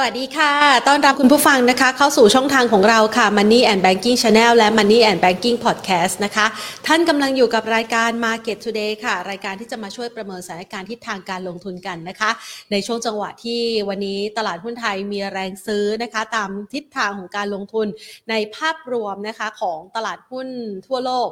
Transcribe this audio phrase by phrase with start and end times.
[0.00, 0.52] สวัสดีค่ะ
[0.88, 6.46] ต้อนรับคุณผู้ฟังนะคะ เข้าสู่ช่องทางของเราค่ะ Money and Banking Channel และ Money and Banking Podcast นะคะ
[6.86, 12.30] ท่านกำลังอยู่กับรายการ Market Today ค่ะ รายการที่จะมาช่วยประเมินสถานการณ์ทิศทางการลงทุนกันนะคะ
[12.70, 17.86] ในช่วงจังหวะที่วันนี้ตลาดหุ้นไทยมีแรงซื้อนะคะ ตามทิศทางของการลงทุน
[18.30, 20.48] ในภาพรวมนะคะของตลาดหุ้น
[20.86, 21.28] ทั่วโลก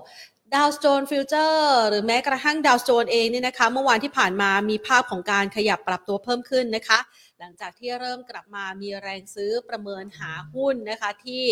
[0.55, 7.01] ดาวโจนส์ฟิวเจอร์หรือแม้กระทั่งดาวโจนส์เองเนี่ยนะคะ เมื่อวานที่ผ่านมามีภาพของการขยับปรับตัวเพิ่มขึ้นนะคะ
[7.41, 11.45] หลังจากที่เริ่มกลับมามีแรงซื้อประเมินหาหุ้นนะคะที่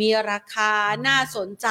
[0.00, 0.72] มีราคา
[1.08, 1.68] น่าสนใจ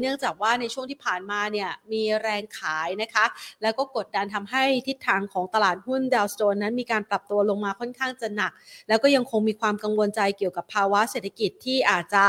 [0.00, 3.24] เนื่องจากว่าในช่วงที่ผ่านมาเนี่ยมีแรงขายนะคะ
[3.62, 8.52] แล้วก็กดดันทำให้ทิศทางของตลาดหุ้นดาวโจนส์นั้นมีการปรับตัวลงมาค่อนข้างจะหนัก
[8.88, 12.26] แล้วก็ยังคงมีความกังวลใจเกี่ยวกับภาวะเศรษฐกิจที่อาจจะ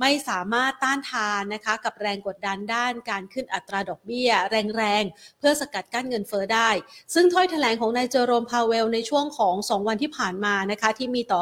[0.00, 4.30] ไม่สามารถต้านทานนะคะกับแรงกดดันด้านการขึ้นอัตราดอกเบี้ย
[4.76, 6.70] แรงๆ เพื่อสกัดกั้นเงินเฟ้อได้
[7.14, 11.40] ซึ่งถ้อยแถลงของนายเจอโรมพาเวลในช่วงของ 2 วันที่ผ่านมานะคะที่มีต่อ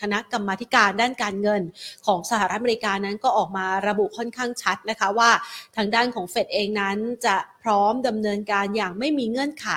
[0.00, 1.62] คณะกรรมาการด้านการเงิน
[2.06, 5.30] ของสหรัฐอเมริกานั้นก็ออกมาระบุค่อนข้างชัดนะคะว่า
[5.76, 7.36] ทางด้านของเฟดเองนั้นจะ
[7.68, 9.68] ร้อมดำเนินการอย่างไม่มีเงื่อนไข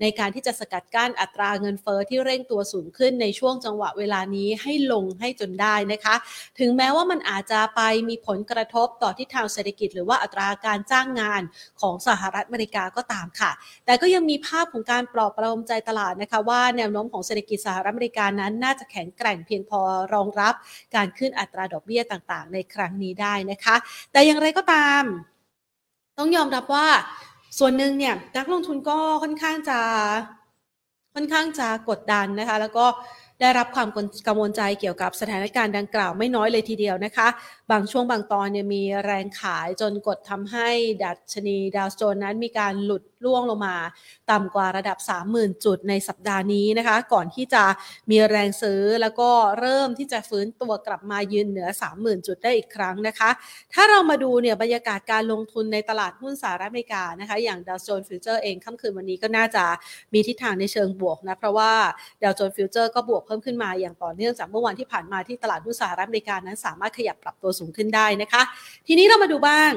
[0.00, 6.14] ในการที่จะสกัดกั้นอัตราเงินเฟอ้อที่เร่งตัวสูงขึ้นในช่วงจังหวะเวลานี้ให้ลงให้จนได้นะคะ
[6.58, 11.42] ถึงแม้ว่ามันอาจจะไปมีผลกระทบต่อทิศทางเศรษฐกิจ หรือว่าอัตราการจ้างงาน
[11.80, 13.50] ของสหรัฐอเมริกาก็ตามค่ะ
[13.86, 19.80] แต่ก็ยังมีภาพของการปลอบประโลมใจตลาดนะคะว่าแนวโน้มของเศรษฐกิจสหรัฐอเมริกานั้น น่าจะแข็งแกร่งเพียงพอ
[20.14, 20.54] รองรับ
[20.96, 23.76] การขึ้นอัตราดอกเบี้ยต่างๆ ในครั้งนี้ได้นะคะ
[24.12, 25.04] แต่อย่างไรก็ตาม
[26.18, 26.86] ต้องยอมรับว่า
[27.58, 29.78] ส่วนหนึ่งเนี่ยนักลงทุนก็ค่อนข้างจะ
[31.14, 32.86] ค่อนข้างจะกดดันนะคะ แล้วก็
[33.40, 33.88] ได้รับความ
[34.26, 37.28] กังวลใจเกี่ยวกับสถานการณ์ดังกล่าวไม่น้อยเลยทีเดียวนะคะ
[37.72, 40.68] บางช่วงบางตอนเนี่ยมีแรงขายจนกดทำให้
[41.04, 43.76] ดัชนีดาวโจนส์นั้นมีการหลุดร่วงลงมา
[44.30, 44.98] ต่ำกว่าระดับ
[45.32, 47.64] 30,000 จุดในสัปดาห์นี้นะคะ ก่อนที่จะ
[48.10, 53.30] มีแรงซื้อแล้วก็เริ่มที่จะฟื้นตัวกลับมายืนเหนือ 30,000 จุดได้อีกครั้งนะคะ
[53.72, 59.64] ถ้าเรามาดูเนี่ยบรรยากาศการลงทุนในตลาดหุ้นสหรัฐอเมริกานะคะ อย่างดาวโจนส์ฟิวเจอร์เองค่ำคืนวันนี้ก็น่าจะ
[60.14, 61.72] มีทิศทางในเชิงบวกนะ เพราะว่า
[62.22, 68.42] ดาวโจนส์ฟิวเจอร์ก็บวกเพิ่มขึ้นมาอย่างต่อเนื่องจากเมื่อวันที่ผ่านมาที่ตลาดหุ้นสหรัฐอเมริกานั้นสามารถขยับปรับตัวสูงขึ้นได้นะคะ
[68.86, 69.72] ทีนี้เรามาดูบ้าง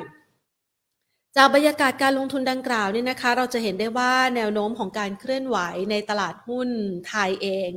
[1.37, 5.57] จากบรรยากาศการลงทุนดังกล่าวเนี่ยนะคะ เราจะเห็นได้ว่าแนวโน้มของการเคลื่อนไหว
[5.91, 6.69] ในตลาดหุ้น
[7.07, 7.69] ไทยเอง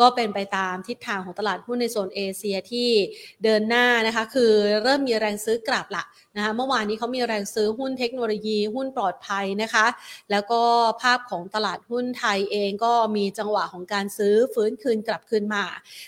[0.00, 2.90] ก็เป็นไปตามทิศทางของตลาดหุ้นในโซนเอเชียที่
[3.44, 4.52] เดินหน้านะคะ คือ
[4.82, 6.04] เริ่มมีแรงซื้อกลับละ
[6.36, 9.86] นะคะเมื่อวานนี้เขามีแรงซื้อหุ้นเทคโนโลยีหุ้นปลอดภัยนะคะ
[10.30, 10.62] แล้วก็
[11.02, 15.64] ภาพของตลาดหุ้นไทยเองก็มีจังหวะของการซื้อฟื้นคืนกลับคืนมา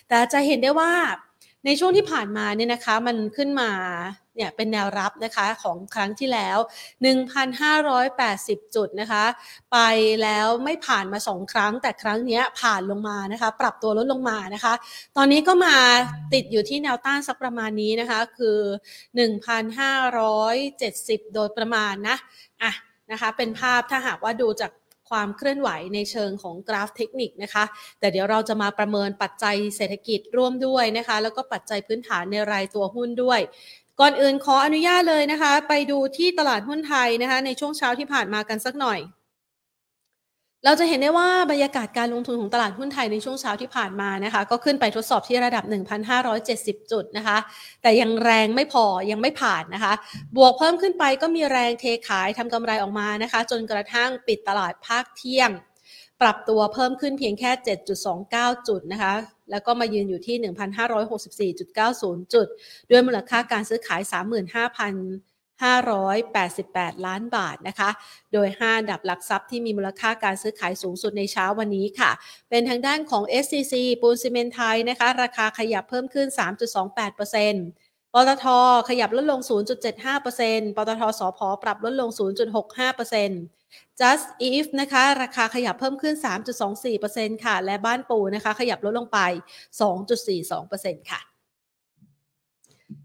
[0.08, 0.92] แต่จะเห็นได้ว่า
[1.64, 3.70] ในช่วงที่ผ่านมาเนี่ยนะคะมันขึ้นมา
[4.36, 6.58] เนี่ยเป็นแนวรับนะคะของครั้งที่แล้ว
[7.46, 9.24] 1,580 จุดนะคะ
[9.72, 9.78] ไป
[10.22, 14.74] แล้วไม่ผ่านมา 2 ครั้ง แต่ครั้งนี้ผ่านลงมานะคะ ปรับตัวลดลงมานะคะ
[15.16, 15.76] ตอนนี้ก็มา
[16.34, 18.58] ติดอยู่ที่แนวต้านสักประมาณนี้นะคะ คือ
[19.76, 22.16] 1,570 โดยประมาณนะ
[22.62, 22.72] อะ
[23.10, 24.70] นะคะเป็นภาพถ้าหากว่าดูจาก
[25.10, 27.64] ความเคลื่อนไหวในเชิงของกราฟเทคนิคนะคะ
[28.00, 33.40] แต่เดี๋ยวเราจะมาประเมินปัจจัยเศรษฐกิจร่วมด้วยนะคะ แล้วก็ปัจจัยพื้นฐานในรายตัวหุ้นด้วย
[34.00, 39.00] ก่อนอื่นขออนุญาตเลยนะคะ ไปดูที่ตลาดหุ้นไทยนะคะ ในช่วงเช้าที่ผ่านมากันสักหน่อย
[40.64, 45.64] เราจะเห็นได้ว่าบรรยากาศการลงทุนของตลาดหุ้นไทยในช่วงเช้าที่ผ่านมานะคะ ก็ขึ้นไปทดสอบที่ระดับ
[46.26, 47.38] 1,570 จุดนะคะ
[47.82, 49.92] แต่ยังแรงไม่พอยังไม่ผ่านนะคะ
[50.36, 55.50] บวกเพิ่มขึ้นไปก็มีแรงเทขายทำกำไรออกมานะคะ จนกระทั่งปิดตลาดภาคเที่ยง
[56.20, 57.50] ปรับตัวเพิ่มขึ้นเพียงแค่
[58.10, 59.14] 7.29 จุดนะคะ
[59.50, 60.36] แล้วก็มายืนอยู่ที่
[61.54, 62.46] 1,564.90 จุด
[62.90, 64.00] ด้วยมูลค่าการซื้อขาย
[64.88, 65.29] 35,000
[65.60, 67.90] 588 ล้านบาทนะคะ
[68.32, 72.10] โดย 5 ดับหลักทรัพย์ที่มีมูลค่าการซื้อขายสูงสุดในเช้าวันนี้ค่ะ
[72.50, 76.26] เป็นทางด้านของ SCC ปูนซีเมนไทยนะคะ ราคาขยับเพิ่มขึ้น
[77.00, 78.46] 3.28%ปตท
[78.88, 79.40] ขยับลดลง
[80.04, 82.10] 0.75%ปตทสพปรับลดลง
[82.90, 86.14] 0.65% just if นะคะ ราคาขยับเพิ่มขึ้น
[86.80, 89.18] 3.24%ค่ะ และบ้านปูนะคะ ขยับลดลงไป
[90.34, 91.29] 2.42%ค่ะ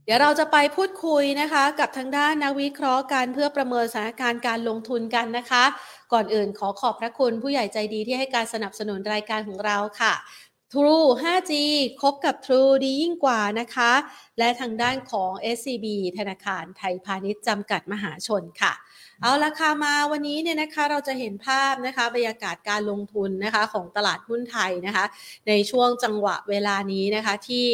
[0.05, 5.63] เดี๋ยวเราจะไปพูดคุยนะคะ กับทางด้านนักวิเคราะห์การเพื่อประเมินสถานการณ์การลงทุนกันนะคะ
[6.13, 10.13] ก่อนอื่นขอขอบพระคุณผู้ใหญ่ใจดีที่ให้การสนับสนุนรายการของเราค่ะ
[10.73, 11.53] True 5G
[12.01, 13.91] คบกับ True ดียิ่งกว่านะคะ
[14.39, 15.85] และทางด้านของ SCB
[16.17, 18.73] ธนาคารไทยพาณิชย์จำกัดมหาชนค่ะ
[19.21, 25.05] เอาละค่ะมาวันนี้เนี่ยนะคะเราจะเห็นภาพนะคะบรรยากาศการลงทุนนะคะของตลาดหุ้นไทยนะคะ
[25.47, 27.67] ในช่วงจังหวะเวลานี้นะคะที่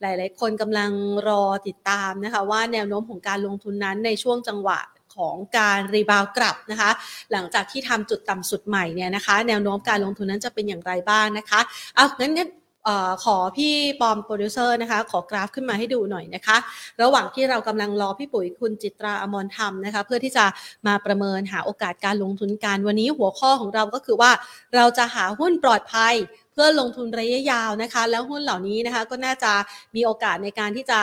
[0.00, 0.90] หลาย ๆ คนกำลัง
[1.28, 4.78] รอติดตามนะคะว่าแนวโน้มของการลงทุนนั้นในช่วงจังหวะ
[5.16, 6.90] ของการรีบาวกลับนะคะ
[7.32, 11.60] หลังจากที่ทำจุดต่ำสุดใหม่เนี่ยนะคะ แนวโน้มการลงทุนนั้นจะเป็นอย่างไรบ้างนะคะ
[11.94, 12.50] เอางั้น
[12.88, 16.56] ออขอพี่ปอมโปรดิวเซอร์นะคะ ขอกราฟขึ้นมาให้ดูหน่อยนะคะ
[17.02, 20.44] ระหว่างที่เรากำลังรอพี่ปุ๋ยคุณจิตราอมรธรรมนะคะ เพื่อที่จะ
[20.86, 24.30] มาประเมินหาโอกาสการลงทุนกันวันนี้หัวข้อของเราก็คือว่า
[24.74, 26.14] เราจะหาหุ้นปลอดภัย
[26.52, 29.52] เพื่อลงทุนระยะยาวนะคะ แล้วหุ้นเหล่านี้นะคะก็น่าจะ
[29.94, 31.00] มีโอกาสในการที่จะ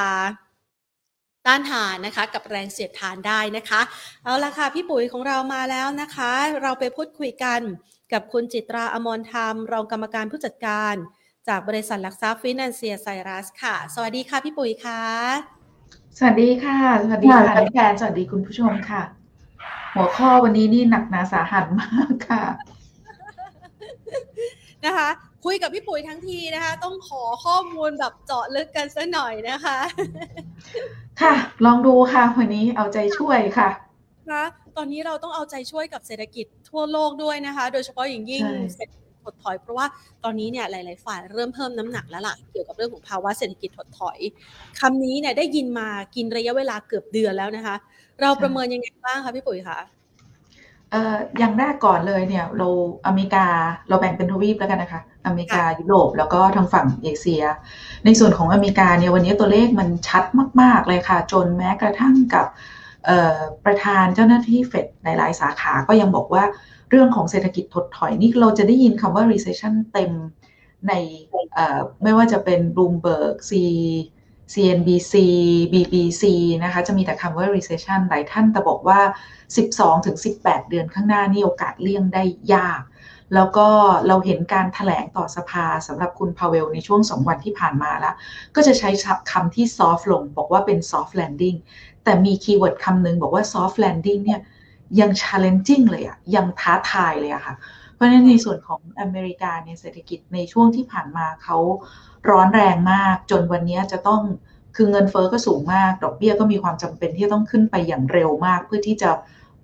[1.46, 3.82] ต้านทานนะคะกับแรงเสียดทานได้นะคะ
[4.24, 6.32] เอาละค่ะพี่ปุ๋ยของเรามาแล้วนะคะ
[6.62, 7.62] เราไปพูดคุยกัน
[8.14, 10.96] กับคุณจิตราอมรธรรมรองกรรมการผู้จัดการ
[11.48, 15.02] จากบริษัทหลักทรัพย์ฟินแลนเซียไซรัสค่ะ สวัสดีค่ะพี่ปุ๋ยค่ะ
[16.18, 19.02] สวัสดีค่ะ สวัสดีค่ะพี่แพนสวัสดีคุณผู้ชมค่ะ
[19.96, 22.44] หัวข้อวันนี้นี่หนักหนาสาหัสมากค่ะ
[24.86, 25.10] นะคะ
[25.46, 29.78] คุยกับพี่ปุ๋ยทั้งทีนะคะ ต้องขอข้อมูลแบบเจาะลึกกันสักหน่อยนะคะ
[31.22, 31.34] ค่ะ
[31.66, 33.70] ลองดูค่ะ วันนี้เอาใจช่วยค่ะ
[34.32, 34.44] นะ
[34.78, 38.44] ตอนนี้เราต้องเอาใจช่วยกับเศรษฐกิจทั่วโลกด้วยนะคะ โดยเฉพาะอย่างยิ่ง
[38.76, 39.86] เศรษฐกิจ ถดถอย เพราะว่า
[40.24, 44.20] ตอนนี้เนี่ยหลาย ๆ ฝ่ายเริ่มเพิ่มน้ำหนักแล้วล่ะเกี่ยวกับเรื่องของภาวะเศรษฐกิจถดถอย
[44.80, 47.76] คำนี้เนี่ยได้ยินมากินระยะเวลาเกือบเดือนแล้วนะคะ
[48.22, 49.80] เราประเมินยังไงบ้างคะพี่ปุ๋ยคะ
[50.92, 52.68] เอ่ออย่างแรกก่อนเลยเนี่ยเรา
[53.06, 53.46] อเมริกา
[53.90, 57.44] เราแบ่งเป็นทวีปแล้วกันนะคะ อเมริกายุโรปแล้วก็ทางฝั่งเอเชีย
[58.06, 60.24] ในส่วนของอเมริกาเนี่ยวันนี้ตัวเลขมันชัด
[60.62, 62.46] มาก ๆ เลยค่ะ จนแม้กระทั่งกับ
[63.66, 66.44] ประธานเจ้าหน้าที่เฟดหลาย ๆ สาขาก็ยังบอกว่า
[66.92, 70.12] เรื่องของเศรษฐกิจถดถอยนี่เราจะได้ยินคำว่า recession เต็ม
[70.88, 70.94] ใน
[72.04, 73.52] ไม่ว่าจะเป็น Bloomberg C
[74.54, 75.14] CNBC
[75.74, 76.24] BBC
[76.64, 79.00] นะคะ จะมีแต่คำว่า recession หลายท่านแต่บอกว่า
[79.66, 82.24] 12-18 เดือนข้างหน้านี่โอกาสเลี่ยงได้
[82.54, 82.82] ยาก
[83.36, 83.68] แล้วก็
[84.08, 88.16] เราเห็นการถแถลงต่อสภาสำหรับคุณพาเวลในช่วง2วันที่ผ่านมาแล้ว
[88.56, 88.90] ก็จะใช้
[89.32, 91.58] คำที่ soft ลง บอกว่าเป็น soft landing
[92.04, 94.42] แต่มีคีย์เวิร์ดคำหนึ่งบอกว่า soft landing เนี่ย
[95.00, 97.56] ยัง challenging เลยอะยังท้าทายเลยอะค่ะ
[97.94, 101.58] เพราะฉะนั้นในส่วนของอเมริกาเนี่ยเศรษฐกิจในช่วงที่ผ่านมาเขา
[102.30, 104.22] ร้อนแรงมาก จนวันนี้จะต้อง
[104.76, 109.12] คือเงินเฟอ้อก็สูงมาก ดอกเบี้ยก็มีความจำเป็นที่ต้องขึ้นไปอย่างเร็วมาก เพื่อที่จะ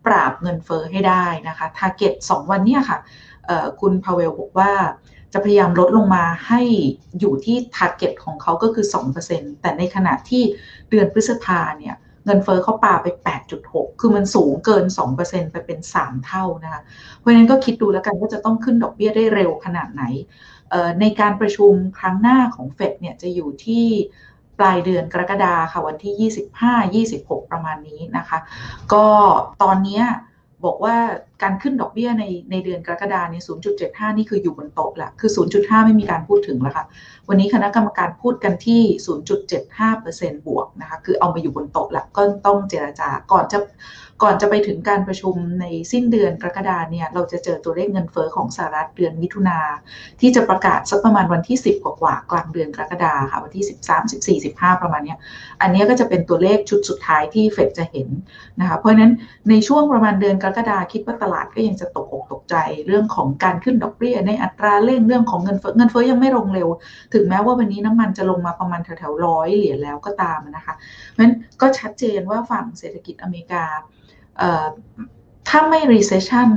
[0.05, 2.99] ปราบเงินเฟ้อให้ได้นะคะ target 2วันนี้ค่ะ
[3.81, 4.71] คุณพาเวลบอกว่า
[5.33, 6.61] จะพยายามลดลงมาให้
[7.19, 8.85] อยู่ที่ target ของเขาก็คือ
[9.23, 10.43] 2%แต่ในขณะที่
[10.89, 11.95] เดือนพฤษภาเนี่ย
[12.27, 13.07] เงินเฟ้อเขาปาไป
[13.53, 14.85] 8.6 คือมันสูงเกิน
[15.19, 16.81] 2%ไปเป็น 3 เท่านะคะ
[17.17, 20.03] เพราะฉะนั้นก็คิดดูแล้วกันว่าจะต้องขึ้นดอกเบี้ยได้เร็วขนาดไหน
[20.99, 23.85] ในการประชุมครั้งหน้าของเฟดเนี่ยจะอยู่ที่
[24.59, 28.37] ปลายเดือนกรกฎาค่ะวันที่ 25-26 ประมาณนี้นะคะ
[28.93, 29.05] ก็
[29.63, 30.01] ตอนนี้
[30.65, 30.95] บอกว่า
[31.43, 33.43] การขึ้นดอกเบี้ยในในเดือนกรกฎาเนี่ย
[33.79, 36.85] 0.75 นี่คืออยู่บนโต๊ะละคือ 0.5 ไม่มีการพูดถึงแล้วค่ะ
[37.29, 38.81] วันนี้คณะกรรมการพูดกันที่
[39.63, 43.59] 0.75%บวกนะคะ คือเอามาอยู่บนโต๊ะละก็ต้องเจราจาก่อนจะ
[44.23, 49.59] ก่อนจะไปถึงการประชุมในสิ้นเดือนกรกฎาเนี่ย เราจะเจอตัวเลขเงินเฟอ้อของสหรัฐเดือนมิถุนา
[50.21, 53.65] ที่จะประกาศสักประมาณวันที่ 10 กว่ากว่ากลางเดือนกรกฎาค่ะ วันที่
[54.25, 55.15] 13 14 15 ประมาณนี้
[55.61, 58.07] อันนี้ก็จะเป็นตัวเลขชุดสุดท้ายที่เฟดจะเห็น
[58.59, 59.11] นะคะเพราะฉะนั้น
[59.49, 62.55] ในช่วงประมาณเดือนกรกฎาคิดว่าตลาดก็ยังจะตกอกตกใจ
[62.87, 66.67] เรื่องของการขึ้นดอกเบี้ย ในอัตราเร่งเรื่องของเงินเฟ้อเงินเฟ้อยังไม่ลงเร็ว
[67.13, 73.63] ถึงแม้ว่าวันนี้น้ำมันจะลงมาประมาณแถวๆร้อยเหรียญแล้วก็ตามนะคะเพราะฉะนั้นก็ชัดเจนว่าฝั่งเศรษฐกิจอเมริกา
[75.49, 76.49] ถ้าไม่ recession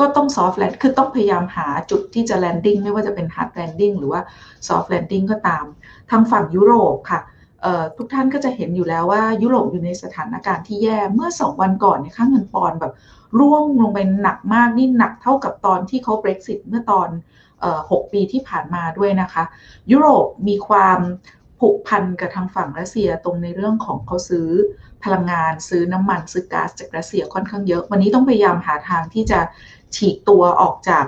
[0.00, 4.20] ก็ต้อง soft land คือต้องพยายามหาจุดที่จะ landing ไม่ว่าจะเป็น hard landing หรือว่า
[4.66, 5.64] soft landing ก็ตาม
[6.10, 7.20] ทางฝั่งยุโรปค่ะ
[7.96, 12.92] ทุกท่านก็จะเห็นอยู่แล้วว่ายุโรปอยู่ในสถานการณ์ที่แย่เมื่อ 2 วันก่อนเนี่ยค่าเงินปอนแบบ
[13.38, 17.08] ร่วงลงไปหนักมากนี่หนักเท่ากับตอนที่เขา Brexit เมื่อตอน
[17.60, 19.44] 6 ปีที่ผ่านมาด้วยนะคะ
[19.92, 20.98] ยุโรปมีความ
[21.60, 24.48] ผูกพันกับทางฝั่งรัสเซียตรงในเรื่องของเขาซื้อ
[25.04, 29.40] พลังงานซื้อน้ำมันซื้อก๊าซจากรัสเซียค่อนข้างเยอะ วันนี้ต้องพยายามหาทางที่จะ
[29.96, 31.06] ฉีกตัวออกจาก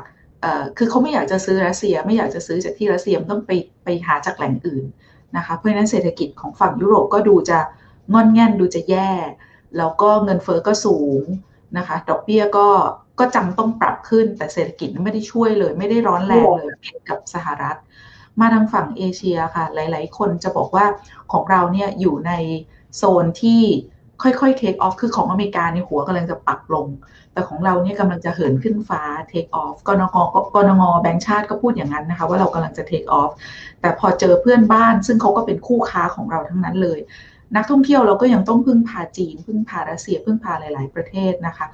[0.78, 3.50] คือเขาไม่อยากจะซื้อรัสเซีย ไม่อยากจะซื้อจากที่รัสเซียต้องไป
[3.84, 4.84] ไปหาจากแหล่งอื่น
[5.36, 7.58] นะคะเพราะฉะนั้นเศรษฐกิจของฝั่งยุโรปก็ดูจะ
[8.12, 9.10] งอนแง่นดูจะแย่
[9.76, 11.22] แล้วก็เงินเฟอ้อก็สูง
[11.76, 12.68] นะคะ ดอกเบี้ยก็
[13.18, 17.76] ก็จำต้องปรับขึ้น แต่เศรษฐกิจไม่ได้ช่วยเลย ไม่ได้ร้อนแรงเลยเกับสหรัฐ
[18.40, 20.86] มาทางฝั่งเอเชียค่ะ หลาย ๆ คนจะบอกว่า
[21.32, 22.32] ของเราเนี่ยอยู่ใน
[22.96, 23.62] โซนที่
[24.22, 26.86] ค่อยๆ take off คือของอเมริกาในหัวกำลังจะปรับลง
[27.32, 30.16] แต่ของเราเนี่ยกำลังจะเหินขึ้นฟ้า take off กนง
[30.54, 33.32] กนงแบงค์ชาติก็พูดอย่างนั้นนะคะ ว่าเรากำลังจะ take off
[33.80, 36.98] แต่พอเจอเพื่อนบ้าน ซึ่งเขาก็เป็นคู่ค้าของเราทั้งนั้นเลย
[37.56, 41.66] นักท่องเที่ยวเราก็ยังต้องพึ่งพาจีน พึ่งพารัสเซีย พึ่งพาหลาย ๆ ประเทศนะคะ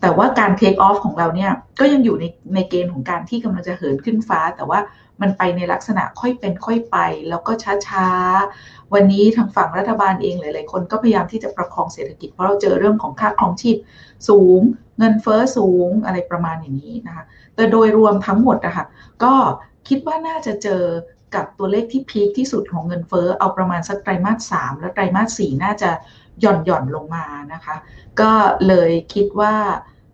[0.00, 4.78] แต่ว่าการ take off ของเราเนี่ยก็ยังอยู่ในในเกณฑ์ของการที่กำลังจะเหินขึ้นฟ้า แต่ว่า
[5.22, 6.96] มันไปในลักษณะค่อยเป็นค่อยไป
[7.28, 7.52] แล้วก็
[7.88, 13.76] ช้าๆ วันนี้ทางฝั่งรัฐบาลเองหลาย ๆ คนก็พยายามที่จะประคองเศรษฐกิจ เพราะเราเจอเรื่องของค่าครองชีพ
[14.28, 14.60] สูง
[14.98, 18.84] เงินเฟอ้อสูงอะไรประมาณอย่างนี้นะคะ แต่โดยรวมทั้งหมดนะคะ
[19.24, 19.34] ก็
[19.88, 20.82] คิดว่าน่าจะเจอ
[21.34, 25.90] กับตัวเลขที่พีคที่สุดของเงินเฟ้อเอาประมาณสักไตรมาสสามและไตรมาสสี่น่าจะ
[26.40, 27.76] หย่อนหย่อนลงมานะคะ
[28.20, 28.32] ก็
[28.68, 29.54] เลยคิดว่า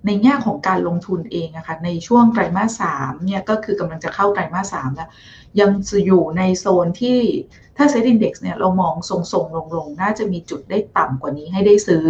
[0.06, 5.08] ในแง่ของการลงทุนเองอะคะ่ะในช่วงไตรมาสสามเนี่ยก็คือกำลังจะเข้าไตรมาสสามแล้ว
[5.60, 7.18] ยังจะอยู่ในโซนที่
[7.76, 8.94] ถ้าเซ็นดีเด็กเนี่ยเรามอง
[9.32, 12.06] ทรงๆ ลงๆ น่าจะมีจุดได้ต่ำกว่านี้ให้ได้ซื้อ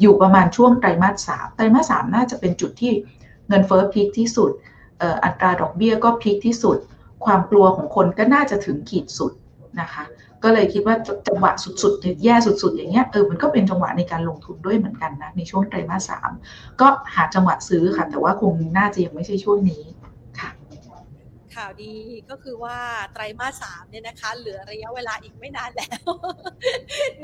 [0.00, 2.92] อยู่ประมาณช่วงไตรมาสสามไตรมาสสามน่าจะเป็นจุดที่
[3.48, 4.50] เงินเฟ้อพีคที่สุด
[5.24, 6.76] อัตราดอกเบี้ยก็พีคที่สุด
[7.24, 9.32] ความกลัวของคนก็น่าจะถึงขีดสุด
[9.80, 10.04] นะคะ
[10.44, 10.96] ก็เลยคิดว่า
[11.28, 11.52] จังหวะ
[11.82, 16.30] สุดๆแย่สุด ๆ อย่างเงี้ยเออมันก็เป็นจังหวะในการลงทุนด้วยเหมือนกันนะในช่วงไตรมาสสาม
[16.80, 19.82] ก็หาจังหวะซื้อค่ะแต่ว่าคงน่าจะยังไม่ใช่ช่วงนี้
[21.58, 21.94] ข่าวดี
[22.30, 22.78] ก็คือว่า
[23.12, 26.02] ไตรมาสสามเนี่ยนะคะ เหลือระยะเวลาอีกไม่นานแล้ว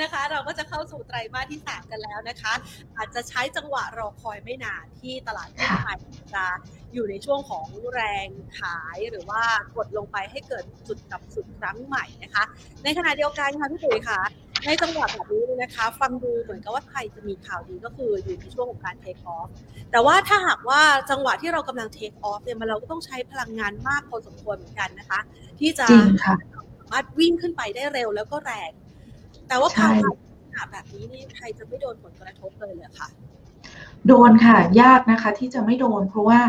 [0.01, 2.53] นะคะ เราก็จะเข้าสู่ไตรมาสที่สามกันแล้วนะคะ
[2.97, 5.99] อาจจะใช้จังหวะรอคอยไม่นานที่ตลาดหุ้นไทย
[6.35, 6.45] จะ
[6.93, 9.43] อยู่ในช่วงของแรงขายหรือว่า
[9.77, 12.45] กดลงไปให้เกิดจุดกับสุดครั้งใหม่นะคะ
[12.85, 14.21] ในขณะเดียวกันค่ะพี่ตุ๋ยค่ะ
[14.67, 19.49] ในจังหวะแบบนี้นะคะ ฟังดูเหมือนกับว่าไทยจะมีข่าวดีก็คืออยู่ในช่วงของการเทคออฟ
[19.91, 20.81] แต่ว่าถ้าหากว่า
[21.11, 25.21] จังหวะที่เรากำลังเทคออฟเนี่ยมันเราก็ต้องใช้พลังงานมากพอสมควรเหมือนกันนะคะ
[25.61, 25.87] ที่จะ
[26.79, 28.71] สามารถวิ่งขึ้นไปได้เร็วแล้วก็แรง
[29.49, 33.09] แต่ว่าภาวะแบบนี้นี่ไทยจะไม่โดนผลกระทบเลยเลยค่ะ
[34.07, 36.41] โดนค่ะ ยากนะคะที่จะไม่โดน เพราะว่า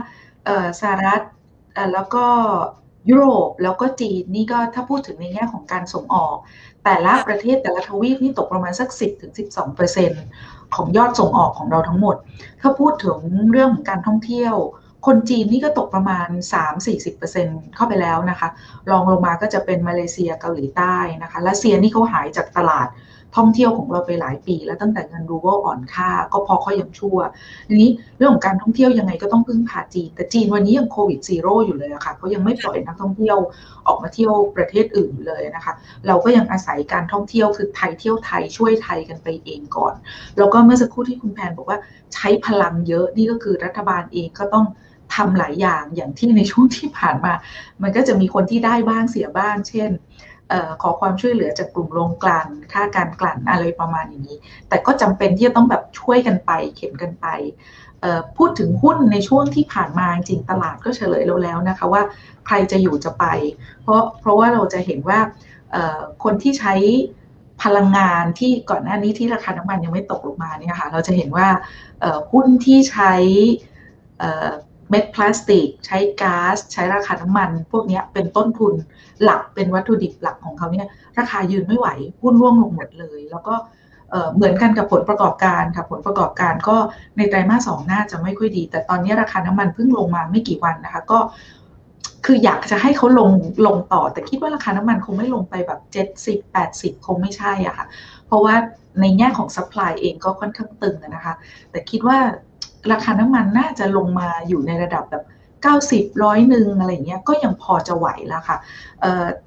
[0.79, 1.21] สหรัฐ
[1.93, 2.25] แล้วก็
[3.09, 6.37] ยุโรปแล้วก็จีนนี่ก็ถ้าพูดถึงในแง่ของการส่งออก
[6.85, 8.89] แต่ละประเทศแต่ละทวีปนี่ตกประมาณสัก
[9.61, 12.15] 10-12%ของยอดส่งออกของเราทั้งหมด
[12.61, 13.17] ถ้าพูดถึง
[13.51, 14.55] เรื่องของการท่องเที่ยว
[15.05, 16.27] คนจีนนี่ก็ตกประมาณ
[17.01, 18.47] 3-40%เข้าไปแล้วนะคะ
[18.89, 22.87] รองลงมาก็จะเป็นมาเลเซียเกาหลีใต้นะคะรัสเซียนี่เขาหายจากตลาด
[23.37, 27.17] ท่องเที่ยวของเราไปหลายปี แล้วตั้งแต่เงินรูเบิลอ่อนค่า ก็พอเขายังชั่ว
[27.69, 33.37] ทีนี้เรื่องของการท่องเที่ยวยังไงก็ต้องพึ่งพาจีน แต่จีนวันนี้ยังโควิด zero อยู่เลยอะค่ะเขายังไม่ปล่อยนักท่องเที่ยว
[33.87, 35.73] ออกมาเที่ยวประเทศอื่นเลยนะคะ
[36.07, 39.93] เราก็ยังอาศัยการท่องเที่ยวคือไทยเที่ยวไทยช่วยไทยกันไปเองก่อน
[40.37, 41.79] แล้วก็เมื่อสักครู่ที่คุณแพนบอกว่า
[42.13, 44.65] ใช้พลังเยอะนี่ก็คือรัฐบาลเองก็ต้อง
[45.15, 47.33] ทำหลายอย่างอย่างที่ในช่วงที่ผ่านมา
[47.81, 49.91] มันก็จะมีคนที่ได้บ้างเสียบ้าง เช่น
[50.81, 54.37] ขอความช่วยเหลือจากกลุ่มโรงกลั่นค่าการกลั่นอะไรประมาณอย่างนี้
[54.69, 57.27] แต่ก็จำเป็นที่จะต้องแบบช่วยกันไป เข็นกันไป
[58.37, 62.01] พูดถึงหุ้นในช่วงที่ผ่านมาจริงตลาดก็เฉลยเราแล้วนะคะว่า
[62.45, 63.25] ใครจะอยู่จะไป
[63.81, 65.19] เพราะเพราะว่าเราจะเห็นว่า
[66.23, 66.75] คนที่ใช้
[67.63, 71.47] พลังงานที่ก่อนหน้านี้ที่ราคาน้ำมันยังไม่ตกลงมาเนี่ยค่ะเราจะเห็นว่า
[72.31, 73.13] หุ้นที่ใช้
[74.89, 78.73] เม็ดพลาสติก ใช้ก๊าซใช้ราคาน้ำมัน พวกนี้เป็นต้นทุน
[79.23, 80.87] หลักเป็นวัตถุดิบหลักของเขาเนี่ย
[81.19, 81.87] ราคายืนไม่ไหว
[82.21, 83.55] หุ้นร่วงลงหมดเลย แล้วก็
[84.35, 86.77] เหมือนกันกับผลประกอบการค่ะผลประกอบการก็
[87.17, 91.19] ในไตรมาสสองน่าจะไม่ค่อยดี แต่ตอนนี้ราคาน้ำมันเพิ่งลงมาไม่กี่วันนะคะ ก็
[92.25, 93.31] คืออยากจะให้เขาลง
[93.67, 97.85] ลงต่อ แต่คิดว่าราคาน้ำมันคงไม่ลงไปแบบเจ็ดสิบแปดสิบคงไม่ใช่อะค่ะ
[98.27, 98.55] เพราะว่า
[99.01, 101.33] ในแง่ของ supply เองก็ค่อนข้างตึงนะคะ
[101.71, 102.17] แต่คิดว่า
[102.91, 105.23] ราคาน้ำมันน่าจะลงมาอยู่ในระดับแบบ
[105.73, 108.57] 90ร้อยหนึ่งอะไรเงี้ยก็ยังพอจะไหวแล้วค่ะ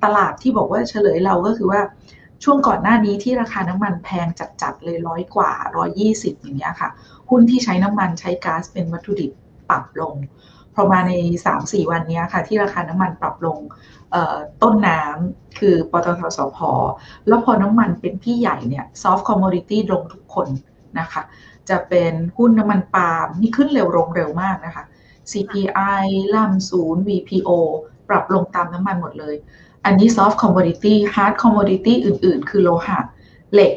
[0.04, 1.80] ตลาดที่บอกว่าเฉลยเราก็คือว่า
[2.44, 4.26] ช่วงก่อนหน้านี้ที่ราคาน้ำมันแพง
[4.62, 6.90] จัดๆเลยร้อยกว่าร้อยยี่สิบอย่างเงี้ยค่ะ
[7.30, 9.30] หุ้นที่ใช้น้ำมันใช้ก๊าซเป็นวัตถุดิบ
[9.70, 10.14] ปรับลง
[10.74, 11.12] พอมาใน
[11.52, 13.58] 3-4 วันนี้ค่ะ ที่ราคาน้ำมันปรับลง
[14.62, 16.58] ต้นน้ำคือปตท.สผ.
[17.28, 20.48] แล้วพอน้ำมันเป็นพี่ใหญ่เนี่ย soft commodity ลงทุกคน
[20.98, 21.22] นะคะ
[21.70, 24.84] จะเป็นหุ้นน้ำมันปาล์มนี่ขึ้นเร็วลงเร็วมากนะคะ
[25.30, 27.50] CPI ล่ำศูนย์ VPO
[28.08, 29.34] ปรับลงตามน้ำมันหมดเลย
[29.84, 32.98] อันนี้ soft commodity hard commodity อื่น ๆ คือโลหะ
[33.54, 33.72] เหล็ก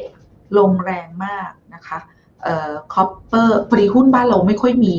[0.58, 1.98] ลงแรงมากนะคะ
[2.42, 4.96] เอ่อ copper พอดีหุ้นบ้านเราไม่ค่อยมี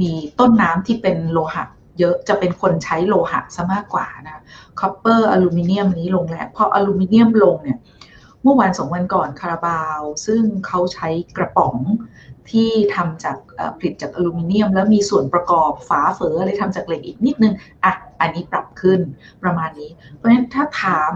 [0.00, 1.64] มีต้นน้ำที่เป็นโลหะ
[1.98, 4.42] เยอะจะเป็นคนใช้โลหะซะมากกว่านะ
[4.80, 7.78] copper อลูมิเนียมนี้ลงแรงพออลูมิเนียมลงเนี่ย
[8.46, 11.76] มื่อวันสองวันก่อนคาราบาว ซึ่งเขาใช้กระป๋อง
[12.50, 13.36] ที่ทำจาก
[13.78, 19.00] ผลิตจากอลูมิเนียม แล้วมีส่วนประกอบฝาเฟออะไรทำจากเหล็กอีกนิดนึงอะอันนี้ปรับขึ้น
[19.42, 21.12] ประมาณนี้ เพราะฉะนั้นถ้าถาม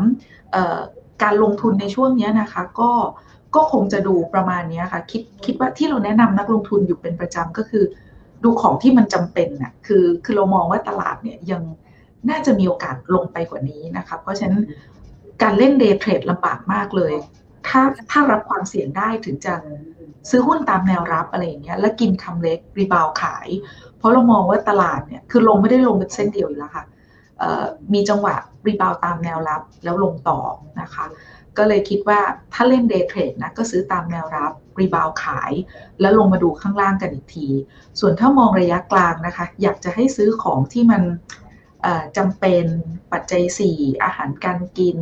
[1.22, 2.90] การลงทุนในช่วงนี้นะคะก็
[3.54, 7.84] ก็คงจะดูประมาณนี้ค่ะคิดคิดว่าที่เราแนะนำนักลงทุนอยู่เป็นประจำก็คือ
[8.44, 11.62] ดูของที่มันจำเป็นน่ะคือคือเรามองว่าตลาดเนี่ยยัง
[12.30, 14.62] น่าจะมีโอกาสลงไปกว่านี้นะคะเพราะฉะนั้น
[15.42, 17.14] การเล่นเดย์เทรดลำบากมากเลย
[17.68, 19.54] ถ้าถ้ารับความเสี่ยงได้ถึงจะ
[20.30, 23.48] ซื้อหุ้นตามแนวรับอะไรอย่างเงี้ย แล้วกินคำเล็กรีบาวขาย
[23.98, 26.84] เพราะเรามองว่าตลาดเนี่ย คือลงไม่ได้ลงเป็นเส้นเดียวอยู่แล้วค่ะ
[27.92, 28.34] มีจังหวะ
[28.66, 30.38] rebound ตามแนวรับแล้วลงต่อ
[30.80, 31.04] นะคะ
[31.56, 32.20] ก็เลยคิดว่า
[32.52, 35.52] ถ้าเล่น day trade นะก็ซื้อตามแนวรับ rebound ขาย
[36.00, 37.48] แล้วลงมาดูข้างล่างกันอีกที
[38.00, 41.02] ส่วนถ้ามองระยะกลางนะคะ อยากจะให้ซื้อของที่มัน
[42.16, 42.64] จำเป็น
[43.12, 43.42] ปัจจัย
[43.74, 44.96] 4 อาหารการกิน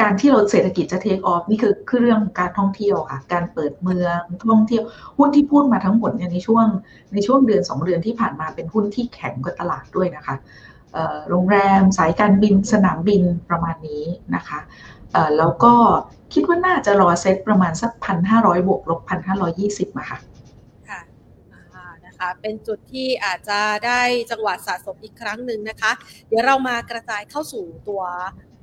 [0.00, 4.20] การที่เราเศรษฐกิจจะ take off นี่คือคือเรื่องการท่องเที่ยวค่ะ การเปิดเมือง
[4.50, 4.84] ท่องเที่ยว
[5.18, 6.66] หุ้นที่พูดมาทั้งหมดเนี่ยในช่วง
[7.12, 10.34] ในช่วงเดือน 2 เดือนที่ผ่านมาเป็นหุ้นที่แข็งกว่าตลาดด้วยนะคะ
[11.30, 14.04] โรงแรมสายการบินสนามบินประมาณนี้
[14.36, 14.60] นะคะ
[15.38, 15.74] แล้วก็
[16.32, 20.18] คิดว่าน่าจะรอเซ็ตประมาณสักพันห้าร้อยบวกลบพันห้าร้อยยี่สิบอะค่ะ
[20.88, 21.00] ค่ะ
[22.06, 25.92] นะคะเป็นจุดที่อาจจะได้จังหวะสะสมอีกครั้งหนึ่งนะคะ
[26.28, 28.02] เดี๋ยวเรามากระจายเข้าสู่ตัว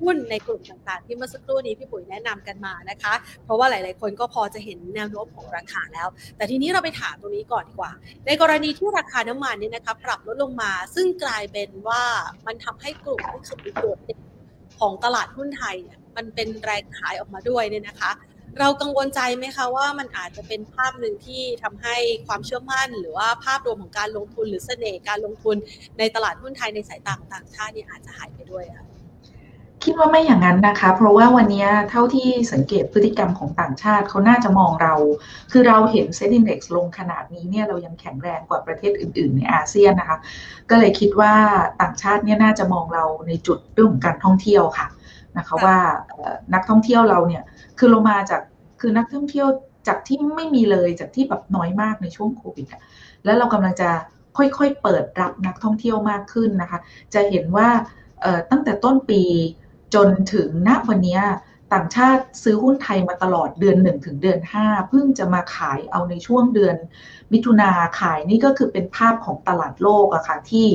[0.02, 3.14] หุ้นในกลุ่มต่างๆ ที่เมื่อสักครู่นี้พี่ปุ๋ยแนะนำกันมานะคะ
[3.46, 7.92] เพราะว่าหลาย ๆ คนก็พอจะเห็นแนวโน้มของราคาแล้ว แต่ทีนี้เราไปถามตรงนี้ก่อนดีกว่า
[8.28, 12.04] ในกรณีที่ราคาน้ำมันนี่นะคะปรับลดลงมา ซึ่งกลายเป็นว่า
[12.48, 14.20] มันทำให้กลุ่มที่สุดโดดเด่น
[14.80, 18.12] ของตลาดหุ้นไทยเนี่ยมันเป็นแรงขายออกมาด้วยเนี่ยนะคะ
[18.60, 21.96] เรากังวลใจไหมคะว่ามันอาจจะเป็นภาพหนึ่งที่ทำให้
[22.28, 25.58] ความเชื่อมั่น หรือว่าภาพรวมของการลงทุนหรือเสน่ห์การลงทุน
[26.00, 28.91] ในตลาดหุ้นไทยในสายต่างต่างชาตินี่อาจจะหายไปด้วยค่ะ
[29.84, 34.94] คิดว่าไม่อย่างนั้นนะคะ เพราะว่าวันนี้เท่าที่สังเกตพฤติกรรมของต่างชาติเขาน่าจะมองเรา
[35.52, 40.18] คือเราเห็นเซ็นดี Index ลงขนาดนี้เนี่ยเรายังแข็งแรงกว่าประเทศอื่น ๆ ในอาเซียนนะคะ
[40.70, 41.34] ก็เลยคิดว่า
[41.82, 44.88] ต่างชาติเนี่ยน่าจะมองเราในจุดเรื่องของการท่องเที่ยวค่ะ
[45.38, 45.78] นะคะว่า
[46.54, 47.44] นักท่องเที่ยวเราเนี่ย
[47.80, 48.42] คือเรามาจาก
[48.80, 49.48] คือนักท่องเที่ยว
[49.88, 52.68] จากที่ไม่มีเลยจากที่แบบน้อยมากในช่วงโควิด
[53.26, 53.90] แล้วเรากำลังจะ
[54.38, 56.80] ค่อยๆเปิดรับนักท่องเที่ยวมากขึ้นนะคะ
[57.14, 57.70] จะเห็นว่า
[58.52, 59.22] ตั้งแต่ต้นปี
[59.94, 61.20] จนถึงณวันนี้
[61.74, 66.76] ต่างชาติซื้อหุ้นไทยมาตลอดเดือนหนึ่งถึงเดือนห้าเพิ่งจะมาขายเอาในช่วงเดือน
[67.34, 70.68] มิถุนาขายนี่ก็คือเป็นภาพของตลาดโลกอะค่ะที่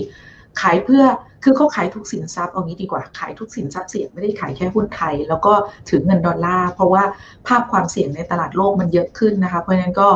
[0.61, 1.05] ขายเพื่อ
[1.45, 5.53] คือเขาขายทุกสินทรัพย์เอางี้ดีกว่าขายทุกสินทรัพย์เสี่ยงไม่ได้ขายแค่หุ้นไทย แล้วก็
[5.89, 7.05] ถือเงินดอลลาร์เพราะว่า
[7.47, 10.09] ภาพความเสี่ยงในตลาดโลกมันเยอะขึ้นนะคะเพราะฉะนั้นก็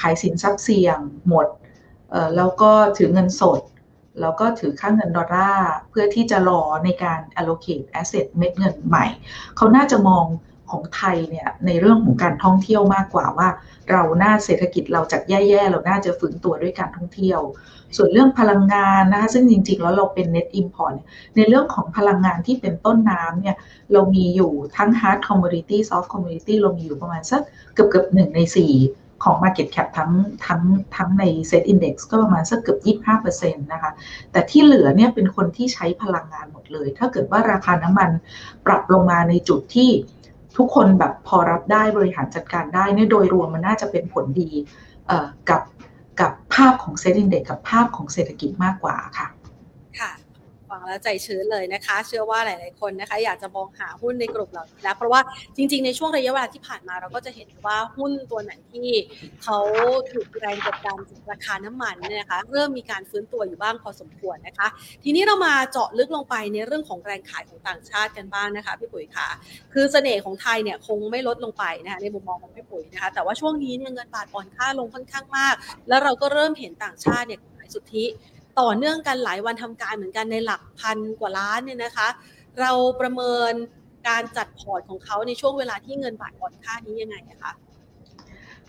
[0.00, 1.46] ขายสินทรัพย์เสี่ยงหมด
[2.36, 3.60] แล้วก็ถือเงินสด
[4.20, 9.06] แล้วก็ถือค่าเงินดอลลาร์เพื่อที่จะรอในการ allocate asset เม็ดเงินใหม่
[9.56, 10.24] เขาน่าจะมอง
[10.70, 13.48] ของไทยเนี่ยในเรื่องของการท่องเที่ยวมากกว่าว่า
[13.90, 17.40] เราหน้าเศรษฐกิจเราจากแย่ๆ เราน่าจะฟื้นตัวด้วยการท่องเที่ยว
[17.96, 20.96] ส่วนเรื่องพลังงานนะคะซึ่งจริงๆ แล้วเราเป็น net import
[21.36, 23.56] ในเรื่องของพลังงานที่เป็นต้นน้ำเนี่ย
[23.92, 27.42] เรามีอยู่ทั้ง hard commodity soft commodity เรามีอยู่ประมาณสัก
[27.74, 28.72] เกือบเกือบหนึ่งในสี่
[29.24, 30.12] ของ Market Cap ทั้ง
[30.46, 30.62] ทั้ง
[30.96, 32.78] ทั้งใน Set Index ก็ประมาณสักเกือบ
[33.22, 33.92] 25%นะคะ
[34.32, 38.10] แต่ที่เหลือเนี่ยเป็นคนที่ใช้พลังงานหมดเลย ถ้าเกิดว่าราคาน้ำมัน
[38.66, 39.90] ปรับลงมาในจุดที่
[40.56, 44.50] ทุกคนแบบพอรับได้บริหารจัดการได้เนี่ยโดยรวมมันน่าจะเป็นผลดี
[45.50, 45.62] กับ
[46.20, 49.26] กับภาพของเซ็ตอินเด็กกับภาพของเศรษฐกิจมากกว่าค่ะ
[50.74, 55.20] ฟังแล้วใจชื้นเลยนะคะ เชื่อว่าหลาย ๆ คนนะคะ อยากจะมองหาหุ้นในกลุ่มเหล่านี้แล้ว เพราะว่า
[55.56, 58.88] จริง ๆ ในช่วงระยะเวลาที่ผ่านมาเราก็จะเห็นว่าหุ้นตัวไหนที่
[59.42, 59.58] เขา
[60.12, 64.68] ถูกแรงกดดันจากราคาน้ำมันเนี่ยนะคะเริ่มมีการฟื้นตัวอยู่บ้างพอสมควรนะคะ
[65.04, 69.28] ทีนี้เรามาเจาะลึกลงไปในเรื่องของแรงขายของต่างชาติกันบ้างนะคะพี่ปุ๋ยค่ะ
[69.72, 75.54] คือเสน่ห์ของไทยเนี่ยคงไม่ลดลงไปนะคะในมุมมองของพี่ปุ๋ยนะคะ แต่ว่าช่วงนี้เนี่ยเงินบาทอ่อนค่าลงค่อนข้างมาก
[75.88, 78.04] แล้วเราก็เริ่มเห็นต่างชาติเนี่ยขายสุทธิ
[78.60, 82.08] ต่อเนื่องกันหลายวันทำการเหมือนกันในหลักพันกว่าล้านเนี่ยนะคะ
[82.60, 83.52] เราประเมิน
[84.08, 87.52] การจัดพอร์ตของเขาในช่วงเวลาที่เงินบาทอ่อนค่านี้ยังไงนะคะ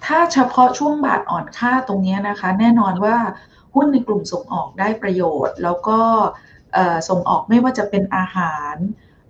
[0.06, 3.18] ถ้าเฉพาะช่วงบาทอ่อนค่าตรงนี้นะคะ แน่นอนว่า
[3.74, 6.00] หุ้นในกลุ่มส่งออกได้ประโยชน์ แล้วก็
[7.10, 8.76] ส่งออกไม่ว่าจะเป็นอาหาร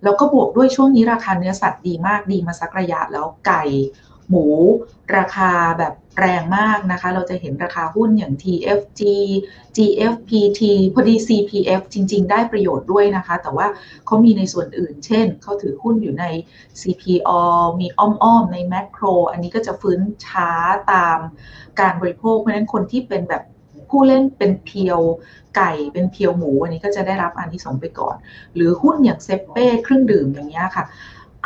[0.04, 3.62] แล้วก็บวกด้วยช่วงนี้ราคาเนื้อสัตว์ดีมากดีมาสักระยะแล้วไก่
[4.28, 4.46] หมู
[5.16, 9.02] ราคาแบบ แรงมากนะคะ เราจะเห็นราคาหุ้นอย่าง TFG
[9.76, 10.60] GFPT
[10.94, 13.66] พอดี CPF จริง ๆ ได้ประโยชน์ด้วยนะคะ แต่ว่า
[14.06, 16.24] เขามีในส่วนอื่น เช่น เขาถือหุ้นอยู่ใน
[16.80, 17.40] CPO
[17.80, 20.50] มีอ้อม ๆ ในแมคโคร อันนี้ก็จะฟื้นช้า
[20.92, 21.18] ตาม
[21.80, 23.42] การบริโภค เพราะฉะนั้นคนที่เป็นแบบ
[23.90, 25.00] ผู้เล่นเป็นเพียว
[25.56, 28.16] ไก่เป็นเพียวหมู อันนี้ก็จะได้รับอันที่สองไปก่อน
[28.54, 30.84] หรือหุ้นอย่างเซเป้เครื่องดื่มอย่างเงี้ยค่ะ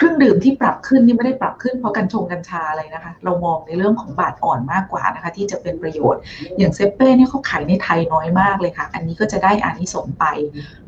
[0.01, 6.21] เครื่องดื่มที่ปรับขึ้นนี่ไม่ได้ปรับขึ้นเพราะกัญชงกัญชาอะไรนะคะ เรามองในเรื่องของบาทอ่อนมากกว่านะคะ ที่จะเป็นประโยชน์
[6.59, 10.25] อย่างเซเป้เนี่ยเขาขายในไทยน้อยมากเลยค่ะ อันนี้ก็จะได้อานิสงไป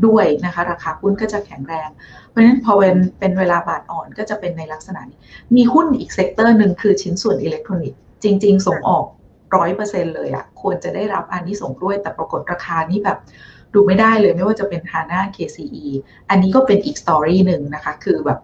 [0.06, 1.88] ด้วยนะคะ ราคาหุ้นก็จะแข็งแรง
[2.30, 5.18] เพราะฉะนั้นพอเป็นเป็นเวลาบาทอ่อนก็จะเป็นในลักษณะนี้
[5.56, 9.04] มีหุ้นอีก sector หนึ่งคือชิ้นส่วนอิเล็กทรอนิกส์จริง ๆ ส่งออก
[9.56, 13.18] ร้อยเปอร์เซ็นต์เลยอะค่ะควรจะได้รับอานิสงส์ด้วย แต่ปรากฏราคานี้แบบ
[13.74, 15.86] ดูไม่ได้เลยไม่ว่าจะเป็น HANA KCE
[16.30, 18.38] อันนี้ก็เป็นอีก story หนึ่งนะคะ คือแบบ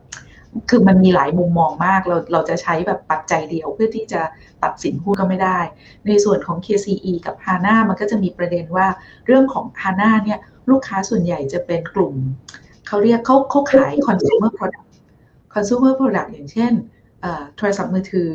[0.70, 4.22] คือมันมีหลายมุมมองมาก เราเราจะใช้แบบปัจจัยเดียวเพื่อที่จะ
[4.64, 5.58] ตัดสินหุ้นก็ไม่ได้
[6.06, 8.86] ในส่วนของ KCE กับ HANA มันก็จะมีประเด็นว่า
[9.26, 10.38] เรื่องของ HANA เนี่ย
[10.70, 12.14] ลูกค้าส่วนใหญ่จะเป็นกลุ่ม
[12.86, 14.88] เขาเรียกเขาเขาขาย consumer product
[15.54, 16.72] consumer product อย่างเช่น
[17.56, 18.34] โทรศัพท์มือถือ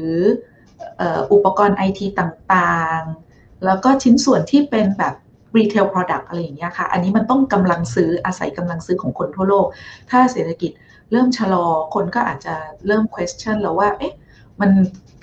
[1.33, 5.13] อุปกรณ์ไอทีต่างๆ แล้วก็ชิ้นส่วนที่เป็นแบบ
[5.57, 9.65] retail product อะไรอย่างเงี้ยค่ะ อันนี้มันต้องกำลังซื้ออาศัยกำลังซื้อของคนทั่วโลก
[10.09, 10.71] ถ้าเศรษฐกิจ
[11.11, 12.55] เริ่มชะลอคนก็อาจจะ
[12.87, 14.13] เริ่ม question แล้วว่า เอ๊ะ
[14.61, 14.71] มัน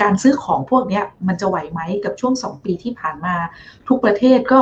[0.02, 3.34] การซื้อของพวกนี้มันจะไหวไหมกับช่วง 2 ปีที่ผ่านมา
[3.88, 4.58] ทุกประเทศก็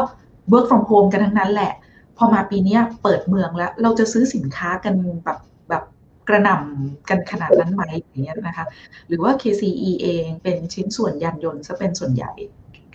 [0.52, 1.72] work from home กันทั้งนั้นแหละ
[2.16, 5.82] พอมาปีนี้เปิดเมืองแล้ว เราจะซื้อสินค้ากันแบบแบบ
[6.28, 8.66] กระหน่ำกันขนาดนั้นไหมอย่างเงี้ยนะคะ
[9.08, 12.32] หรือว่า KCE เองเป็นชิ้นส่วนยานยนต์ซะเป็นส่วนใหญ่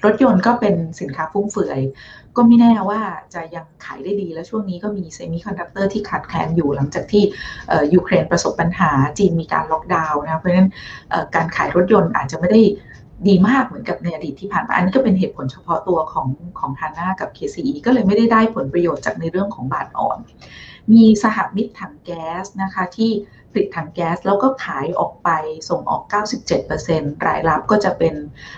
[0.06, 1.82] รถยนต์ก็เป็นสินค้าฟุ่มเฟือย
[2.36, 3.02] ก็ไม่แน่ว่า
[3.34, 7.24] จะยังขายได้ดี และช่วงนี้ก็มี semiconductor ที่ขาดแคลนอยู่หลังจากที่
[7.94, 10.70] ยูเครนประสบปัญหาจีนมีการล็อกดาวน์นะเพราะฉะนั้น
[11.36, 12.62] การขายรถยนต์อาจจะไม่ได้
[13.28, 16.28] ดีมากเหมือนกับในอดีตที่ผ่านมา อันนี้ก็เป็นเหตุผลเฉพาะตัวของ
[16.60, 20.18] ของ HANA กับ KCE ก็เลยไม่ได้ได้ผลประโยชน์จากในเรื่องของบาทอ่อน
[20.94, 23.12] มีสหมิตรถังแก๊สนะคะที่
[23.54, 25.30] ผลิตถังแก๊ส แล้วก็ขายออกไป
[25.70, 26.02] ส่งออก
[26.64, 28.14] 97%รายรับก็จะเป็น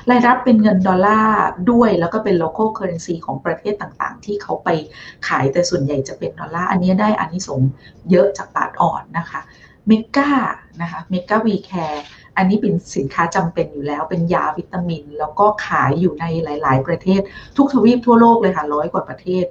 [0.09, 4.69] รายรับเป็นเงินดอลลาร์ด้วย แล้วก็เป็น local currency ของประเทศต่างๆ ที่เขาไป
[5.27, 7.69] ขายแต่ส่วนใหญ่จะเป็นดอลลาร์อันนี้ได้อานิสงส์
[8.11, 9.41] เยอะจากบาทอ่อนนะคะ
[9.87, 10.29] Mega
[10.81, 12.05] นะคะ Mega We Care
[12.37, 17.21] อันนี้เป็นสินค้าจำเป็นอยู่แล้วเป็นยาวิตามิน แล้วก็ขายอยู่ในหลาย ๆ ประเทศ
[17.57, 19.45] ทุกทวีปทั่วโลกเลยค่ะร้อยกว่าประเทศ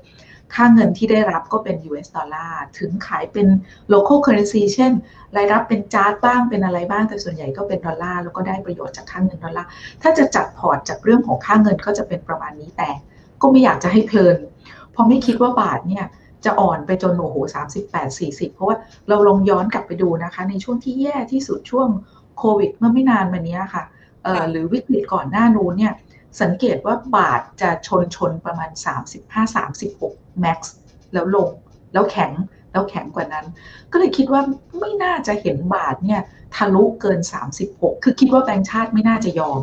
[0.55, 3.47] ค่าเงินที่ได้รับก็เป็น US ดอลลาร์ถึงขายเป็น
[3.93, 4.93] local currency เช่น
[5.37, 9.69] รายรับเป็นจ๊าดบ้างเป็นอะไรบ้าง แต่ส่วนใหญ่ก็เป็นดอลลาร์แล้วก็ได้ประโยชน์จากค่าเงินดอลลาร์
[10.03, 12.91] ถ้าจะจัดพอร์ตจากเรื่องของค่าเงินก็จะเป็นประมาณนี้แต่
[13.41, 14.39] ก็ไม่อยากจะให้เพลิน
[14.93, 16.05] เพราะไม่คิดว่าบาทเนี่ย
[16.45, 18.77] จะอ่อนไปจนโอ้โหสามสิบแปดสี่สิบเพราะว่า
[19.09, 21.89] เราลองย้อนกลับไปดูนะคะ ในช่วงที่แย่ที่สุดช่วง
[22.39, 23.85] โควิดเมื่อไม่นานมานี้ค่ะ
[24.51, 25.93] หรือวิกฤตก่อนหน้านู้นเนี่ย
[26.43, 28.71] สังเกตว่าบาทจะชนชนประมาณ
[29.35, 30.24] 35-36
[31.13, 31.49] แล้วลง
[31.93, 32.33] แล้วแข็ง
[32.73, 33.47] แล้วแข็งกว่านั้น
[33.93, 34.43] ก็เลยคิดว่า
[34.81, 36.21] ไม่น่าจะเห็นบาทเนี่ย
[36.55, 37.21] ทะลุเกิน
[37.63, 39.61] 36 คือคิดว่าแบงค์ชาติไม่น่าจะยอม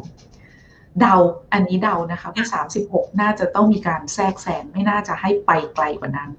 [1.00, 1.16] เดา
[1.54, 2.46] อันนี้เดานะคะว่า
[2.84, 6.32] 36 น่าจะต้องมีการแทรกแซงไม่น่าจะให้ไปไกลกว่านั้น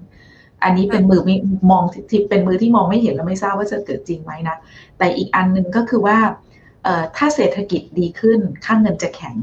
[0.63, 1.21] อันนี้เป็นมือ
[1.71, 4.57] มองที่เป็นมือที่มองไม่เห็นแล้วไม่ทราบว่าจะเกิดจริงไหมนะ
[4.97, 6.17] แต่อีกอันหนึ่งก็คือว่า
[7.17, 9.35] ถ้าเศรษฐกิจดีขึ้นค่าเงินจะแข็ง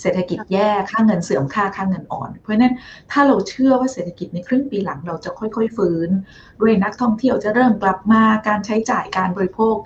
[0.00, 2.74] เศรษฐกิจแย่ค่าเงินเสื่อมค่าค่าเงินอ่อน เพราะนั้น
[3.10, 6.08] ถ้าเราเชื่อว่าเศรษฐกิจในครึ่งปีหลังเราจะค่อย ๆ ฟื้น
[6.60, 9.76] ด้วยนักท่องเที่ยวจะเริ่มกลับมาการใช้จ่ายการบริโภค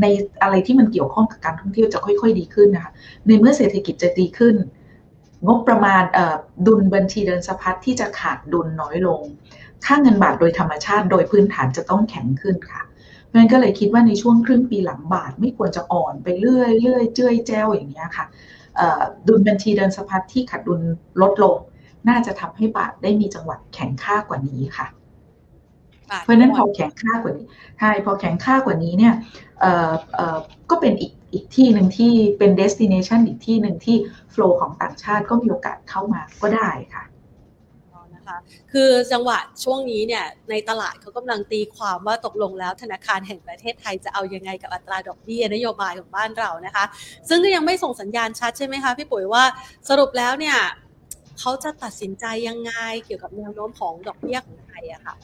[0.00, 0.06] ใน
[0.42, 2.92] อะไรที่มันเกี่ยวข้องกับการท่องเที่ยวจะค่อย ๆ ดีขึ้นนะคะ
[3.26, 4.56] ในเมื่อเศรษฐกิจจะดีขึ้น
[5.46, 6.02] งบประมาณ
[6.66, 9.20] ดุลบัญชีเดินสะพัดที่จะขาดดุลน้อยลง
[9.84, 12.82] ค่าเงินบาทโดยธรรมชาติโดยพื้นฐานจะต้องแข็งขึ้นค่ะ
[13.26, 18.26] เพราะฉะนั้นก็เลยคิดว่าในช่วงครึ่งปีหลังบาทไม่ควรจะอ่อนไปเรื่อยเรื่อยเจ้ยแจ้วอย่างนี้ค่ะ
[19.28, 20.80] ดุลบัญชีเดินสะพัดที่ขาดดุล
[21.20, 21.56] ลดลง
[22.08, 24.86] น่าจะทำให้บาทได้มีจังหวะแข็งค่ากว่านี้ค่ะ
[26.22, 27.46] เพราะนั้นพอแข็งค่ากว่านี้
[27.78, 29.14] ใช่พอแข็งค่ากว่านี้เนี่ย
[30.70, 33.96] ก็เป็นอีกอีกที่หนึ่งที่เป็น destination อีกที่หนึ่งที่
[34.34, 37.04] flow ของต่างชาติก็มีโอกาสเข้ามาก็ได้ค่ะ
[38.26, 38.36] คะ
[38.72, 46.84] คือจังหวะช่วงนี้เนี่ยในตลาดเขากำลังตีความว่าตกลงแล้วธนาคารแห่งประเทศไทยจะเอายังไงกับอัตราดอกเบี้ยนโยบายของบ้านเรานะคะ
[47.28, 49.44] ซึ่งก็ยังไม่ส่งสัญญาณชัดใช่ไหมคะพี่ปุ๋ยว่า
[49.88, 50.58] สรุปแล้วเนี่ย
[51.40, 52.72] เขาจะตัดสินใจยังไง
[53.04, 55.14] เกี่ยวกับแนวโน้มของดอกเบี้ยของไทยอะค่ะ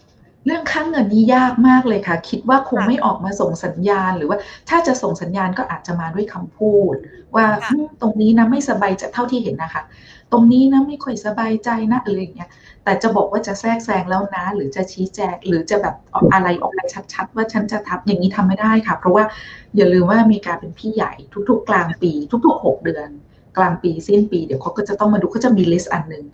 [0.46, 6.94] เรื่องค่างเงินนี้ยากมากเลยค่ะ คิดว่าคงไม่ออกมาส่งสัญญาณ หรือว่าถ้าจะส่งสัญญาณก็อาจจะมาด้วยคำพูด
[7.34, 7.46] ว่า
[8.00, 9.82] ตรงนี้นะไม่สบายใจเท่าที่เห็นนะคะ
[10.32, 12.50] ตรงนี้นะไม่ค่อยสบายใจนะอะไรอย่างเงี้ย
[12.84, 15.94] แต่จะบอกว่าจะแทรกแซงแล้วนะ หรือจะชี้แจง หรือจะแบบ
[16.32, 19.24] อะไรออกมาชัดๆ ว่าฉันจะทำอย่างนี้ทำไม่ได้ค่ะ เพราะว่า
[19.76, 21.12] อย่าลืมว่าอเมริกาเป็นพี่ใหญ่
[21.48, 22.12] ทุก ๆ กลางปี
[22.46, 23.10] ทุกๆ 6 เดือน
[23.56, 26.24] กลางปีสิ้นปีเดี๋ยวเขาก็จะต้องมาดูเขาจะมีลิสต์อันหนึ่ง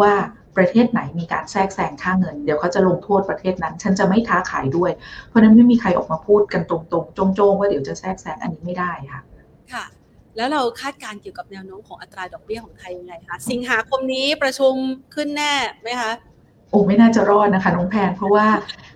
[0.00, 0.12] ว่า
[0.56, 4.90] ประเทศไหนมีการแทรกแซงค่าเงิน เดี๋ยวเขาจะลงโทษประเทศนั้น ฉันจะไม่ค้าขายด้วย
[5.28, 9.20] เพราะนั้นไม่มีใครออกมาพูดกันตรงๆจงๆ ว่าเดี๋ยวจะแทรกแซงอันนี้ไม่ได้ค่ะ
[9.72, 9.84] ค่ะ
[10.36, 14.74] แล้วเราคาดการเกี่ยวกับแนวโน้มของอัตราดอกเบี้ยของไทยยังไงคะสิงหาคมนี้ประชุม
[15.14, 16.12] ขึ้นแน่ไหมคะ
[16.70, 18.46] โอ้ไม่น่าจะรอดนะคะน้องแพนเพราะว่า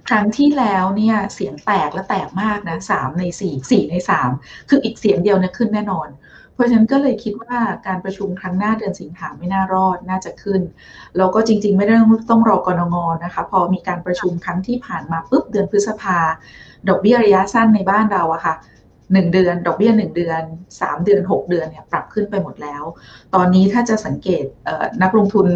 [0.09, 4.31] ครั้งที่แล้วเนี่ยเสียงแตกและแตกมากนะสามในสี่สี่ในสาม
[4.69, 6.09] คืออีกเสียงเดียวเนี่ยขึ้นแน่นอน
[6.55, 10.61] เพราะฉะนั้นก็เลยคิดว่าการประชุมครั้งหน้าเดือนสิงหาไม่น่ารอดน่าจะขึ้น
[11.17, 11.95] แล้วก็จริง ๆ ไม่ได้
[12.31, 16.19] ต้องรอกรงงนะคะ พอมีการประชุมครั้งที่ผ่านมาปุ๊บเดือนพฤษภา
[16.89, 18.55] ดอกเบี้ยระยะสั้นในบ้านเราอะค่ะ
[19.13, 20.43] หนึ่งเดือน ดอกเบี้ยหนึ่งเดือน
[20.81, 22.85] สามเดือนหกเดือนเนี่ยปรับขึ้นไปหมดแล้ว
[23.35, 24.45] ตอนนี้ถ้าจะสังเกต
[25.03, 25.47] นักลงทุน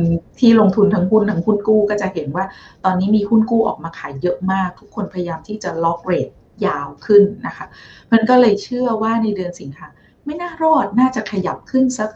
[0.41, 2.45] ที่ลงทุนทั้งหุ้นทั้งหุ้นกู้ก็จะเห็นว่า
[2.85, 6.29] ตอนนี้มีหุ้นกู้ออกมาขายเยอะมาก ทุกคนพยายามที่จะล็อกเรท
[6.67, 7.67] ยาวขึ้นนะคะ
[8.13, 9.87] มันก็เลยเชื่อว่าในเดือนสิงหา
[10.27, 12.11] ไม่น่ารอดน่าจะขยับขึ้นสัก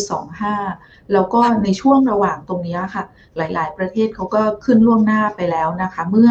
[0.00, 3.04] 0.25 แล้วก็ในช่วงระหว่างตรงนี้ค่ะ
[3.36, 6.30] หลาย ๆ ประเทศเขาก็ขึ้นล่วงหน้าไปแล้วนะคะ เมื่อ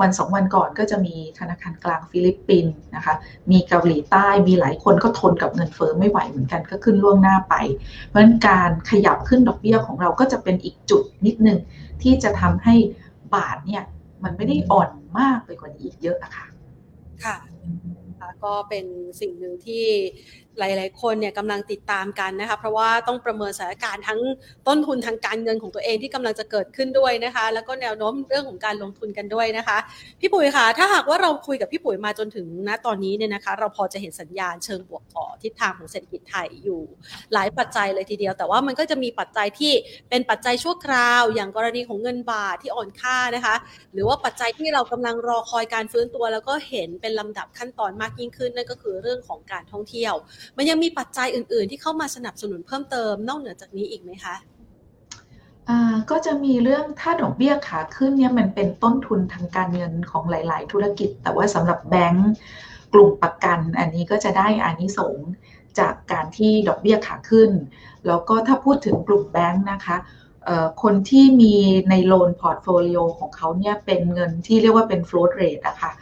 [0.00, 3.14] วันสองวันก่อนก็จะมีธนาคารกลางฟิลิปปินส์นะคะ
[3.50, 7.54] มีเกาหลีใต้มีหลายคนก็ทนกับเงินเฟอ้อไม่ไหวเหมือนกันก็ขึ้นล่วงหน้าไป
[8.06, 11.58] เพราะฉะนั้นการขยับขึ้นดอกเบี้ยของเราก็จะเป็นอีกจุดนิดนึง
[12.02, 12.74] ที่จะทำให้
[13.34, 13.82] บาทเนี่ย
[14.24, 16.46] มันไม่ได้อ่อนมากไปกว่านี้อีกเยอะอะค่ะ
[17.24, 17.36] ค่ะ
[18.44, 18.86] ก็เป็น
[19.20, 19.84] สิ่งหนึ่งที่
[20.58, 24.20] หลาย ๆ คนเนี่ยกำลังติดตามกันนะคะเพราะว่าต้องประเมินสถานการณ์ทั้ง
[24.68, 29.78] ต้นทุนทางการเงินของตัวเองที่กำลังจะเกิดขึ้นด้วยนะคะ แล้วก็แนวโน้มเรื่องของการลงทุนกันด้วยนะคะ
[30.20, 36.80] พี่ปุ๋ยคะถ้าหากว่าเราคุยกับพี่ปุ๋ยมาจนถึงณตอนนี้เนี่ยนะคะ เราพอจะเห็นสัญญาณเชิงบวกต่อทิศทางของเศรษฐกิจไทยอยู่
[37.34, 39.72] หลายปัจจัยเลยทีเดียว แต่ว่ามันก็จะมีปัจจัยที่
[40.10, 43.54] เป็นปัจจัยชั่วคราว อย่างกรณีของเงินบาทที่อ่อนค่านะคะ
[43.94, 50.14] หรือว่าปัจจัยที่เรากำลังรอคอยการฟื้นตัว แล้วก็เห็นเป็นลำดับขั้นตอนมากยิ่งขึ้นนั่นก็คือเรื่องของการท่องเที่ยว
[50.56, 54.36] มันยังมีปัจจัยอื่น ๆ ที่เข้ามาสนับสนุนเพิ่มเติมนอกเหนือจากนี้อีกไหมคะ
[56.10, 62.30] ก็จะมีเรื่องถ้าดอกเบี้ยขาขึ้นเนี่ยมันเป็นต้นทุนทางการเงินของหลาย ๆ ธุรกิจ แต่ว่าสำหรับแบงก์
[62.92, 65.16] กลุ่มประกัน อันนี้ก็จะได้อานิสงส์
[65.78, 67.50] จากการที่ดอกเบี้ยขาขึ้น
[68.06, 69.96] แล้วก็ถ้าพูดถึงกลุ่มแบงก์นะคะ
[70.82, 71.54] คนที่มี
[71.90, 75.92] ใน loan portfolio ของเขาเนี่ยเป็นเงินที่เรียกว่าเป็น float rate อะค่ะ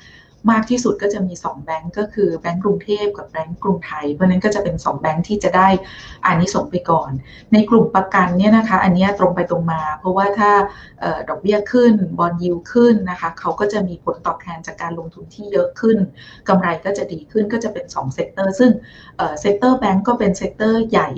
[0.51, 5.68] มากที่สุดก็จะมี 2 แบงก์ก็คือแบงก์กรุงเทพกับแบงก์กรุงไทย เพราะนั้นก็จะเป็น 2 แบงก์ที่จะได้
[6.24, 7.11] อานิสงส์ไปก่อน
[7.53, 10.51] ในกลุ่มประกันเนี่ยนะคะ อันนี้ตรงไปตรงมา เพราะว่าถ้า
[11.29, 15.96] ดอกเบี้ยขึ้นbond yield ขึ้นนะคะเขาก็จะมีผลตอบแทนจากการลงทุนที่เยอะขึ้น
[16.48, 18.70] กำไรก็จะดีขึ้นก็จะเป็น2 sector ซึ่ง
[19.40, 21.11] sector แบงก์ก็เป็น sector ใหญ่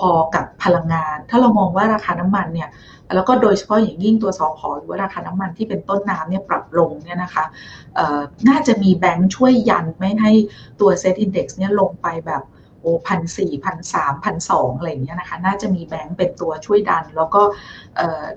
[0.00, 2.68] พอๆกับพลังงาน ถ้าเรามองว่าราคาน้ำมันเนี่ย
[3.14, 7.44] แล้วก็โดยเฉพาะอย่างยิ่งตัวสอพอหรือว่าราคาน้ำมันที่เป็นต้นน้ำเนี่ยปรับลงเนี่ยนะคะ
[8.48, 10.32] น่าจะมีแบงค์ช่วยยันไม่ให้
[10.80, 12.42] ตัวเซตอินดี x เนี่ยลงไปแบบ
[12.80, 17.42] โอ้พันสี่พันสามพันสองอะไรอย่างเงี้ยนะคะ น่าจะมีแบงค์เป็นตัวช่วยดัน แล้วก็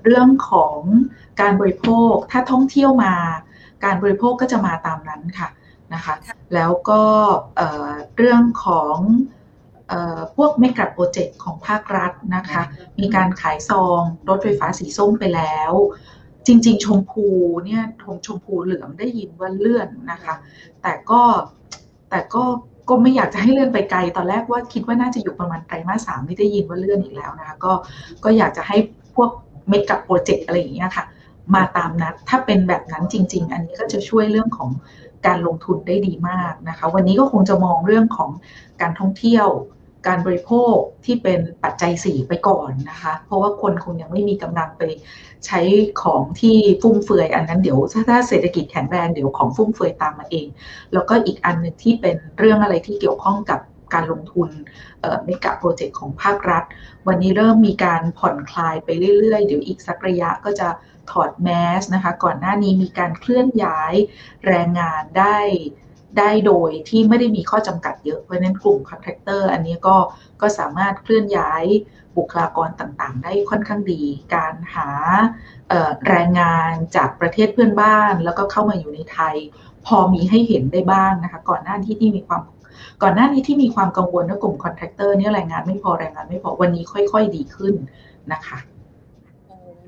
[0.04, 0.78] เรื่องของ
[1.40, 3.14] การบริโภคถ้าท่องเที่ยวมา
[3.84, 5.48] การบริโภคก็จะมาตามนั้นค่ะ
[5.94, 6.14] นะคะ
[6.54, 7.02] แล้วก็
[8.16, 8.96] เรื่องของ
[10.36, 12.62] พวกเมกะโปรเจกต์ของภาครัฐนะคะ
[13.00, 15.72] มีการขายซองรถไฟฟ้าสีส้มไปแล้ว
[16.46, 17.26] จริง ๆ ชมพู
[17.66, 20.34] เนี่ยทงชมพูเหลืองได้ยินว่าเลื่อนนะคะ
[20.82, 21.22] แต่ก็
[22.10, 22.44] แต่ก็
[22.88, 27.72] ก็ไม่อยากจะให้เลื่อนไปไกล ตอนแรกว่าคิดว่าน่าจะอยู่ประมาณไตรมาสสามไม่ได้ยินว่าเลื่อนอีกแล้วนะคะ ก็
[28.24, 28.76] ก็อยากจะให้
[29.14, 29.30] พวก
[29.68, 31.04] เมกะโปรเจกต์อะไรอย่างเงี้ยค่ะ
[31.54, 34.70] มาตามนัด ถ้าเป็นแบบนั้นจริง ๆ อันนี้ก็จะช่วยเรื่องของ
[35.26, 38.30] การลงทุนได้ดีมากนะคะ วันนี้ก็คงจะมองเรื่องของ
[38.80, 39.46] การท่องเที่ยว
[40.06, 44.82] การบริโภคที่เป็นปัจจัยสี่ไปก่อนนะคะ เพราะว่าคนคงยังไม่มีกำลังไป
[45.46, 45.60] ใช้
[46.02, 50.46] ของที่ฟุ่มเฟือยอันนั้นเดี๋ยวถ้าเศรษฐกิจแข็งแรงเดี๋ยวของฟุ่มเฟือยตามมาเอง
[50.92, 53.60] แล้วก็อีกอันหนึ่งที่เป็นเรื่องอะไรที่เกี่ยวข้องกับ
[53.94, 54.48] การลงทุน
[55.00, 56.64] mega project ของภาครัฐ
[57.08, 58.88] วันนี้เริ่มมีการผ่อนคลายไป
[59.18, 60.68] เรื่อยๆ เดี๋ยวอีกสักระยะก็จะ
[61.10, 61.48] ถอดแม
[61.80, 63.94] สนะคะ ก่อนหน้านี้มีการเคลื่อนย้าย
[64.46, 65.38] แรงงานได้
[66.18, 69.96] ได้โดยที่ไม่ได้มีข้อจำกัดเยอะ เพราะนั้นกลุ่ม contractor อันนี้ก็
[70.40, 71.64] ก็สามารถเคลื่อนย้าย
[72.16, 74.02] บุคลากรต่างๆ ได้ค่อนข้างดี
[74.34, 74.88] การหา
[76.08, 79.36] แรงงานจากประเทศเพื่อนบ้าน แล้วก็เข้ามาอยู่ในไทย
[79.86, 82.40] พอมีให้เห็นได้บ้างนะคะก่อนหน้าที่ที่มีความ
[83.02, 87.74] ก่อนหน้านี้ที่มีความกังวลว่ากลุ่มคอนแทคเตอร์เนี่ยแรงงานไม่พอแรงงานไม่พอวันนี้ค่อย ๆ ดีขึ้น
[88.32, 88.58] นะคะ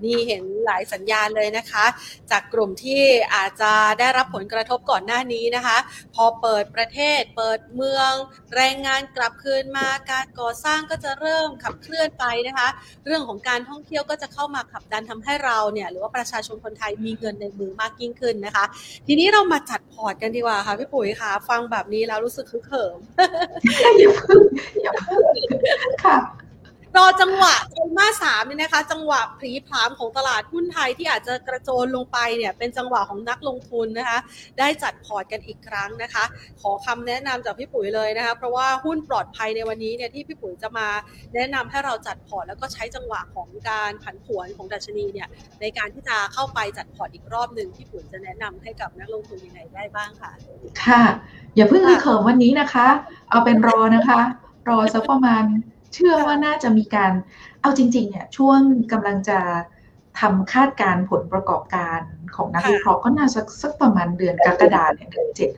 [0.05, 1.85] นี่เห็นหลายสัญญาณเลยนะคะ
[2.31, 3.03] จากกลุ่มที่
[3.35, 5.79] อาจจะได้รับผลกระทบก่อนหน้านี้นะคะ
[6.15, 8.13] พอเปิดประเทศ เปิดเมือง
[8.57, 12.69] แรงงานกลับคืนมา การก่อสร้างก็จะเริ่มขับเคลื่อนไปนะคะ
[13.05, 18.65] เรื่องของการท่องเที่ยวก็จะเข้ามาขับดันทำให้เราเนี่ยหรือว่าประชาชนคนไทยมีเงินในมือมากยิ่งขึ้นนะคะ
[19.07, 22.97] ทีนี้เรามาจัดพอร์ตกันดีกว่าค่ะพี่ปุ๋ยคะฟังแบบนี้แล้วรู้สึกฮึกเหิม
[23.99, 24.43] อย่าเพิ่ง
[24.83, 25.23] อย่าเพิ่ง
[26.05, 26.19] ค่ะ
[26.97, 34.19] รอจังหวะไตรมาสสามเนี่ยนะคะ จังหวะผลีผลามของตลาดหุ้นไทยที่อาจจะกระโจนลงไปเนี่ยเป็นจังหวะของนักลงทุนนะคะ
[34.59, 36.25] ได้จัดพอร์ตกันอีกครั้งนะคะ
[36.61, 40.89] ขอคำแนะนำจากพี่ปุ๋ยเลยนะคะ เพราะว่าหุ้นปลอดภัยในวันนี้เนี่ยที่พี่ปุ๋ยจะมา
[41.35, 45.29] แนะนำให้เราจัดพอร์ตแล้วก็ใช้จังหวะของการผันผวนของดัชนีเนี่ย
[45.61, 50.31] ในการที่จะเข้าไปจัดพอร์ตอีกรอบหนึ่งพี่ปุ๋ยจะแนะนำให้กับนักลงทุนยังไงได้บ้างค่ะ
[50.85, 51.03] ค่ะ
[51.57, 52.87] อย่าเพิ่งเขิมวันนี้นะคะ
[53.31, 54.21] เอาเป็นรอนะคะ
[54.69, 55.45] รอสักประมาณ
[55.95, 57.13] เชื่อว่าน่าจะมีการ
[57.61, 58.59] เอาจริง ๆ เนี่ย ช่วง
[58.93, 59.39] กำลังจะ
[60.21, 62.01] ทำคาดการผลประกอบการ
[62.37, 65.51] ของนักวิเคราะห์ก็น่าสักสักประมาณเดือนกรกฎาเนี่ยเดือนเจ็ด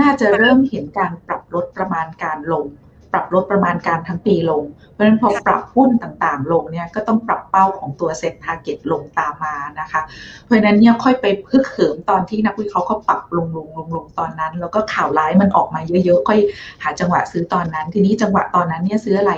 [0.00, 2.64] น่าจะเริ่มเห็นการปรับลดประมาณการลง
[3.12, 10.00] ปรับลดประมาณการทั้งปีลงเพ ราะฉะนั้นพอปรับหุ้นต่างๆ ลงเนี่ยก็ต้องปรับเป้าของตัว SET target ลงตามมานะคะ
[10.44, 16.40] เพราะฉะนั้นเนี่ยค่อยไปฮึกเหิมตอนที่นักวิเคราะห์เขาปรับลงลงลงลงตอนนั้น แล้วก็ข่าวร้ายมันออกมาเยอะๆ ค่อย
[16.82, 19.32] หาจังหวะซื้อตอนนั้น ทีนี้จังหวะตอนนั้นเนี่ยซื้ออะไร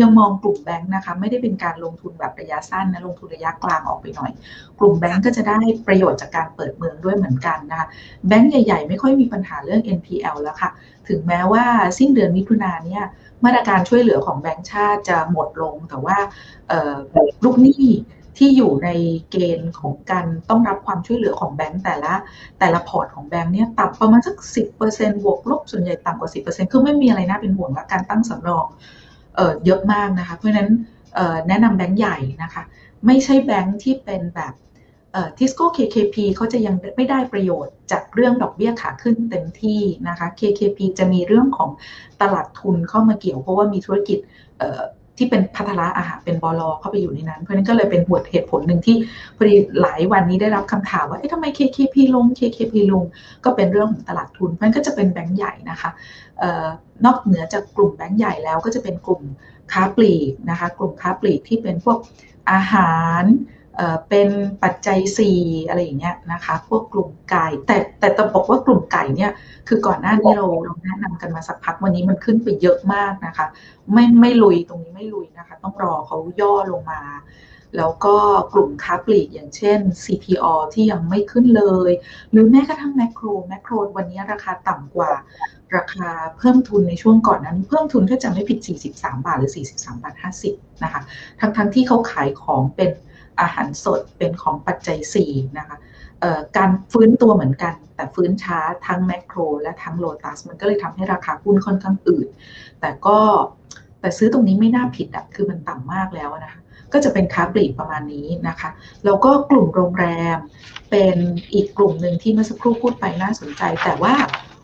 [0.00, 4.32] ยังมองกลุ่มแบงค์นะคะไม่ได้เป็นการลงทุนแบบระยะสั้นนะลงทุนระยะกลางออกไปหน่อย
[4.78, 7.86] กลุ่มแบงค์ก็จะได้ประโยชน์จากการเปิดเมืองด้วยเหมือนกันนะคะ
[8.28, 10.70] แบงค์ใหญ่ ๆ ไม่ค่อยมีปัญหาเรื่อง NPL แล้วค่ะ
[11.08, 11.64] ถึงแม้ว่า
[11.98, 13.04] สิ้นเดือนมิถุนาเนี่ย
[13.44, 16.16] มาตรการช่วยเหลือของแบงก์ชาติจะหมดลง แต่ว่า
[17.44, 17.86] ลูกหนี้
[18.38, 18.88] ที่อยู่ใน
[19.30, 22.12] เกณฑ์ของการต้องรับความช่วยเหลือของแบงก์แต่ละ
[22.58, 28.66] แต่ละ port ของแบงก์เนี่ยต่ำประมาณสักสิบเปอร์เซ็นต์บวกลบส่วนใหญ่ต่ำกว่าสิบเปอร์เซ็นต์คือไม่มีอะไรน่าเป็นห่วงและการตั้งสำรอง
[29.36, 30.70] เเยอะมากนะคะ เพราะฉะนั้น
[31.48, 32.62] แนะนำแบงก์ใหญ่นะคะ
[33.06, 34.52] ไม่ใช่แบงก์ที่เป็นแบบ
[35.38, 41.70] ทิสโก้ KKP เขาจะยังไม่ได้ประโยชน์จากเรื่องดอกเบี้ยขาขึ้นเต็มที่นะคะ KKP จะมีเรื่องของ
[42.22, 44.18] ตลาดทุนเข้ามาเกี่ยว เพราะว่ามีธุรกิจ
[45.18, 48.96] ที่เป็นพัฒนาอาหารเป็นบอลเข้าไปอยู่ในนั้น เพราะนั้นก็เลยเป็นหัวเหตุผลหนึ่งที่
[49.36, 53.02] พอดีหลายวันนี้ได้รับคำถามว่าเอ๊ะทำไม KKP ลง KKP ลง
[53.44, 55.90] ก็เป็นเรื่องของตลาดทุน เพราะนั้นก็จะเป็นแบงก์ใหญ่นะคะ
[57.04, 59.22] นอกเหนือจากกลุ่มแบงก์ใหญ่แล้วก็จะเป็นกลุ่ม
[59.72, 61.98] ค้าปลีกนะคะ กลุ่มค้าปลีกที่เป็นพวก
[62.50, 63.24] อาหาร
[64.08, 64.28] เป็น
[64.62, 64.98] ปัจจัย
[65.34, 69.32] 4 อะไรอย่างเงี้ยนะคะพวกกลุ่มไก่ แต่แต่ต้องบอกว่ากลุ่มไก่เนี่ย
[69.68, 73.46] คือก่อนหน้านี้เราเราแนะนำกันมาสักพักวันนี้มันขึ้นไปเยอะมากนะคะ
[73.92, 77.02] ไม่ไม่ลุยตรงนี้ไม่ลุยนะคะ ต้องรอเขาย่อลงมา
[77.76, 78.16] แล้วก็
[78.54, 81.90] กลุ่มค้าปลีกอย่างเช่น CPO ที่ยังไม่ขึ้นเลย
[82.30, 85.12] หรือแม้กระทั่งแมคโครแมคโครวันนี้ราคาต่ำกว่า
[85.76, 86.08] ราคา
[86.38, 88.58] เพิ่มทุนในช่วงก่อนนั้น เพิ่มทุนถ้าจะไม่ผิด
[88.92, 90.14] 43 บาทหรือ 43 บาท
[90.48, 91.02] 50 นะคะ
[91.40, 92.90] ทั้งทั้งที่เขาขายของเป็น
[93.40, 95.76] อาหารสดเป็นของปัจจัย4นะคะ
[96.56, 102.28] การฟื้นตัวเหมือนกัน แต่ฟื้นช้าทั้งแมคโคร และทั้งโลตัส มันก็เลยทำให้ราคาหุ้นค่อนข้างอืด
[102.80, 103.18] แต่ก็
[104.00, 106.60] แต่ซื้อตรงนี้ไม่น่าผิดอะคือมันต่ำมากแล้วนะคะ
[106.92, 108.70] ก็จะเป็นค้าปลีกประมาณนี้นะคะ
[109.04, 110.38] แล้วก็กลุ่มโรงแรม
[110.90, 111.16] เป็น
[111.54, 114.14] อีกกลุ่มหนึ่งที่เมื่อสักครู่พูดไปน่าสนใจ แต่ว่า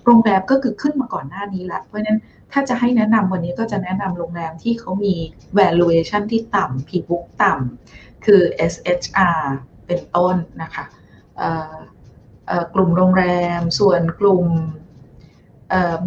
[0.05, 2.19] โรงแรมก็คือขึ้นมาก่อนหน้านี้แล้ว เพราะฉะนั้น
[2.53, 5.15] ถ้าจะให้แนะนำวันนี้ก็จะแนะนำโรงแรมที่เขามี
[5.59, 9.41] valuation ที่ต่ำ P/book ต่ำ คือ SHR
[9.87, 10.85] เป็นต้นนะคะ
[12.75, 13.25] กลุ่มโรงแร
[13.59, 14.47] ม ส่วนกลุ่ม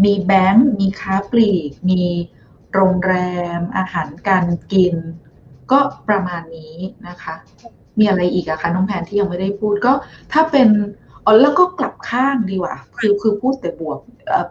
[0.04, 2.04] มีแบงก์มีค้าปลีก มี
[2.74, 3.15] โรงแร
[3.58, 4.95] ม อาหารการกิน
[5.71, 6.76] ก็ประมาณนี้
[7.08, 7.36] นะคะ
[8.00, 9.93] มีอะไรอีกอะคะน้องแพนที่ยังไม่ได้พูดก็
[10.32, 10.67] ถ้าเป็น
[11.26, 14.00] อ๋อแล้วก็กลับข้างดีกว่า คือคือพูดแต่บวก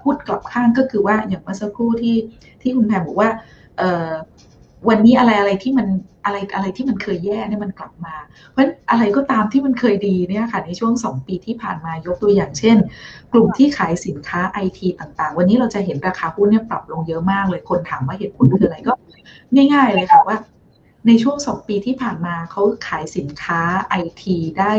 [0.03, 2.17] พูดกลับข้างก็คือว่าอย่างเมื่อสักครู่ที่
[2.63, 3.31] ที่คุณแพนบอกว่า
[4.89, 5.87] วันนี้อะไรอะไรที่มัน
[6.25, 8.15] อะไรอะไรที่มันเคยแย่เนี่ยมันกลับมา
[8.51, 12.77] เพราะฉะนั้นอะไรก็ตามที่มันเคยดีเนี่ยค่ะในช่วง 2 ปีที่ผ่านมายกตัวอย่างเช่น
[13.33, 18.93] กลุ่มที่ขายสินค้าไอทีต่างๆ วันนี้เราจะเห็นราคาหุ้นเนี่ยปรับลงเยอะมากเลยคนถามว่าเหตุผลคืออะไรก็
[19.73, 20.37] ง่าย ๆ เลยค่ะว่า
[21.07, 24.75] ในช่วง 2 ปีที่ผ่านมาเขาขายสินค้าไอทีได้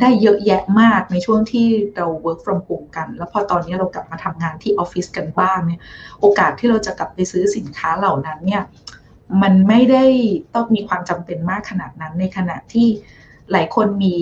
[0.00, 5.80] ได้เยอะแยะมากในช่วงที่เรา work from home กัน แล้วพอตอนนี้เรากลับมาทำงานที่ออฟฟิศกันบ้างเนี่ย
[6.20, 8.62] โอกาสที่เราจะกลับไปซื้อสินค้าเหล่านั้นเนี่ย
[9.42, 10.04] มันไม่ได้
[10.54, 12.88] ต้องมีความจำเป็นมากขนาดนั้น ในขณะที่
[13.52, 14.16] หลายคนมี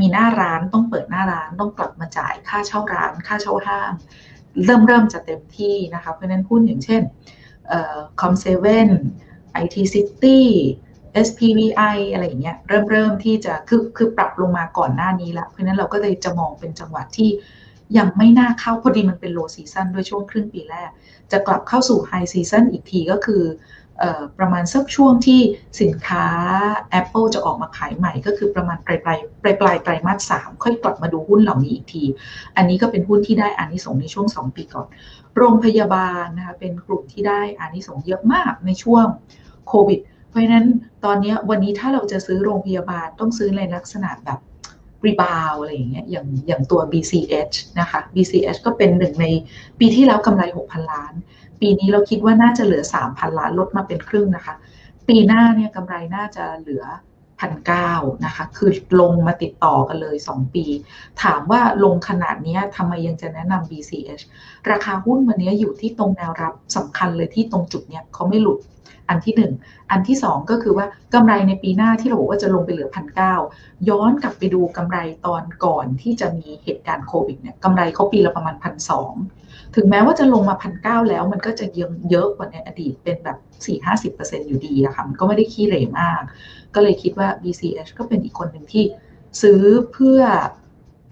[0.00, 3.92] มีหน้าร้านต้องเปิดหน้าร้านต้องกลับมาจ่ายค่าเช่าร้าน ค่าเช่าห้าง
[4.64, 7.02] เริ่มเริ่มจะเต็มที่นะคะเพราะนั้นหุ้นอย่างเช่น
[8.20, 10.46] Com7 IT City
[11.26, 17.30] SPVI อะไรอย่างเงี้ยเริ่มเริ่มที่จะคือคือปรับลงมาก่อนหน้านี้ละเพราะนั้นเราก็เลยจะมองเป็นจังหวะที่
[17.98, 20.90] ยังไม่น่าเข้าพอดีมันเป็น low season ด้วยช่วงครึ่งปีแรก
[21.32, 23.42] จะกลับเข้าสู่ high season อีกทีก็คือ
[24.38, 25.40] ประมาณสักช่วงที่
[25.80, 26.26] สินค้า
[27.00, 32.04] Apple จะออกมาขายใหม่ ก็คือประมาณปลายปลายปลายปลายไตรมาสสามค่อยกลับมาดูหุ้นเหล่านี้อีกที
[32.56, 34.88] อันนี้ก็เป็นหุ้นที่ได้อานิสงส์ในช่วง 2 ปีก่อน
[35.36, 39.06] โรงพยาบาลนะคะเป็นกลุ่มที่ได้อานิสงส์เยอะมากในช่วง
[39.68, 40.66] โควิด เพราะฉะนั้น
[41.04, 44.40] ตอนนี้วันนี้ถ้าเราจะซื้อโรงพยาบาลต้องซื้อในลักษณะแบบ
[45.06, 49.26] รีบาวอะไรอย่างเงี้ยอย่างอย่างตัว BCH นะคะ BCH ก็เป็นหนึ่งใน
[49.78, 51.14] ปีที่แล้วกำไร 6,000 ล้าน
[51.60, 54.54] ปีนี้เราคิดว่าน่าจะเหลือ 3,000 ล้านลดมาเป็นครึ่งนะคะ
[55.08, 56.84] ปีหน้าเนี่ยกำไรน่าจะเหลือ
[57.40, 57.92] พันเก้า
[58.24, 60.64] นะคะ คือลงมาติดต่อกันเลย 2 ปี
[61.22, 64.22] ถามว่าลงขนาดนี้ทำไมยังจะแนะนำ BCH
[64.70, 68.58] ราคาหุ้นวันนี้อยู่ที่ตรงแนวรับสำคัญเลยที่ตรงจุดเนี้ยเขาไม่หลุด
[69.08, 78.90] อันที่ 1 อันที่ 2 ก็คือว่ากำไรในปีหน้าที่เราบอกว่าจะลงไปเหลือพันเย้อนกลับไปดูกำไรตอนก่อนที่จะมีเหตุการณ์โควิดเนี่ยกำไรเขาปีละประมาณพันส
[79.74, 86.22] ถึงแม้ว่าจะลงมาพันเก้าแล้ว มันก็จะยังเยอะกว่าในอดีตเป็นแบบ4-50%อร์เซ็นอยู่ดีอะค่ะ มันก็ไม่ได้ขี้เหร่มาก
[86.74, 88.84] ก็เลยคิดว่า BCH ก็เป็นอีกคนหนึ่งที่
[89.42, 90.20] ซื้อเพื่อ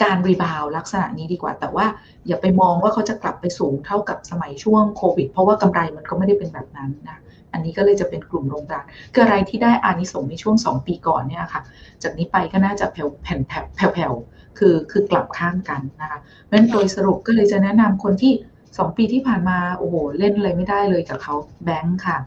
[0.03, 1.87] การรีบาวลักษณะนี้ดีกว่า แต่ว่า
[2.27, 7.19] อย่าไปมองว่าเขาจะกลับไปสูงเท่ากับสมัยช่วงโควิด เพราะว่ากำไรมันก็ไม่ได้เป็นแบบนั้นนะ
[7.53, 11.63] อันนี้ก็เลยจะเป็นกลุ่มโรงงานคืออะไรที่ได้อานิสงส์ในช่วง 2 ปีก่อนเนี่ยค่ะ
[12.03, 18.33] จากนี้ไปก็น่าจะแผ่วแผ่นแผ่วๆคือคือกลับข้างกันนะคะเพราะฉะนั้นโดยสรุปก็เลยจะแนะนำคนที่
[18.77, 22.19] 2ปีที่ผ่านมาโอ้โหเล่นอะไรไม่ได้เลยกับเขาแบงค์ค่ะ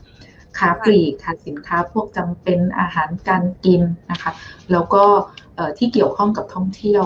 [0.57, 3.81] ค้าปลีกค่ะสินค้าพวกจำเป็นอาหารการกิน
[4.11, 4.31] นะคะ
[4.71, 5.03] แล้วก็
[5.77, 7.05] ที่เกี่ยวข้องกับท่องเที่ยว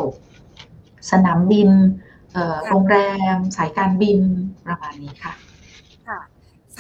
[1.12, 1.70] สนามบิน
[2.68, 2.98] โรงแร
[3.36, 4.20] ม สายการบิน
[4.66, 5.34] ประมาณนี้ค่ะ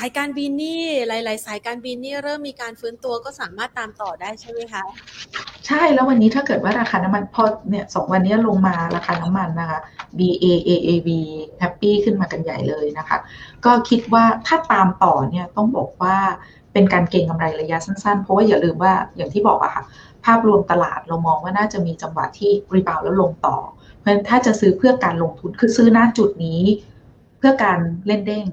[0.01, 4.83] สายการบินนี่หลาย ๆ สายการบินนี่เริ่มมีการฟื้นตัวก็สามารถตามต่อได้ใช่ไหมคะ
[5.67, 9.79] ใช่แล้ววันนี้ถ้าเกิดว่าราคาน้ำมันพอเนี่ยสองวันนี้ลงมาราคาน้ำมันนะคะ
[10.17, 11.09] BAAAV
[11.59, 13.17] แฮปปี้ขึ้นมากันใหญ่เลยนะคะ
[13.65, 16.17] ก็คิดว่าถ้าตามต่อเนี่ยต้องบอกว่า
[16.73, 19.83] เป็นการเก็งกำไรระยะสั้น ๆ เพราะว่าอย่าลืมว่าอย่างที่บอกอะค่ะ
[20.25, 23.57] ภาพรวมตลาดเรามองว่าน่าจะมีจังหวะที่รีบาวแล้วลงต่อ
[23.97, 26.61] เพราะฉะนั้นถ้าจะซื้อเพื่อการลงทุนคือซื้อหน้าจุดนี้
[27.37, 28.45] เพื่อการเล่นเด้ง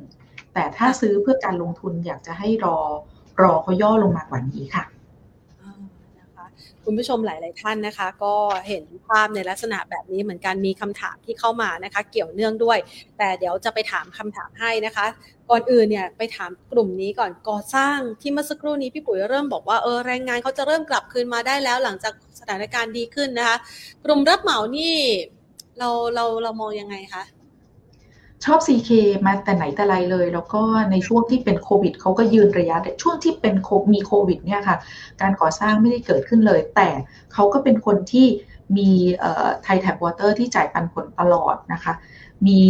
[0.58, 2.78] แต่ถ้าซื้อเพื่อการลงทุนอยากจะให้รอ
[3.42, 4.84] รอเขาย่อลงมากว่านี้ค่ะ
[6.84, 8.34] คุณผู้ชมหลาย ๆ ท่านนะคะ ก็
[8.68, 12.78] เห็นภาพในลักษณะแบบนี้เหมือนกันมีคำถามที่เข้ามานะคะ เกี่ยวเนื่องด้วย
[13.18, 15.06] แต่เดี๋ยวจะไปถามคำถามให้นะคะ
[15.50, 23.56] ก่อนอื่นเนี่ยไปถามกลุ่มนี้ก่อนก่อสร้างที่เมื่อสักครู่นี้พี่ปุ๋ยเริ่มบอกว่าเออแรงงานเขาจะเริ่มกลับคืนมาได้แล้วหลังจากสถานการณ์ดีขึ้นนะคะ
[24.04, 24.94] กลุ่มรับเหมานี่
[25.78, 27.22] เราเราเรามองยังไงคะ
[28.44, 28.90] ชอบ CK
[29.26, 33.54] มาแต่ไหนแต่ไรเลย แล้วก็ในช่วงที่เป็นโควิดเขาก็ยืนระยะช่วงที่เป็น
[33.92, 34.76] มีโควิดเนี่ยค่ะ
[35.20, 36.88] การก่อสร้างไม่ได้เกิดขึ้นเลย แต่
[37.32, 38.26] เขาก็เป็นคนที่
[38.76, 38.90] มี
[39.62, 41.92] ไทยแทปวอเตอร์ที่จ่ายปันผลตลอดนะคะ
[42.46, 42.60] มี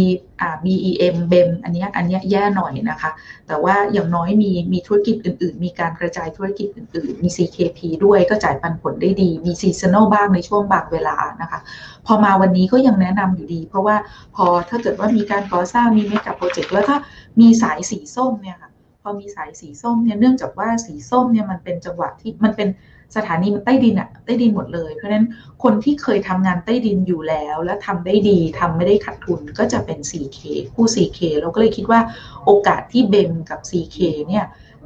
[0.41, 3.11] อ่า BEM BEM อันนี้อันนี้แย่หน่อยนะคะ
[3.47, 11.59] แต่ว่าอย่างน้อยมีมีธุรกิจอื่น ๆ มีการกระจายธุรกิจอื่น ๆ มี CKP ด้วยก็จ่ายปันผลได้ดี มี seasonal บ้างในช่วงบางเวลานะคะ
[12.05, 13.95] พอมาวันนี้ก็ยังแนะนำอยู่ดี เพราะว่า
[14.35, 16.97] พอถ้าเกิดว่ามีการก่อสร้างมีเมกะโปรเจกต์แล้วถ้า
[17.39, 22.69] มีสายสีส้มเนี่ยค่ะพอมีสายสีส้มเนี่ยเนื่องจากว่าสีส้มเนี่ยมันเป็นจังหวะที่มันเป็น
[23.15, 25.25] สถานีมันใต้ดินอะใต้ดินหมดเลย เพราะฉะนั้น
[25.63, 30.39] คนที่เคยทำงานใต้ดินอยู่แล้ว และทำได้ดีทำไม่ได้ขาดทุนก็จะเป็น 4K
[30.73, 32.01] คู่ 4K เราก็เลยคิดว่า
[32.45, 33.97] โอกาสที่เบมกับ 4K
[34.27, 34.45] เนี่ย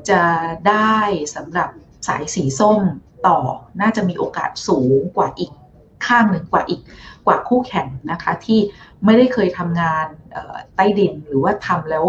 [0.10, 0.22] จะ
[0.68, 0.98] ได้
[1.36, 1.70] สำหรับ
[2.08, 2.82] สายสีส้ม
[3.28, 3.40] ต่อ
[3.82, 5.52] น่าจะมีโอกาสสูงกว่าอีก
[6.08, 6.82] ข้างหนึ่งกว่าอีก
[7.26, 8.60] กว่าคู่แข่งนะคะที่
[9.06, 10.06] ไม่ได้เคยทำงาน
[10.76, 12.06] ใต้ดินหรือว่าทำแล้ว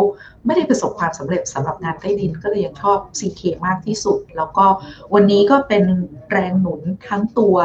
[0.46, 4.66] ไม่ได้ประสบความสำเร็จสำหรับงานใต้ดินก็เลยยังชอบ CK มากที่สุด แล้วก็
[5.14, 5.84] วันนี้ก็เป็น
[6.30, 7.56] แรงหนุนทั้งตัว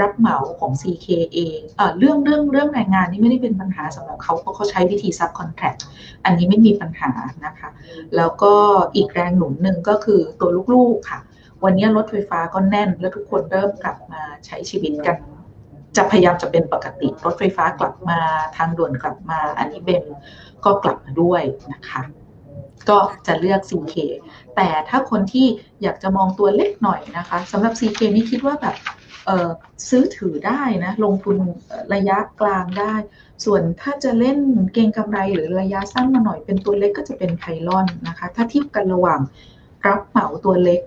[0.00, 5.74] รับเหมาของ CK เองเอเรื่องเรื่องเรื่องแรงงานนี่ไม่ได้เป็นปัญหาสำหรับเขาเพราะเขาใช้วิธีซับคอนแทค
[6.24, 7.10] อันนี้ไม่มีปัญหา
[7.46, 7.70] นะคะ
[8.16, 8.52] แล้วก็
[8.94, 11.20] อีกแรงหนุนหนึ่งก็คือตัวลูกๆค่ะ
[11.64, 15.16] วันนี้รถไฟฟ้าก็แน่น แล้วทุกคนเริ่มกลับมาใช้ชีวิตกัน
[15.96, 18.18] จะพยายามจะเป็นปกติ รถไฟฟ้ากลับมา
[18.56, 20.04] ทางด่วนกลับมา อันนี้เบน
[20.64, 22.00] ก็กลับมาด้วยนะคะ
[22.88, 23.96] ก็จะเลือก CK
[24.56, 25.46] แต่ถ้าคนที่
[25.82, 28.76] อยากจะมองตัวเล็กหน่อยนะคะสำหรับ CK นี่คิดว่าแบบ
[29.88, 31.36] ซื้อถือได้นะลงทุน
[31.94, 32.94] ระยะกลางได้
[33.44, 34.38] ส่วนถ้าจะเล่น
[34.74, 39.20] เก่งกำไรหรือระยะสั้นมาหน่อยเป็นตัวเล็กก็จะเป็นไพลอนนะคะ ถ้าเทียบกันระหว่าง
[39.86, 40.80] รับเหมาตัวเล็ก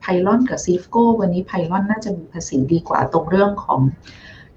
[0.00, 3.80] ไพลอนกับซีฟโก้วันนี้ไพลอนน่าจะมีภาษีดีกว่าตรงเรื่องของ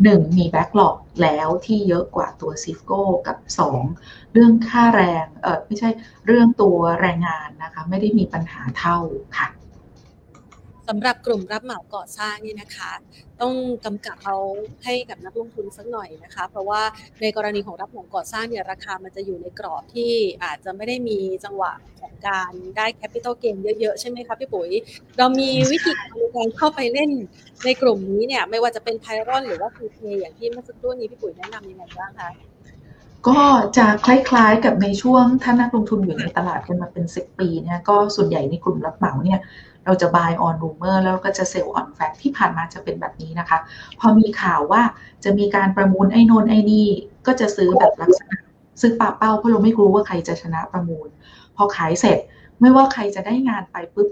[0.04, 3.82] หนึ่งมี backlog แล้วที่เยอะกว่าตัวซีฟโก้กับสอง
[4.34, 5.90] เรื่องค่าแรงเออไม่ใช่
[6.28, 8.98] เรื่องตัวแรงงานนะคะ ไม่ได้มีปัญหาเท่า
[9.38, 9.48] ค่ะ
[10.88, 12.92] สำหรับกลุ่มรับเหมาก่อสร้างนี่นะคะ
[13.42, 13.54] ต้อง
[13.86, 14.38] กำกับเอา
[14.84, 16.82] ให้กับนักลงทุนสักหน่อยนะคะ เพราะว่า
[17.22, 20.12] ในกรณีของรับเหมาก่อสร้างเนี่ยราคามันจะอยู่ในกรอบที่
[20.44, 24.70] อาจจะไม่ได้มีจังหวะของการได้แคปิตอลเกนเยอะๆ ใช่ไหมคะพี่ปุ๋ย
[25.18, 27.12] เรามีวิธีการในการเข้าไปเล่น
[27.66, 32.30] ในกลุ่มนี้เนี่ยไม่ว่าจะเป็นไพรอนหรือว่าพีเคอย่างที่เมื่อสักครู่นี้พี่ปุ๋ยแนะนำยังไงบ้างคะ
[33.28, 33.40] ก็
[33.78, 39.40] จะคล้ายๆกับในช่วงถ้านักลงทุนอยู่ในตลาดกันมาเป็นสิบปีเนี่ยก็ส่วนใหญ่ในกลุ่มรับเหมาเนี่ย
[39.88, 43.58] เราจะ buy on rumor แล้วก็จะ sell on fact ที่ผ่านมาจะเป็นแบบนี้นะคะ
[44.00, 44.82] พอมีข่าวว่า
[45.24, 46.88] จะมีการประมูลไอ้นนไอ้นี่
[47.28, 48.38] ก็จะซื้อแบบลักษณะ
[48.82, 51.08] ซื้อปาเป้าเพราะเราไม่รู้ว่าใครจะชนะประมูล
[51.56, 52.18] พอขายเสร็จ
[52.62, 54.10] ไม่ว่าใครจะได้งานไปปุ๊บ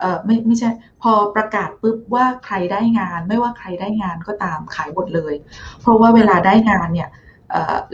[0.00, 0.70] เออไม่ไม่ใช่
[1.02, 5.34] พอประกาศปุ๊บว่าใครได้งาน ไม่ว่าใครได้งานก็ตามขายหมดเลย
[5.80, 7.08] เพราะว่าเวลาได้งานเนี่ย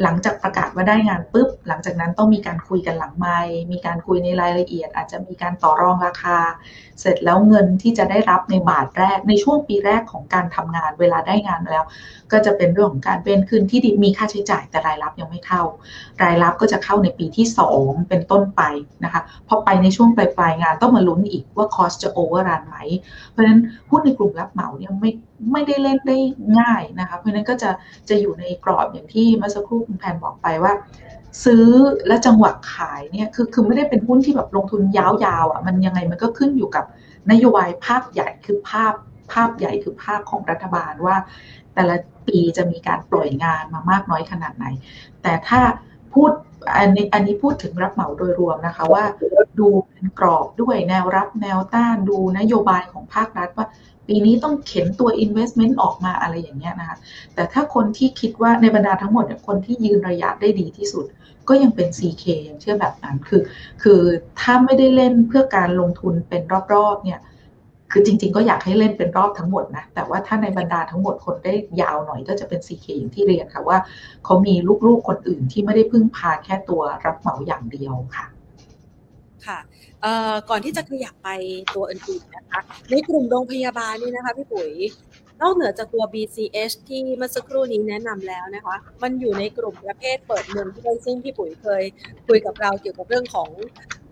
[0.02, 3.38] หลังจากประกาศว่าได้งานปุ๊บ หลังจากนั้นต้องมีการคุยกันหลังไม้
[3.72, 6.38] มีการคุยในรายละเอียด อาจจะมีการต่อรองราคา
[7.00, 11.86] เสร็จแล้วเงินที่จะได้รับในบาทแรกในช่วงปีแรกของการทำงานเวลาได้งานมาแล้ว
[12.32, 15.62] ก็จะเป็นเรื่องของการเป็นคืนที่มีค่าใช้จ่ายแต่รายรับยังไม่เข้า
[16.22, 17.46] รายรับก็จะเข้าในปีที่
[17.78, 18.62] 2 เป็นต้นไป
[19.04, 22.76] นะคะพอไปในช่วงปลายปลายงานต้องมาลุ้นอีกว่าคอสจะโอเวอร์รันไหม
[23.30, 25.12] เพราะฉะนั้นหุ้นในกลุ่มรับเหมาเนี่ยไม่
[25.52, 26.18] ไม่ได้เล่นได้
[26.58, 27.70] ง่ายนะคะ เพราะนั้นก็จะ
[28.08, 30.72] จะอยู่ในกรอบอย่างที่เมื่อสักครู่คุณแพนบอกไปว่า
[31.44, 31.66] ซื้อ
[32.06, 35.06] และจังหวะขายเนี่ยคือคือไม่ได้เป็นหุ้นที่แบบลงทุนยา
[35.44, 36.84] วๆอะมันยังไงมันก็ขึ้นอยู่กับ
[37.30, 38.92] นโยบายภาพใหญ่คือภาพ
[39.32, 41.16] ภาพใหญ่คือภาพของรัฐบาลว่า
[41.74, 41.96] แต่ละ
[42.28, 44.66] ปีจะมีการปล่อยงานมามากน้อยขนาดไหน
[45.22, 45.60] แต่ถ้า
[46.14, 46.30] พูด
[46.76, 49.04] อันนี้อันนี้พูดถึงรับเหมาโดยรวมนะคะว่า
[49.58, 53.66] ดูเป็นกรอบด้วยแนวรับแนวต้านดูนโยบายของภาครัฐว่า
[54.08, 56.96] ปีนี้ต้องเข็นตัว investment ออกมาอะไรอย่างเงี้ยนะคะ
[57.34, 61.04] แต่ถ้าคนที่คิดว่าในบรรดาทั้งหมดเนี่ยคนที่ยืนระยะได้ดีที่สุด
[61.48, 63.42] ก็ยังเป็น CK ยังเชื่อแบบนั้น คือ
[63.82, 64.00] คือ
[64.40, 66.42] ถ้าไม่ได้เล่นเพื่อการลงทุนเป็น
[66.74, 67.20] รอบๆ เนี่ย
[67.92, 73.78] คือจริงๆ ก็อยากให้เล่นเป็นรอบทั้งหมดนะ แต่ว่าถ้าในบรรดาทั้งหมดคนได้ยาวหน่อยก็จะเป็น CK อย่างที่เรียนค่ะว่า
[74.24, 74.54] เขามี
[74.86, 78.26] ลูกๆคนอื่นที่ไม่ได้พึ่งพาแค่ตัวรับเหมาอย่างเดียวค่ะ
[79.48, 79.58] ค่ะ
[80.50, 81.28] ก่อนที่จะขยับไป
[81.74, 84.70] ตัวอื่นๆนะคะ ในกลุ่มโรงพยาบาลนี่นะคะพี่ปุ๋ย
[85.42, 91.82] นอกเหนือจากตัว BCH ที่เมื่อสักครู่นี้แนะนำแล้วนะคะ มันอยู่ในกลุ่มประเภทเปิดเมืองที่ซึ่งพี่ปุ๋ยเคย
[92.26, 93.50] คุยกับเราเกี่ยวกับเรื่องของ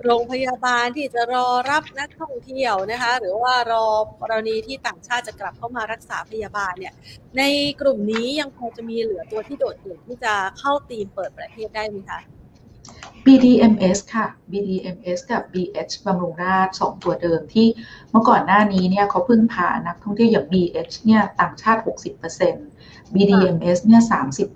[0.05, 3.87] โรงพยาบาลที่จะรอรับนักท่องเที่ยวนะคะ หรือว่ารอ
[4.21, 6.95] กรณีที่ต่างชาติจะกลับเข้ามารักษาพยาบาลเนี่ย
[7.39, 7.43] ใน
[7.81, 12.21] กลุ่มนี้ยังพอจะมีเหลือตัวที่โดดเด่นที่จะเข้าตีมเปิดประเทศได้ไหมคะ
[13.27, 17.67] BDMs ค่ะ BDMs กับ BH บำรุงราช 2 ตัวเดิมที่
[18.11, 21.81] เมื่อก่อนหน้านี้เนี่ยเขาพึ่งพานักท่องเที่ยวอย่าง BH เนี่ยต่างชาติ
[22.47, 24.03] 60% BDMs เนี่ย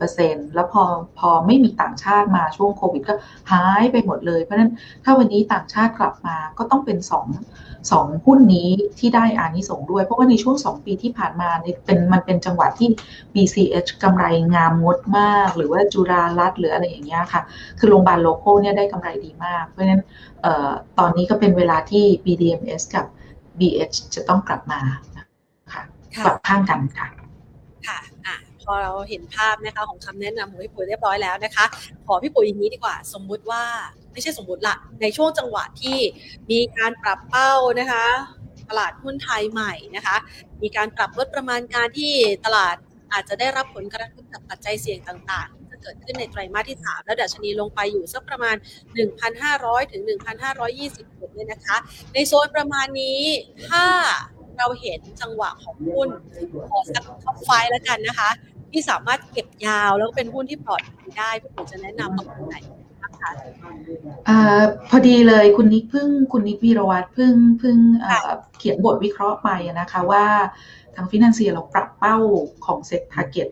[0.00, 0.84] 30%แล้วพอ
[1.18, 3.14] พอไม่มีต่างชาติมาช่วงโควิดก็
[3.50, 4.72] หายไปหมดเลย เพราะฉะนั้น
[5.04, 8.68] ถ้าวันนี้ต่างชาติกลับมาก็ต้องเป็น 2 สองหุ้นนี้
[8.98, 11.48] ที่ได้อานิสงด้วย เพราะว่าในช่วง 2 ปีที่ผ่านมา
[11.84, 12.88] เป็นมันเป็นจังหวะที่
[13.34, 14.24] BCH กำไร
[14.54, 17.42] งามงดมาก หรือว่าจุฬารัฐหรืออะไรอย่างเงี้ยค่ะ
[17.78, 20.02] คือโรงพยาบาลโลโก้เนี่ยได้กำไรดีมาก เพราะฉะนั้น
[20.98, 23.06] ตอนนี้ก็เป็นเวลาที่ BDMs กับ
[23.58, 24.80] BH จะต้องกลับมา
[25.72, 25.82] ค่ะ
[26.24, 27.19] กลับข้างกันค่ะค่ะ
[28.72, 31.64] อะพอเราเห็นภาพนะคะของคำแนะนำของพี่ปุ๋ยเรียบร้อยแล้วนะคะ
[32.06, 33.62] ขอพี่ปุ๋ยอย่างนี้ดีกว่า สมมุติว่า
[34.12, 35.98] ไม่ใช่สมมติละในช่วงจังหวะที่
[36.50, 38.04] มีการปรับเป้านะคะ
[38.68, 40.16] ตลาดหุ้นไทยใหม่นะคะ
[40.62, 42.12] มีการปรับลดประมาณการที่
[42.44, 42.76] ตลาด
[43.12, 48.56] อาจจะได้รับผลกระทบจากปัจจัยเสี่ยงต่างๆ จะเกิดขึ้นในไตรมาสที่ 3 แล้วดัชนีลงไปอยู่สักประมาณ
[49.18, 50.02] 1,500 ถึง
[50.60, 51.76] 1,520จุดเนี่ยนะคะ
[52.14, 53.20] ในโซนประมาณนี้
[53.68, 53.84] ถ้า
[54.58, 56.08] เราเห็นจังหวะของหุ้น
[56.68, 58.30] ขอสักท็อปไฟแล้วกันนะคะ
[58.72, 62.56] ที่สามารถเก็บยาวแล้วเป็นหุ้นที่ปลอดภัยได้พี่ผมจะแนะนำตรงไหน
[63.22, 63.32] คะ
[64.28, 64.30] อ
[64.88, 67.76] พอดีเลยคุณนิกเพิ่งคุณนิควีรวัฒน์เพิ่งเพิ่ง
[68.58, 69.48] เขียนบทวิเคราะห์ไป
[69.80, 70.24] นะคะว่า
[70.94, 72.16] ทางฟินันเซียเราปรับเป้า
[72.66, 73.48] ของ SET target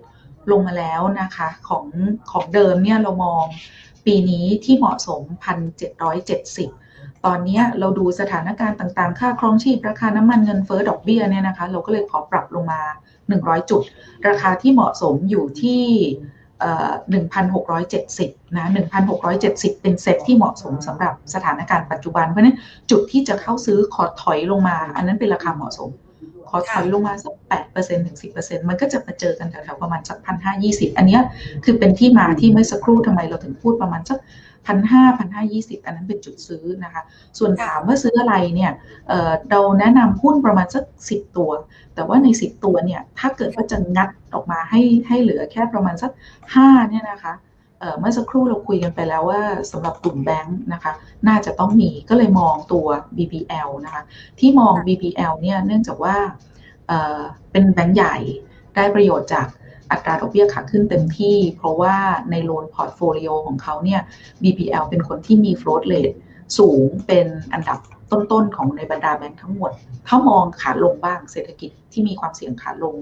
[0.51, 1.85] ลงมาแล้วนะคะของ
[2.31, 3.45] ของเดิมเนี่ยเรามอง
[4.07, 5.23] ปีนี้ที่เหมาะสม
[6.09, 6.88] 1,770
[7.27, 12.81] ตอนนี้เราดูสถานการณ์ต่างๆ ค่าครองชีพราคาน้ำมันเงินเฟ้อดอกเบี้ยเนี่ยนะคะ เราก็เลยขอปรับลงมา
[13.25, 13.83] 100 จุด
[14.29, 15.83] ราคาที่เหมาะสมอยู่ที่
[17.21, 18.66] 1,670นะ
[19.25, 22.57] 1,670 เป็นเซ็ตที่เหมาะสมสำหรับสถานการณ์ปัจจุบัน เพราะนั้น
[22.91, 25.91] จุดที่จะเข้าซื้อขอถอยลงมา อันนั้นเป็นราคาเหมาะสม
[26.49, 27.34] ขอถอยลงมาสัก
[27.70, 31.18] 8%ถึง10%มันก็จะมาเจอกันแถวๆประมาณสักพันห้ายี่สิบอันนี้
[31.64, 34.18] คือเป็นที่มาที่เมื่อสักครู่ทำไมเราถึงพูดประมาณสัก
[34.66, 37.03] พันห้าพันห้ายี่สิบอันนั้นเป็นจุดซื้อนะคะ
[37.38, 38.72] ส่วนถามว่าซื้ออะไรเนี่ย
[39.09, 41.51] เเราแนะนำหุ้นประมาณสักสิบตัว
[41.94, 46.11] แต่ว่าในสิบตัวเนี่ยถ้าเกิดว่าจะงัดออกมาให้ให้เหลือแค่ประมาณสัก
[46.55, 47.34] ห้าเนี่ยนะคะ
[47.99, 50.93] เมื่อสักครู่เราคุยกันไปแล้วว่าสำหรับกลุ่มแบงค์นะคะ
[51.29, 54.03] น่าจะต้องมีก็เลยมองตัว BBL นะคะ
[54.41, 56.16] ที่มอง BBL เนี่ยเนื่องจากว่า
[57.53, 58.16] เป็นแบงค์ใหญ่
[58.74, 59.47] ได้ประโยชน์จาก
[59.91, 61.97] อัตราดอกเบี้ยขาขึ้นเต็มที่ เพราะว่า
[62.31, 64.01] ใน loan portfolio ของเขาเนี่ย
[64.43, 66.16] BBL เป็นคนที่มี float rate
[66.59, 67.78] สูงเป็นอันดับ
[68.12, 69.70] ต้นๆของในบรรดาแบงค์ทั้งหมด
[70.07, 72.96] ถ้ามองขาลงบ้างเศรษฐกิจที่มีความเสี่ยงขาลง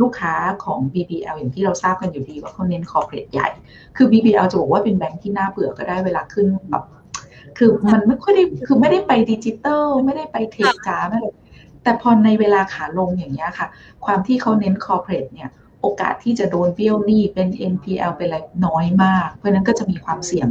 [0.00, 0.34] ลูกค้า
[0.64, 3.48] ของ BBL อย่างที่เราทราบกันอยู่ดีว่าเขาเน้นคอร์เปรสใหญ่
[3.96, 6.84] คือ BBL จะบอกว่าเป็นแบงค์ที่น่าเบื่อก็ได้เวลาขึ้นแบบ
[7.58, 11.20] คือมันไม่ค่อยได้คือไม่ได้ไปดิจิตอลไม่ได้ไปเทคจ้าไม่
[11.82, 13.66] แต่พอในเวลาขาลงอย่างเงี้ยค่ะ
[14.04, 15.50] ความที่เขาเน้นคอร์เปรสเนี่ย
[15.80, 20.48] โอกาสที่จะโดนเบี้ยวหนี้เป็น NPL เป็นอะไรน้อยมาก เพราะนั้นก็จะมีความเสี่ยง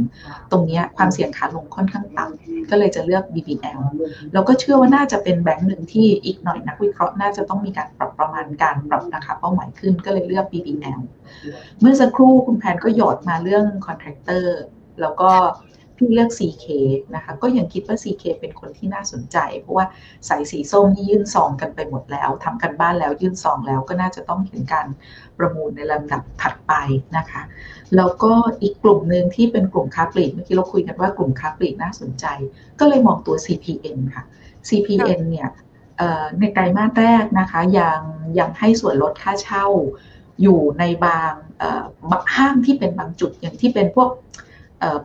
[0.50, 3.80] ตรงนี้ความเสี่ยงขาลงค่อนข้างต่ำก็เลยจะเลือก BBL
[4.32, 11.00] แล้วก็เชื่อว่าน่าจะเป็นแบงก์หนึ่งที่อีกหน่อยนักวิเคราะห์น่าจะต้องมีการปรับประมาณการปรับราคาเป้าหมายขึ้นก็เลยเลือก BBL
[11.80, 14.60] เมื่อสักครู่คุณแพนก็หยอดมาเรื่องคอนแทคเตอร์
[15.00, 15.30] แล้วก็
[16.00, 16.66] พี่เลือก CK
[17.14, 19.86] นะคะ ก็ยังคิดว่า CK เป็นคนที่น่าสนใจ เพราะว่า
[20.28, 24.86] สายสีส้มที่ยื่นซองกันไปหมดแล้วทำกันบ้านแล้วยื่นซองแล้วก็น่าจะต้องเห็นการ
[25.38, 26.72] ประมูลในลำดับถัดไป
[27.16, 27.42] นะคะ
[27.96, 28.32] แล้วก็
[28.62, 32.24] อีกกลุ่มหนึ่งที่เป็นกลุ่มค้าปลีกเมื่อกี้เราคุยกันว่ากลุ่มค้าปลีกน่าสนใจ
[32.80, 34.24] ก็เลยมองตัว CPN ค่ะ
[34.68, 35.48] CPN เนี่ย
[36.40, 38.00] ในไตรมาสแรกนะคะยัง
[38.38, 39.66] ยังให้ส่วนลดค่าเช่า
[40.42, 41.32] อยู่ในบาง
[42.36, 44.10] ห้างที่เป็นบางจุดอย่างที่เป็นพวก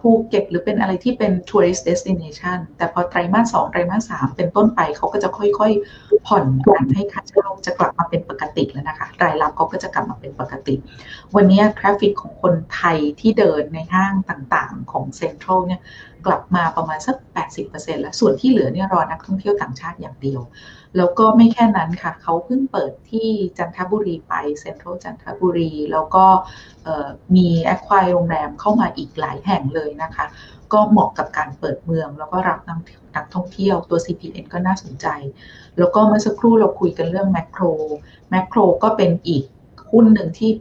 [0.02, 10.76] ภูเก็ตหรือเป็นอะไรที่เป็น tourist destination แต่พอไตรมาสสองไตรมาสสามเป็นต้นไปเขาก็จะค่อยๆ ผ่อนการให้ค่าเช่าจะกลับมาเป็นปกติแล้วนะคะ รายรับเขาก็จะกลับมาเป็นปกติ
[11.36, 15.82] วันนี้ traffic ของคนไทยที่เดินในห้างต่างๆ ของเซ็นทรัลเนี่ย
[16.26, 17.16] กลับมาประมาณสัก
[17.60, 20.42] 80%แล้ว ส่วนที่เหลือเนี่ยรอนักท่องเที่ยวต่างชาติอย่างเดียว
[20.98, 26.26] แล้วก็ไม่แค่นั้นค่ะ เขาเพิ่งเปิดที่จันทบุรีไปเซ็นทรัลจันทบุรี แล้วก็
[27.36, 30.26] มีแอคควายโรงแรมเข้ามาอีกหลายแห่งเลยนะคะ
[30.74, 32.60] ก็เหมาะกับการเปิดเมือง แล้วก็รับ
[33.16, 35.08] นักท่องเที่ยวตัว CPN ก็น่าสนใจ
[35.78, 37.64] แล้วก็เมื่อสักครู่เราคุยกันเรื่องแมคโคร
[38.30, 39.44] แมคโครก็เป็นอีก
[39.92, 40.52] หุ้นหนึ่งที่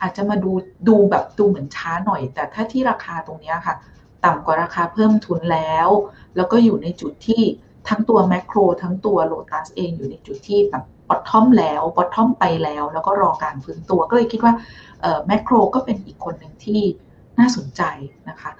[0.00, 0.52] อาจจะมาดู
[0.88, 3.76] ดูแบบดูเหมือนช้าหน่อย แต่ถ้าที่ราคาตรงนี้ค่ะ
[4.24, 5.88] ต่ำกว่าราคาเพิ่มทุนแล้ว
[6.36, 7.42] แล้วก็อยู่ในจุดที่
[7.88, 14.54] ทั้งตัวแมคโครทั้งตัวโลตัสเองอยู่ในจุดที่แบบ bottom แล้ว bottom ไปแล้ว แล้วก็รอการฟื้นตัวก็เลยคิดว่า
[15.26, 16.82] แมคโครก็เป็นอีกคนหนึ่งที่
[17.38, 17.82] น่าสนใจ
[18.28, 18.50] นะคะ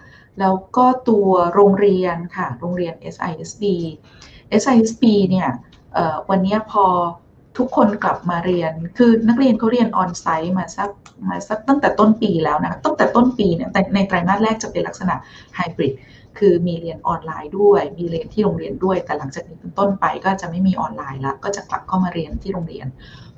[0.40, 3.64] แล้วก็ตัวโรงเรียนค่ะ โรงเรียน SISB
[4.62, 5.48] SISB เนี่ย
[6.30, 6.84] วันนี้พอ
[7.58, 10.90] ทุกคนกลับมาเรียน คือนักเรียนเขาเรียน onsite มาสัก
[11.28, 15.14] มาสักตั้งแต่ต้นปีแล้วนะ ตั้งแต่ต้นปีเนี่ยแต่ในไตรมาสแรกจะเป็นลักษณะ
[15.54, 15.92] ไฮบริด
[16.38, 22.86] คือมีเรียนออนไลน์ด้วย มีเรียนที่โรงเรียนด้วย แต่หลังจากนี้เป็นต้นไปก็จะไม่มีออนไลน์ละก็จะกลับเข้ามาเรียนที่โรงเรียน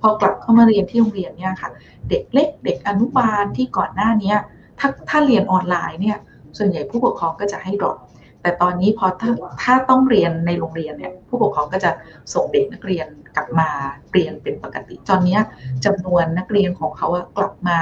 [0.00, 1.70] พอกลับเข้ามาเรียนที่โรงเรียนเนี่ยค่ะ
[2.08, 4.34] เด็กเล็กเด็กอนุบาลที่ก่อนหน้านี้
[4.78, 6.18] ถ้าถ้าเรียนออนไลน์เนี่ย
[6.58, 7.98] ส่วนใหญ่ผู้ปกครองก็จะให้ drop
[8.42, 9.30] แต่ตอนนี้พอถ้า
[9.62, 11.90] ถ้าต้องเรียนในโรงเรียนเนี่ยผู้ปกครองก็จะ
[12.34, 13.68] ส่งเด็กนักเรียนกลับมา
[14.12, 15.38] เรียนเป็นปกติตอนนี้
[15.84, 17.78] จำนวนนักเรียนของเขากลับมา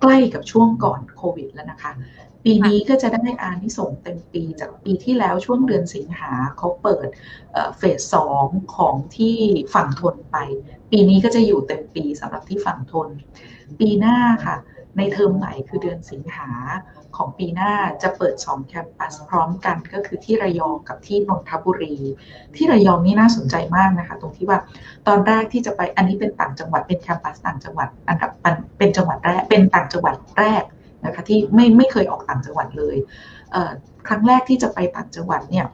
[0.00, 1.92] ใกล้กับช่วงก่อนโควิดแล้วนะคะ
[2.48, 7.08] ปีนี้ก็จะได้อานิสงเต็มปีจากปีที่แล้วช่วงเดือนสิงหาเขาเปิด
[7.78, 9.36] เฟสสองของที่
[9.74, 10.36] ฝั่งทนไป
[10.90, 13.08] ปีนี้ก็จะอยู่เต็มปีสำหรับที่ฝั่งทน
[13.78, 14.56] ปีหน้าค่ะ
[14.96, 16.50] ในเทอมไหนคือเดือนสิงหา
[17.16, 17.72] ของปีหน้า
[18.02, 21.96] จะเปิด 2 แคมปัสพร้อมกันก็คือที่ระยองกับที่นนทบุรี
[22.56, 24.58] ที่ระยองนี่น่าสนใจมากนะคะ ตรงที่ว่า
[25.06, 28.30] ตอนแรกที่จะไปอันนี้เป็นต่างจังหวัดเป็นแคมปัสต่างจังหวัดอันดับ
[28.78, 30.62] เป็นจังหวัดแรกเป็นต่างจังหวัดแรก
[31.06, 32.96] นะคะที่ไม่ไม่เคยออกต่างจังหวัดเลย
[33.52, 35.66] เครั้งแรกที่จะไปต่างจังหวัดเนี่ย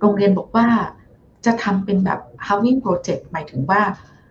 [0.00, 0.66] โรงเรียนบอกว่า
[1.46, 3.82] จะทำเป็นแบบ housing project หมายถึงว่า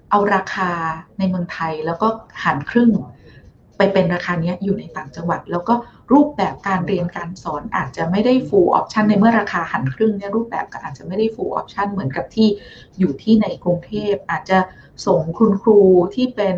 [0.09, 0.71] เอาราคา
[1.17, 2.07] ในเมืองไทยแล้วก็
[2.43, 2.91] หารครึ่ง
[3.77, 5.73] ไปเป็นราคานี้อยู่ในต่างจังหวัด แล้วก็
[6.13, 12.47] รูปแบบการเรียนการสอนอาจจะไม่ได้ full option ในเมื่อราคาหันครึ่งเนี่ยรูปแบบก็อาจจะไม่ได้ full option เหมือนกับที่
[12.99, 14.59] อยู่ที่ในกรุงเทพ อาจจะ
[15.05, 15.79] ส่งคุณครู
[16.15, 16.57] ที่เป็น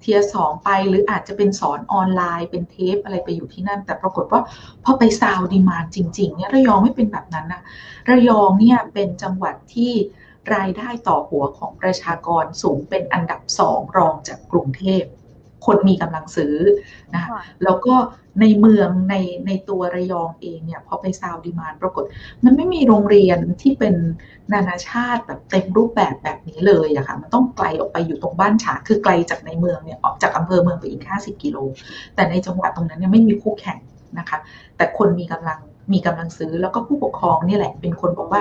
[0.00, 4.40] เทียสองไปหรืออาจจะเป็นสอนออนไลน์เป็นเทปอะไรไปอยู่ที่นั่น แต่ปรากฏว่า
[4.84, 7.62] พอไปซาวดีมานจริงๆเนี่ยระยองไม่เป็นแบบนั้นนะ
[8.10, 9.92] ระยองเนี่ยเป็นจังหวัดที่
[10.54, 15.02] รายได้ต่อหัวของประชากรสูงเป็นอันดับสองรองจากกรุงเทพ
[15.66, 16.56] คนมีกำลังซื้อ
[17.14, 17.30] นะคะ
[17.64, 17.94] แล้วก็
[18.40, 19.14] ในเมืองใน
[19.46, 22.04] ในตัวระยองเองเนี่ยพอไปซาวดีมานปรากฏ
[22.44, 23.94] มันไม่มีโรงเรียนที่เป็น
[24.52, 31.56] นานาชาติแบบเต็มรูปแบบแบบนี้เลยอะค่ะมันต้องไกลออกไปอยู่ตรงบ้านฉาคือไกลจากในเมืองเนี่ยออกจากอำเภอเมืองไปอีก 50 กิโล
[32.14, 33.78] แต่ในจังหวัดตรงนั้นเนี่ยไม่มีคู่แข่ง
[34.18, 34.38] นะคะ
[34.76, 35.60] แต่คนมีกำลัง
[35.92, 38.40] มีกำลังซื้อแล้วก็ผู้ปกครองนี่แหละ เป็นคนบอกว่า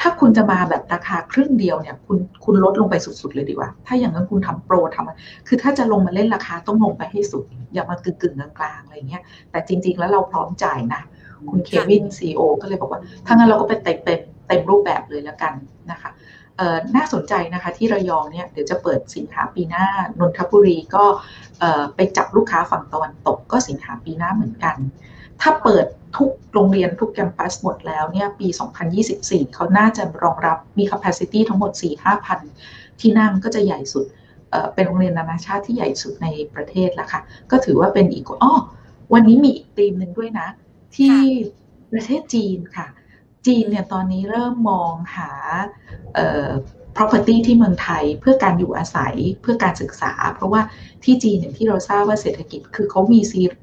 [0.00, 11.02] ถ้าคุณจะมาแบบราคาครึ่งเดียวเนี่ย คุณคุณลดลงไปสุดๆเลยดีกว่า ถ้าอย่างนั้นคุณทำโปรทำคือถ้าจะลงมาเล่นราคาต้องลงไปให้สุด อย่ามากึ่งกึ่งกลางๆอะไรเงี้ยแต่จริง ๆ แล้วเราพร้อมจ่ายนะ
[11.50, 15.52] คุณเควินซีโอก็เลยบอกว่าถ้างั้นเราก็ไปเต็มเต็มเต็มรูปแบบเลยแล้วกัน
[15.90, 16.10] นะคะ
[16.96, 19.86] น่าสนใจนะคะที่ระยองเนี่ยเดี๋ยวจะเปิดสินค้าปีหน้า
[20.18, 21.04] นนทบุรีก็
[21.94, 24.76] ไปจับลูกค้าฝั่งตะวันตกก็สินค้าปีหน้าเหมือนกัน
[25.42, 25.86] ถ้าเปิด
[26.16, 28.48] ทุกโรงเรียนทุกแคมปัสหมดแล้วเนี่ยปี
[29.00, 32.40] 2024 เขาน่าจะรองรับมี capacity ทั้งหมด 4-5พัน
[33.00, 34.06] ที่นั่งก็จะใหญ่สุด
[34.74, 37.20] เป็นโรงเรียนนานาชาติที่ใหญ่สุดในประเทศล้วค่ะ
[37.50, 38.52] ก็ถือว่าเป็นอีกอ๋อ
[39.12, 40.48] วันนี้มีอีกธีมหนึ่งด้วยนะ
[40.96, 41.16] ที่
[41.92, 42.86] ประเทศจีนค่ะ
[43.46, 45.30] จีนเนี่ยตอนนี้เริ่มมองหา
[46.96, 50.62] property ที่เมืองไทยเพื่อการอยู่อาศัยเพื่อการศึกษา เพราะว่า
[51.04, 53.20] ที่จีนอย่างที่เราทราบว่าเศรษฐกิจ คือเขามี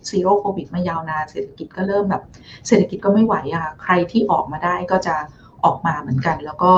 [0.09, 2.23] zero โควิดมายาวนานเศรษฐกิจก็เริ่มแบบ
[2.67, 5.15] เศรษฐกิจก็ไม่ไหวอะใครที่ออกมาได้ก็จะ
[5.65, 6.73] ออกมาเหมือนกัน แล้วก็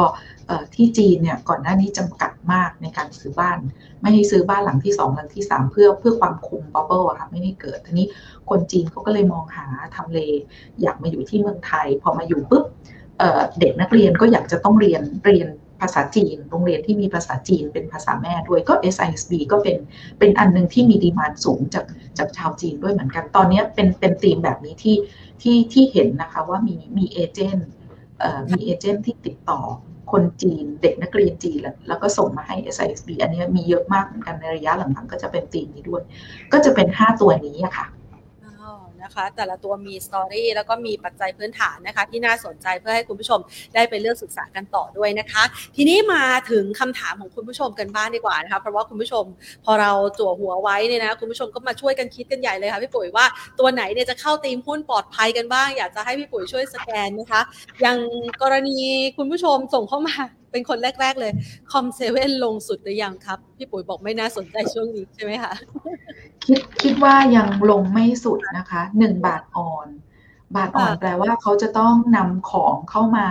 [0.75, 3.57] ที่จีนเนี่ยก่อนหน้านี้จำกัดมากในการซื้อบ้าน
[4.01, 8.07] ไม่ให้ซื้อบ้านหลังที่2หลังที่ 3 เพื่อเพื่อควบคุม bubble อะค่ะไม่ให้เกิดทีนี้
[8.49, 10.19] คนจีนเขาก็เลยมองหาทำเล
[10.81, 12.65] อยากมาอยู่ที่เมืองไทย พอมาอยู่ปุ๊บ
[13.59, 15.47] เด็กนักเรียนก็อยากจะต้องเรียนเรียน
[15.81, 19.77] ภาษาจีน โรงเรียนที่มีภาษาจีนเป็นภาษาแม่ด้วยก็ SISB ก็เป็น
[20.19, 21.85] เป็นอันหนึ่งที่มี demand สูงจาก
[22.17, 24.97] จากชาวจีนด้วยเหมือนกัน ตอนนี้เป็นเป็นธีมแบบนี้ที่
[25.41, 27.69] ที่ที่เห็นนะคะว่ามีมี agent
[28.51, 29.61] มี agent ที่ติดต่อ
[30.11, 36.01] คนจีนเด็กนักเรียนจีนแล้วก็ส่งมาให้ SISB อันนี้มีเยอะมากเหมือนกันในระยะหลังๆก็จะเป็นธีมนี้ด้วย
[36.53, 37.87] ก็จะเป็น 5 ตัวนี้อะค่ะ
[39.03, 43.39] นะคะ แต่ละตัวมี story แล้วก็มีปัจจัยพื้นฐานนะคะ ที่น่าสนใจเพื่อให้คุณผู้ชม
[43.75, 45.43] ได้ไปเลือกศึกษากันต่อด้วยนะคะ
[45.75, 49.23] ทีนี้มาถึงคำถามของคุณผู้ชมกันบ้างดีกว่านะคะเพราะว่าคุณผู้ชม
[49.65, 53.25] พอเราจั่วหัวไว้เนี่ยนะคุณผู้ชมก็มาช่วยกันคิดกันใหญ่เลยค่ะพี่ปุ๋ยว่า
[53.59, 57.41] ตัวไหนเนี่ยจะเข้าตีมหุ้นปลอดภัยกันบ้าง อยากจะให้พี่ปุ๋ยช่วยสแกนนะคะ
[57.81, 57.99] อย่าง
[58.41, 58.77] กรณี
[59.17, 60.15] คุณผู้ชมส่งเข้ามา
[60.51, 61.31] เป็นคนแรก ๆ เลย
[61.71, 65.53] คอมเซเว่นลงสุดหรือยังครับ พี่ปุ๋ยบอกไม่น่าสนใจช่วงนี้ใช่ไหมคะ
[66.45, 69.87] คิดคิดว่ายังลงไม่สุดนะคะหนึ่งบาทอ่อน
[70.55, 73.27] บาทอ่อนแปลว่าเขาจะต้องนำของเข้ามา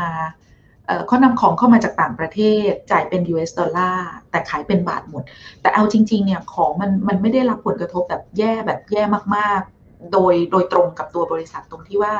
[1.06, 5.22] เขานำของเข้ามาจากต่างประเทศจ่ายเป็น US ดอลลาร์แต่ขายเป็นบาทหมด
[5.60, 9.02] แต่เอาจริง ๆ เนี่ยของมันมันไม่ได้รับผลกระทบแบบแย่แบบแย่
[9.36, 12.14] มากๆ โดยโดยตรงกับตัวบริษัทตรงที่ว่า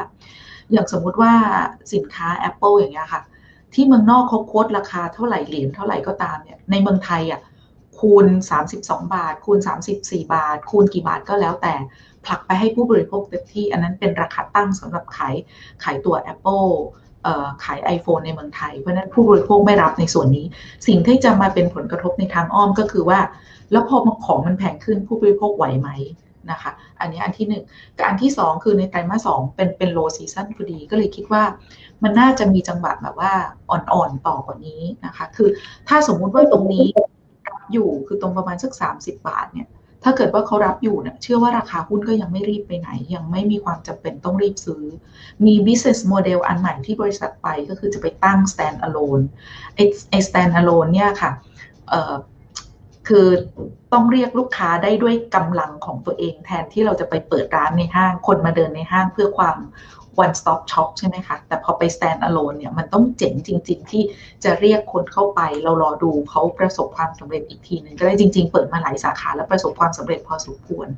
[0.73, 1.33] อย่างสมมุติว่า
[1.93, 3.23] สินค้า Apple อย่างเงี้ยค่ะ
[3.75, 7.41] ที่เมืองนอกเขาโค้ดราคาเท่าไหร่เหรียญเท่าไหร่ก็ตามเนี่ยในเมืองไทยอะ
[7.99, 8.27] คูณ
[8.71, 9.59] 32 บาท คูณ
[9.97, 11.75] 34 บาท คูณกี่บาทก็แล้วแต่
[12.25, 15.35] ผลักไปให้ผู้บริโภคเต็มที่ อันนั้นเป็นราคาตั้งสำหรับขาย
[15.85, 16.71] ขายตัว Apple
[17.65, 20.47] ขาย iPhone ในเมืองไทย เพราะนั้นผู้บริโภคไม่รับในส่วนนี้
[20.87, 23.21] สิ่งที่จะมาเป็นผลกระทบในทางอ้อมก็คือว่า
[23.73, 23.97] แล้วพอ
[24.27, 25.89] ของมันแพงขึ้นผู้บริโภคไหวไหม
[26.51, 26.71] นะคะ
[27.01, 27.65] อันนี้อันที่หนึ่ง
[27.97, 31.43] กับอันที่สองคือในไตรมาสสองเป็นเป็น low season พอดีก็เลยคิดว่า
[32.03, 33.33] มันน่าจะมีจังหวะแบบว่า
[33.71, 35.49] อ่อนๆต่อกว่านี้นะคะ คือ
[35.89, 36.87] ถ้าสมมุติว่าตรงนี้
[37.49, 39.69] รับอยู่คือตรงประมาณสัก 30 บาทเนี่ย
[40.05, 44.83] ถ้าเกิดว่าเขารับอยู่เนี่ยเชื่อว่าราคาหุ้นก็ยังไม่รีบไปไหน ยังไม่มีความจำเป็นต้องรีบซื้อ
[45.47, 49.25] มี business model อันใหม่ที่บริษัทไปก็คือจะไปตั้ง stand alone
[50.11, 51.31] ไอ้ stand alone เนี่ยค่ะ
[53.11, 53.29] คือ
[53.93, 59.57] ต้องเรียกลูกค้าได้ด้วยกำลังของตัวเองแทนที่เราจะไปเปิดร้านในห้าง คนมาเดินในห้างเพื่อความ
[60.25, 64.03] one stop shop ใช่ไหมคะ แต่พอไป stand alone เนี่ยมันต้องเจ๋งจริง ๆ ที่
[64.45, 70.89] จะเรียกคนเข้าไปเรารอดูเขาประสบความสำเร็จอีกทีหนึ่งก็ได้จริง ๆ เปิดมาหลายสาขาแล้วประสบความสำเร็จพอสมควร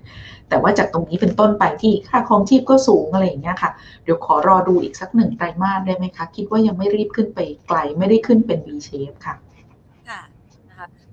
[0.48, 3.70] แต่ว่าจากตรงนี้เป็นต้นไปที่ค่าครองชีพก็สูงอะไรอย่างเงี้ยค่ะ
[4.04, 7.38] เดี๋ยวขอรอดูอีกสักหนึ่งไตรมาสได้ไหมคะ คิดว่ายังไม่รีบขึ้นไป
[7.68, 9.36] ไกลไม่ได้ขึ้นเป็น V shape ค่ะ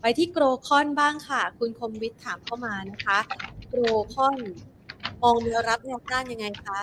[0.01, 3.17] ไปที่โกรคอนบ้างค่ะ คุณคมวิทย์ถามเข้ามานะคะ
[3.69, 3.81] โกร
[4.13, 4.37] คอน
[5.21, 6.79] มองแนวรับแนวต้านยังไงคะ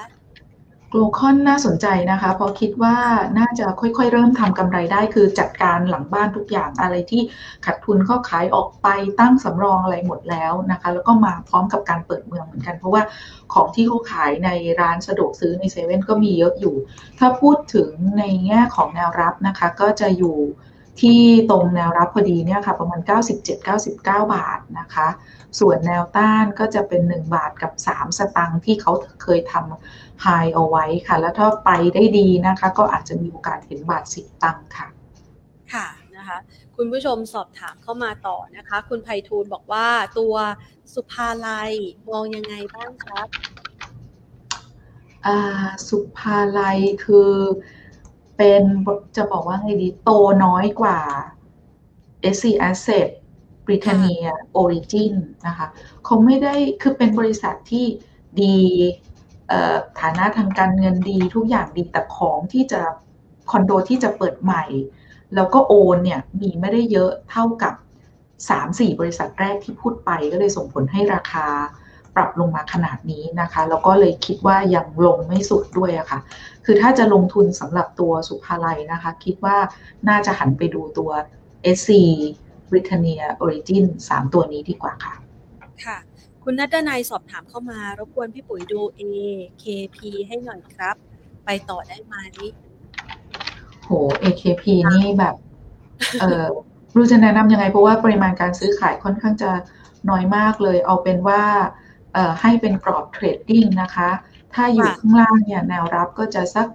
[0.90, 2.96] โกลคอนน่าสนใจนะคะ เพราะคิดว่า
[3.38, 7.22] น่าจะค่อยๆ เริ่มทำกำไรได้คือจัดการหลังบ้านทุกอย่างอะไรที่
[7.66, 8.88] ขัดทุนก็ขายออกไป
[9.20, 13.02] ตั้งสำรองอะไรหมดแล้วนะคะ แล้วก็มาพร้อมกับการเปิดเมืองเหมือนกัน เพราะว่า
[13.52, 14.50] ของที่เขาขายใน
[14.80, 16.74] ร้านสะดวกซื้อในเซเว่นก็มีเยอะอยู่
[17.18, 17.88] ถ้าพูดถึง
[18.18, 20.36] ในแง่ของแนวรับนะคะ ก็จะอยู่
[21.00, 21.20] ที่
[21.50, 23.00] ตรงแนวรับพอดีเนี่ยค่ะประมาณ
[23.46, 25.08] 97-99 บาทนะคะ
[25.60, 28.92] ส่วนแนวต้านก็จะเป็น 1 บาทกับ 3 สตังค์ที่เขา
[29.22, 34.86] เคยทำไฮเอาไว้ค่ะ แล้วถ้าไปได้ดีนะคะ ก็อาจจะมีโอกาสเห็นบาทสิบตังค์ค่ะ
[35.74, 35.86] ค่ะ
[36.16, 36.38] นะคะ
[36.76, 39.88] คุณผู้ชมสอบถามเข้ามาต่อนะคะ คุณไพฑูรย์บอกว่า
[40.18, 40.34] ตัว
[40.94, 41.72] สุภาลัย
[42.10, 43.28] มองยังไงบ้างครับ
[45.88, 47.32] สุภาลัยคือ
[48.36, 48.62] เป็น
[49.16, 50.10] จะบอกว่าไงดีโต
[50.44, 50.98] น้อยกว่า
[52.34, 53.08] SC Asset
[53.66, 54.28] Britannia
[54.62, 55.12] Origin
[55.46, 55.66] นะคะ
[56.04, 57.86] เขาไม่ได้คือเป็นบริษัทที่
[58.40, 58.56] ดี
[60.00, 62.80] ฐานะทางการเงินดีทุกอย่างดีแต่ของที่จะ
[63.50, 64.64] คอนโดที่จะเปิดใหม่
[65.34, 67.74] แล้วก็โอนเนี่ยมีไม่ได้เยอะเท่ากับ
[68.36, 71.46] 3-4 บริษัทแรกที่พูดไปก็เลยส่งผลให้ราคา
[72.16, 76.20] ปรับลงมาขนาดนี้นะคะ แล้วก็เลยคิดว่ายังลงไม่สุดด้วยอะคะ่ะ
[76.68, 79.56] คือถ้าจะลงทุนสำหรับตัวสุภาลัยนะคะ คิดว่า
[80.08, 81.10] น่าจะหันไปดูตัว
[81.76, 81.90] SC
[82.70, 85.14] Britannia Origin 3 ตัวนี้ดีกว่าค่ะ
[85.84, 85.98] ค่ะ
[86.44, 90.96] คุณนัดนายสอบถามเข้ามารบกวนพี่ปุ๋ยดู AKP ให้หน่อยครับ
[91.44, 92.14] ไปต่อได้ไหม
[93.84, 93.90] โห
[94.22, 95.34] AKP นี่แบบ
[96.20, 96.44] เออ
[96.96, 99.50] รู้จะแนะนำยังไง เพราะว่าปริมาณการซื้อขายค่อนข้างจะ
[100.10, 101.42] น้อยมากเลย เอาเป็นว่า
[102.40, 104.10] ให้เป็นกรอบเทรดดิ้งนะคะ
[104.54, 106.66] ถ้าอยู่ข้างล่างเนี่ยแนวรับก็จะสัก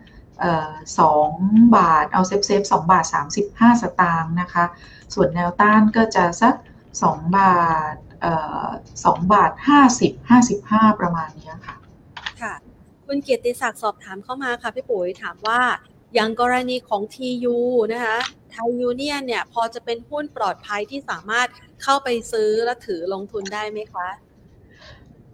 [1.00, 1.30] สอง
[1.78, 4.66] บาท เอา safe safe สองบาทสามสิบห้าสตางค์นะคะ
[5.14, 6.56] ส่วนแนวต้านก็จะสัก
[7.04, 7.60] สองบา
[7.94, 7.96] ท
[9.06, 11.76] สองบาทห้าสิบห้าสิบห้าประมาณนี้ค่ะ
[12.42, 12.54] ค่ะ
[13.08, 15.62] คุณเกียรติศักดิ์สอบถามเข้ามาค่ะพี่ปุ๋ยถามว่า
[16.14, 17.58] อย่างกรณีของ TU
[17.94, 18.18] นะคะ
[18.52, 21.48] ไทยยูเนียนเนี่ยพอจะเป็นหุ้นปลอดภัยที่สามารถ
[21.84, 24.08] เข้าไปซื้อและถือลงทุนได้ไหมคะ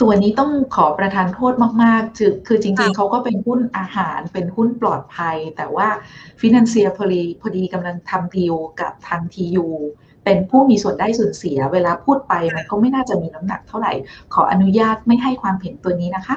[0.02, 5.88] ตัวนี้ต้องขอประทานโทษมากๆคือคือจริงๆ เขาก็เป็นหุ้นอาหาร เป็นหุ้นปลอดภัย แต่ว่า
[6.39, 9.68] ฟินแลนเซียพอดีพอดีกำลังทำดีลกับทาง TU
[10.24, 13.93] เป็นผู้มีส่วนได้ส่วนเสีย เวลาพูดไปมันก็ไม่น่าจะมีน้ำหนักเท่าไหร่
[14.34, 16.36] ขออนุญาตไม่ให้ความเห็นตัวนี้นะคะ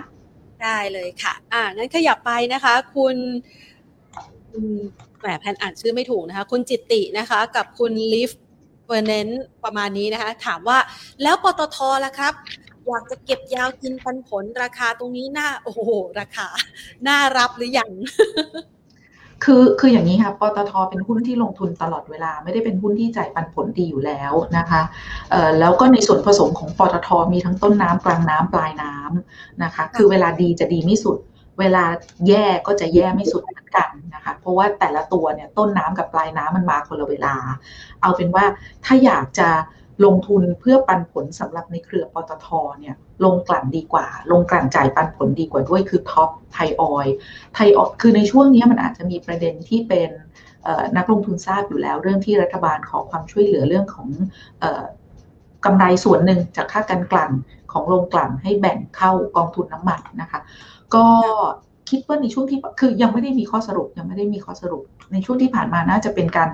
[0.63, 3.17] ได้เลยค่ะ อ่างั้นขยับไปนะคะ คุณ
[5.21, 8.31] แหมแพนอ่านชื่อไม่ถูกนะคะ คุณจิตตินะคะ กับคุณลิฟ
[8.85, 9.29] เฟอร์เนน
[9.65, 10.79] ประมาณนี้นะคะ ถามว่า
[11.23, 12.35] แล้วปตทล่ะครับ
[12.89, 16.49] อยากจะเก็บยาวกินปันผลราคาตรงนี้น่าโอ้โหราคา
[17.07, 17.91] น่ารับหรือยัง
[19.45, 24.83] คือคืออย่างนี้ค่ะปตทเป็นหุ้นที่ลงทุนตลอดเวลา ไม่ได้เป็นหุ้นที่จ่ายปันผลดีอยู่แล้วนะคะ
[25.31, 31.18] เอ่อแล้วก็ในส่วนผสมของปตทมีทั้งต้นน้ำกลางน้ำปลายน้ำนะคะ คือเวลาดีจะดีไม่สุด
[31.61, 31.85] เวลา
[32.28, 37.35] แย่ก็จะแย่ไม่สุดเหมือนกันนะคะ เพราะว่าแต่ละตัวเนี่ยต้นน้ำกับปลายน้ำมันมาคนละเวลา
[38.03, 38.45] เอาเป็นว่า
[38.85, 39.49] ถ้าอยากจะ
[40.05, 42.47] ลงทุนเพื่อปันผลสำหรับในเครือปตท
[42.81, 47.07] เนี่ยโรงกลั่นดีกว่า โรงกลั่นจ่ายปันผลดีกว่าด้วยคือท็อปไทยออย
[47.55, 50.11] ไทยออยคือในช่วงนี้มันอาจจะมีประเด็นที่เป็น
[50.97, 54.09] นักลงทุนทราบอยู่แล้ว เรื่องที่รัฐบาลขอความช่วยเหลือเรื่องของ
[55.65, 57.33] กำไรส่วนหนึ่งจากค่าการกลั่น
[57.73, 60.41] ของโรงกลั่นให้แบ่งเข้ากองทุนน้ำมันนะคะ
[60.95, 61.07] ก็
[61.91, 64.82] คิดว่าในช่วงที่คือยังไม่ได้มีข้อสรุปยังไม่ได้มีข้อสรุป
[65.12, 66.49] ในช่วงที่ผ่านมาน่าจะเป็นการ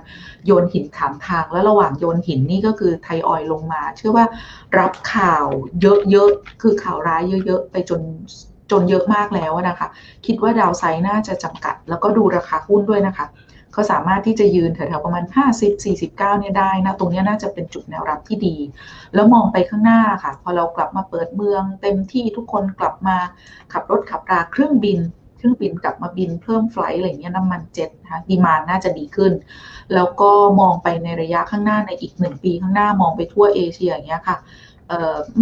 [0.47, 4.26] โยนหินถามทาง แล้วระหว่างโยนหินนี่ก็คือไทยออยลงมา เชื่อว่า
[4.78, 5.47] รับข่าว
[6.11, 8.01] เยอะๆคือข่าวร้ายเยอะ ๆ ไปจน
[8.70, 9.89] จนเยอะมากแล้วนะคะ
[10.26, 13.26] คิดว่าดาวไซด์น่าจะจำกัด แล้วก็ดูราคาหุ้นด้วยนะคะ
[13.72, 15.24] เขาสามารถที่จะยืนแถวๆประมาณ
[15.66, 18.57] 50-49 เนี่ยได้นะ ตรงนี้น่าจะเป็นจุดแนวรับที่ดี
[19.14, 23.16] แล้วมองไปข้างหน้าค่ะ พอเรากลับมาเปิดเมือง เต็มที่ทุกคนกลับมา
[23.72, 24.99] ขับรถขับราเครื่องบิน
[25.37, 29.32] เครื่องบินกลับมาบินเพิ่มไฟล์อะไรเงี้ยน้ำมันเจ็ตนะคะดีมานน่าจะดีขึ้น
[29.95, 30.30] แล้วก็
[30.61, 34.39] มองไปในระยะข้างหน้าในอีกหนึ่งปีข้างหน้ามองไปทั่วเอเชียอย่างเงี้ยค่ะ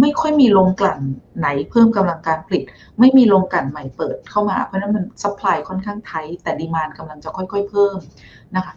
[0.01, 0.99] ไม่ค่อยมีโรงกลั่น
[1.39, 2.63] ไหนเพิ่มกำลังการผลิต
[2.99, 7.97] ไม่มีโรงกลั่นใหม่เปิดเข้ามาเพราะนั้นมันสป라이ค่อนข้างไทยแต่ดีมานกำลังจะค่อยๆเพิ่ม
[8.55, 8.73] นะคะ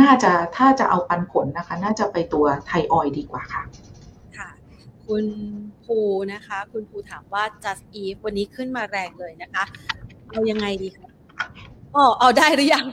[0.00, 3.62] น่าจะถ้าจะเอาปันผลนะคะ น่าจะไปตัวไทยออยดีกว่าค่ะ
[4.36, 4.48] ค่ะ
[5.06, 5.26] คุณ
[5.84, 5.98] ภู
[6.32, 9.64] นะคะ คุณภูถามว่า just eve วันนี้ขึ้นมาแรงเลยนะคะ
[10.30, 11.08] เอายังไงดีคะ
[11.96, 12.86] อ๋อเอาได้หรือยัง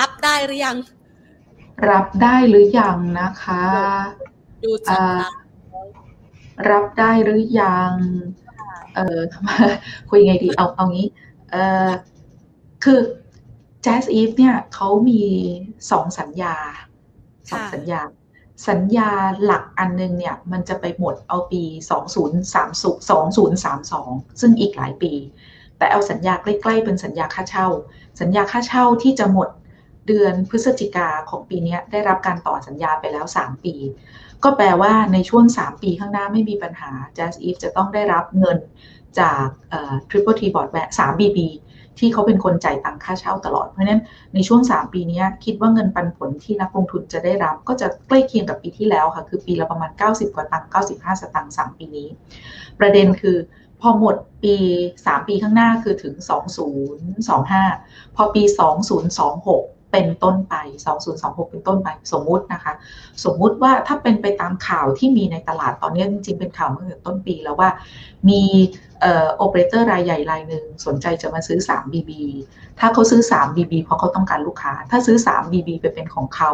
[0.00, 0.76] รับได้หรือยัง
[1.90, 3.64] รับได้หรือยังนะคะ
[4.64, 5.28] ดูจาก
[6.70, 7.92] รับได้หรือยัง
[8.94, 9.20] เออ
[10.10, 11.08] คุยไงดีเอาเอางี้
[11.50, 11.56] เอ
[11.88, 11.90] อ
[12.84, 12.98] คือ
[13.84, 15.22] Jazz Eve เนี่ยเขามี
[15.90, 16.54] สองสัญญา
[17.50, 18.00] สองสัญญา
[18.68, 19.10] สัญญา
[19.44, 21.62] หลักอันนึงเนี่ย มันจะไปหมดเอาปี
[22.52, 23.08] 2030
[23.58, 25.12] 2032 ซึ่งอีกหลายปี
[25.78, 27.68] แต่เอาสัญญาใกล้ๆเป็นสัญญาค่าเช่า
[28.20, 29.48] สัญญาค่าเช่าที่จะหมด
[30.06, 33.74] เดือนพฤศจิกาของปีนี้ได้รับการต่อสัญญาไปแล้ว 3 ปี
[34.44, 38.58] ก็แปลว่าในช่วง 3 ปีข้างหน้าไม่มีปัญหา Jazz Eve จะต้องได้รับเงิน
[39.18, 39.46] จาก
[40.10, 41.38] Triple T Board แ3 BB
[41.98, 44.02] ที่เขาเป็นคนจ่ายตังค่าเช่าตลอด เพราะฉะนั้น
[44.34, 52.08] ในช่วง 3 ปีนี้คิดว่าเงินปันผลที่นักลงทุนจะได้รับ ก็จะใกล้เคียงกับปีที่แล้วค่ะ คือปีละประมาณ 90 กว่าตังค์95 สตังค์3ปีนี้
[52.80, 53.36] ประเด็นคือ
[53.86, 54.54] พอหมดปี
[54.92, 56.14] 3 ปีข้างหน้าคือถึง
[57.36, 58.42] 2025 พอปี
[59.34, 60.54] 2026 เป็นต้นไป
[61.02, 62.74] 2026 เป็นต้นไป สมมุตินะคะ
[63.24, 67.70] สมมุติว่าถ้าเป็นไปตามข่าวที่มีในตลาดตอนนี้จริงๆ เป็นข่าวเมื่อต้นปีแล้วว่า
[68.28, 68.42] มี
[69.36, 72.12] โอเปอเรเตอร์รายใหญ่รายหนึ่งสนใจจะมาซื้อ 3 BB
[72.80, 76.52] ถ้าเขาซื้อ 3 BB เพราะเขาต้องการลูกค้า ถ้าซื้อ 3 BB ไปเป็นของเขา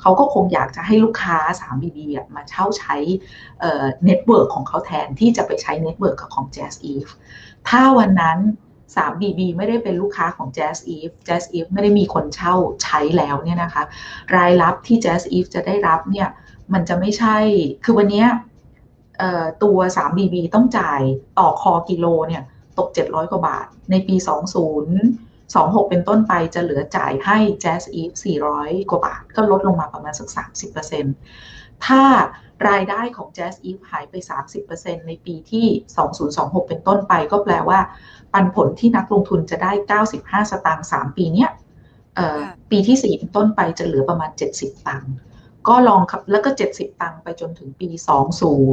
[0.00, 1.98] เขาก็คงอยากจะให้ลูกค้า 3 BB
[2.36, 2.96] มาเช่าใช้
[4.04, 7.12] network ของเขาแทนที่จะไปใช้เน็ตเวิร์กของ Jazz Eve
[7.68, 8.38] ถ้าวันนั้น
[8.94, 13.82] 3BB ไม่ได้เป็นลูกค้าของ Jazz Eve Jazz Eve ไม่ได้มีคนเช่าใช้แล้วเนี่ยนะคะ
[14.36, 16.28] รายรับที่ Jazz Eve จะได้รับเนี่ย
[16.72, 17.36] มันจะไม่ใช่
[17.84, 18.24] คือวันนี้
[19.62, 21.00] ตัว 3BB ต้องจ่าย
[21.38, 22.42] ต่อคอกิโลเนี่ย
[22.78, 24.28] ตก 700 กว่าบาท ในปี 20
[25.54, 28.16] 26 เป็นต้นไปจะเหลือจ่ายให้ Jazz Eve
[28.52, 30.28] 400 กว่าบาท ก็ลดลงมาประมาณสัก
[31.06, 32.02] 30%ถ้า
[32.68, 34.14] รายได้ของ Jazz Eve หายไป
[34.60, 35.66] 30%ในปีที่
[36.16, 37.78] 2026 เป็นต้นไป ก็แปลว่า
[38.32, 39.72] ปันผลที่นักลงทุนจะได้
[40.08, 41.50] 95 สตางค์3ปีเนี้ย
[42.70, 45.12] ปีที่ 4 เป็นต้นไปจะเหลือประมาณ 70 ตังค์
[45.68, 47.88] ก็ลองแล้วก็ 70 ตังค์ไปจนถึงปี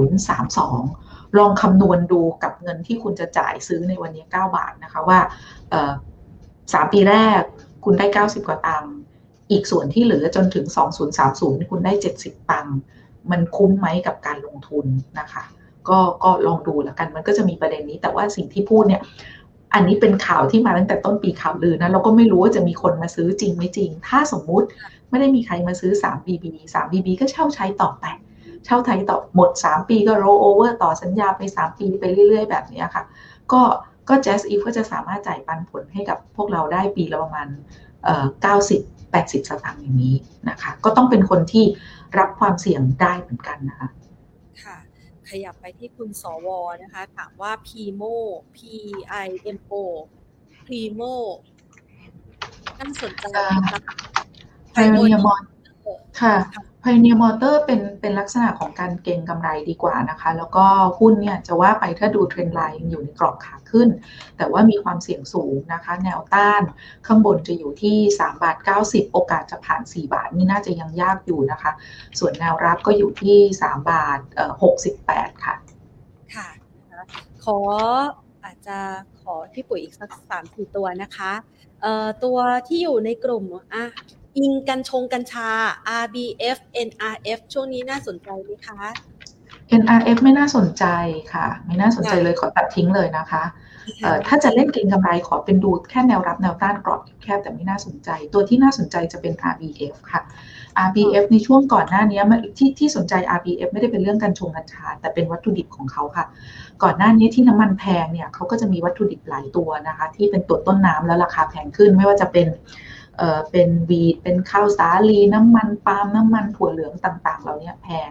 [0.07, 5.19] 2032 ลองคำนวณดูกับเงินที่คุณจะจ่ายซื้อในวันนี้ 9 บาทนะคะว่า
[5.91, 7.41] 3 ปีแรก
[7.85, 8.93] คุณได้ 90 กว่าตังค์
[9.51, 10.65] อีกส่วนที่เหลือจนถึง
[11.17, 12.75] 2030 คุณได้ 70 ตังค์
[13.31, 14.85] มันคุ้มไหมกับการลงทุน
[15.19, 15.43] นะคะ
[15.89, 19.01] ก็ก็ลองดูแล้วกันมันก็จะมีประเด็นนี้ แต่ว่าสิ่งที่พูดเนี่ย
[19.73, 24.67] อันนี้เป็นข่าวที่มาตั้งแต่ต้นปีข่าวลือนะเราก็ไม่รู้ว่าจะมีคนมาซื้อจริงไม่จริง ถ้าสมมุติ
[25.09, 28.05] ไม่ได้มีใครมาซื้อ 3BB 3BB ก็เช่าใช้ต่อไป
[28.65, 33.03] เช่าไทยต่อหมด 3 ปีก็ roll over ต่อสัญญาไป 3 ปีไปเรื่อย ๆ แบบนี้ค่ะ
[33.51, 33.61] ก็
[34.09, 37.47] ก็ Jazz Eve ก็จะสามารถจ่ายปันผลให้กับพวกเราได้ปีละประมาณ
[38.51, 40.15] 90 80 สตางค์อย่างนี้
[40.49, 41.65] นะคะ ก็ต้องเป็นคนที่
[42.17, 43.89] รับความเสี่ยงได้เหมือนกันนะคะ
[45.29, 46.47] ขยับไปที่คุณสว
[46.83, 48.15] นะคะถามว่า PIMO
[48.55, 48.59] P
[49.25, 49.27] I
[49.57, 49.73] M O
[50.67, 51.15] PIMO
[52.79, 53.95] น่าสนใจอ่านะคะ
[54.73, 55.56] Pioneer Mot ค่ะ
[56.21, 56.35] ค่ะ
[56.83, 60.65] Pioneer Motor เป็นเป็นลักษณะของการเก็งกำไรดีกว่านะคะ แล้วก็
[60.99, 63.89] หุ้นเนี่ยจะว่าไปถ้าดูเทรนด์ไลน์ยังอยู่ในกรอบขาขึ้น
[64.37, 66.63] แต่ว่ามีความเสี่ยงสูงนะคะ แนวต้าน
[67.07, 71.71] ข้างบนจะอยู่ที่ 3 บาท 90 โอกาสจะผ่าน 4 บาทนี่น่าจะยังยากอยู่นะคะ
[72.19, 74.51] ส่วนแนวรับก็อยู่ที่ 3 บาทเอ่อ
[74.97, 75.55] 68 ค่ะ
[76.35, 76.49] ค่ะ
[76.89, 77.57] นะคะขอ
[78.43, 78.77] อาจจะ
[79.21, 81.31] ขอพี่ปุ๋ยอีกสักสามสี่ตัวนะคะ
[81.81, 83.87] เอ่อตัวที่อยู่ในกลุ่มอะ
[84.37, 85.49] อิงกันชงกัญชา
[86.03, 86.57] RBF
[86.87, 88.79] NRF ช่วงนี้น่าสนใจไหมคะ
[89.81, 90.85] NRF ไม่น่าสนใจ
[91.33, 93.43] ค่ะ ไม่น่าสนใจเลยขอตัดทิ้งเลยนะคะ
[94.01, 100.21] เอ่อถ้าจะเล่นเก็งกำไรขอเป็นดูแค่แนวรับแนวต้านกรอบแคบแต่ไม่น่าสนใจ ตัวที่น่าสนใจจะเป็น RBF ค่ะ
[100.87, 106.25] RBF ในช่วงก่อนหน้านี้มันที่ที่สนใจ RBF ไม่ได้เป็นเรื่องการชงกัญชา แต่เป็นวัตถุดิบของเขาค่ะ
[106.83, 112.47] ก่อนหน้านี้ที่น้ำมันแพงเนี่ยเขาก็จะมีวัตถุดิบหลายตัวนะคะ ที่เป็นตัวต้นน้ำแล้วราคาแพงขึ้นไม่ว่าจะเป็น
[113.17, 118.09] เอ่อเป็นวีดเป็นข้าวสาลีน้ำมันปาล์มน้ำมันถั่วเหลืองต่างๆเหล่านี้แพง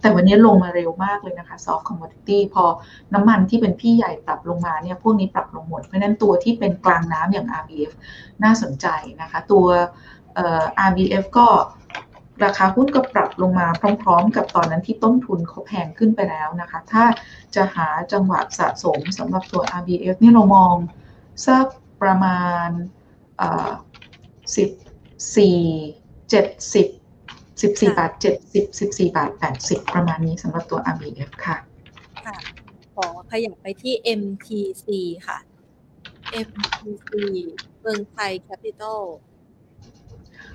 [0.00, 2.64] แต่วันนี้ลงมาเร็วมากเลยนะคะ soft commodity พอ
[3.14, 7.92] น้ำมันที่เป็นพี่ใหญ่ปรับลงมาเนี่ยพวกนี้ปรับลงหมด เพราะนั้นตัวที่เป็นกลางน้ำอย่าง RBF
[8.44, 8.86] น่าสนใจ
[9.20, 9.66] นะคะ ตัว
[10.34, 11.46] เอ่อ RBF ก็
[12.44, 13.66] ราคาหุ้นก็ปรับลงมา
[14.02, 17.04] พร้อม ๆ กับตอนนั้นที่ต้นทุนเขาแพงขึ้นไปแล้วนะคะ ถ้า
[17.54, 20.74] จะหาจังหวะสะสมสำหรับตัว RBF นี่เรามอง
[21.46, 21.66] สัก
[22.02, 22.68] ประมาณ
[24.56, 24.70] สิบ
[25.36, 25.58] สี่
[26.30, 26.86] เจ็ดสิบ
[27.62, 31.56] สิบสี่บาทเจ็ดสิบสิบสี่บาทแปดสิบประมาณนี้สำหรับตัว RBF ค่ะ
[32.26, 32.36] ค่ะ
[32.94, 34.86] ขอขยับไปที่ MTC
[35.26, 35.38] ค่ะ
[36.46, 37.10] MTC
[37.80, 39.02] เมืองไทยแคปิตอล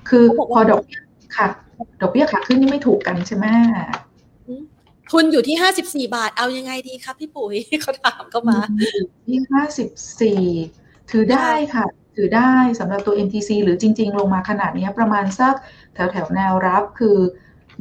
[0.08, 1.00] คือเขาบอกพว่าอดอกเบี้ย
[1.36, 1.48] ค่ะ
[2.00, 3.46] ดอกเบี้ยขาขึ้นนี่ไม่ถูกกันใช่ไหม
[5.10, 8.58] ทุนอยู่ที่54บาทเอายังไงดีครับพี่ปุ๋ยเขาถามเข้ามา
[9.26, 9.88] ที่ห้าสิบ
[10.20, 10.42] สี่
[11.10, 11.86] ถือได้ค่ะ
[12.16, 15.54] ถือได้สำหรับตัว MTC หรือจริง ๆ ลงมาขนาดนี้ประมาณสัก
[15.94, 17.18] แถวแถวๆแนวรับคือ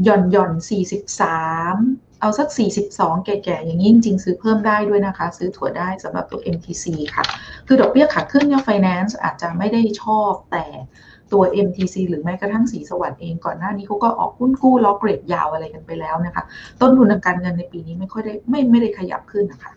[0.04, 1.42] หย่อนหย่อนสี่สิบสา
[1.74, 1.76] ม
[2.22, 2.48] เอาสัก
[2.88, 7.24] 42 แก่ๆ อย่างนี้จริง ๆ ซื้อเพิ่มได้ด้วยนะคะ ซื้อถั่วได้สำหรับตัว MTC ค่ะ
[7.68, 10.66] คือดอกเบี้ยขาขึ้นเนี่ย Finance อาจจะไม่ได้ชอบแต่
[11.34, 16.44] ตัว MTC หรือแม้กระทั่งสีสวัสด์เองก่อนหน้านี้เขาก็ออกหุ้นกู้ล็อกเกรทยาวอะไรกันไปแล้วนะคะ
[16.82, 19.72] ต้นทุนทางการเงินในปีนี้ไม่ค่อยได้ไม่ไม่ได้ขยับขึ้นนะคะ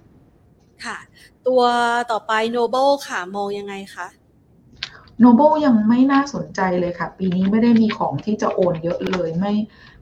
[0.85, 0.99] ค่ะ
[1.47, 1.63] ตัว
[2.11, 4.07] ต่อไป Noble ค่ะมองยังไงคะ
[5.21, 9.53] โนเบิลยังไม่น่าสนใจเลยค่ะ ปีนี้ไม่ได้มีของที่จะโอนเยอะเลยไม่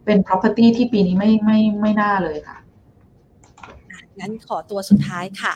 [0.05, 2.59] เป็น property ที่ปีนี้ไม่ไม่ไม่น่าเลยค่ะ
[3.91, 5.53] อะงั้นขอตัวสุดท้ายค่ะ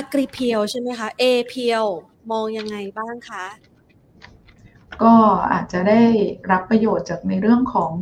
[0.00, 1.54] a g r i p e l ใช่ไหมคะ a p
[1.84, 1.86] l
[2.30, 3.44] มองยังไงบ้างคะ
[5.02, 5.14] ก็
[5.52, 6.02] อาจจะได้
[6.50, 7.92] รับประโยชน์จากในเรื่องของ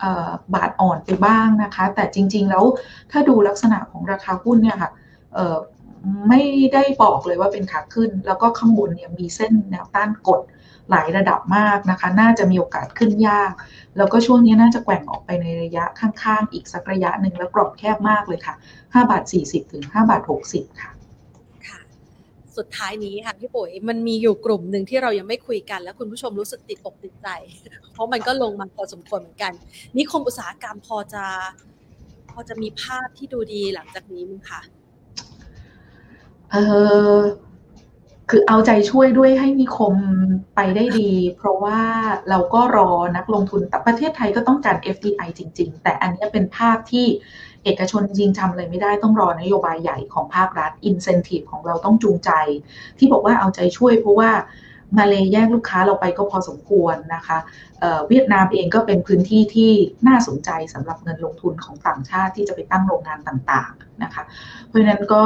[0.00, 2.64] เออบาทอ่อนไปบ้างนะคะ แต่จริง ๆ แล้ว
[3.10, 4.90] ถ้าดูลักษณะของราคาหุ้นเนี่ยค่ะ
[5.34, 5.56] เอ่อ
[6.28, 6.42] ไม่
[6.74, 10.40] ได้บอกเลยว่าเป็นขาขึ้น แล้วก็ข้างบนเนี่ยมีเส้นแนวต้านกด
[10.90, 13.52] หลายระดับมากนะคะ น่าจะมีโอกาสขึ้นยาก
[13.96, 20.90] แล้วก็ช่วงนี้น่าจะแกว่งออกไปในระยะข้างๆ อีกสักระยะหนึ่งแล้วกรอบแคบมากเลยค่ะ 5 บาท 40 ถึง 5 บาท 60 ค่ะ
[21.66, 21.80] ค่ะ
[22.56, 27.28] สุดท้ายนี้ค่ะพี่ปุ๋ยมันมีอยู่กลุ่มหนึ่งที่เรายังไม่คุยกัน แล้วคุณผู้ชมรู้สึกติดอกติดใจ
[27.92, 29.52] เพราะมันก็ลงมาพอสมควรเหมือนกัน
[29.96, 31.24] นิคมอุตสาหกรรมพอจะ
[32.30, 34.60] พอจะมีภาพที่ดูดีหลังจากนี้มั้ยคะ
[36.52, 36.56] เอ
[37.14, 37.16] อ
[38.30, 39.94] คือเอาใจช่วยด้วยให้นิคม
[40.54, 41.80] ไปได้ดี เพราะว่า
[42.30, 47.06] เราก็รอนักลงทุนแต่ประเทศไทยก็ต้องการ FDI จริง ๆ แต่อันนี้เป็นภาพที่
[47.64, 52.30] เอกชนจริงทำอะไรไม่ได้ต้องรอนโยบายใหญ่ของภาครัฐ Incentive ของเราต้องจูงใจ
[52.98, 54.30] ที่บอกว่าเอาใจช่วยเพราะว่า
[54.96, 57.38] มาเลยแยกลูกค้าเราไปก็พอสมควรนะคะ
[57.80, 59.72] เเวียดนามเองก็เป็นพื้นที่ที่
[60.08, 64.22] น่าสนใจสำหรับเงินลงทุนของต่างชาติที่จะไปตั้งโรงงานต่างๆนะคะ
[64.66, 65.24] เพราะฉะนั้นก็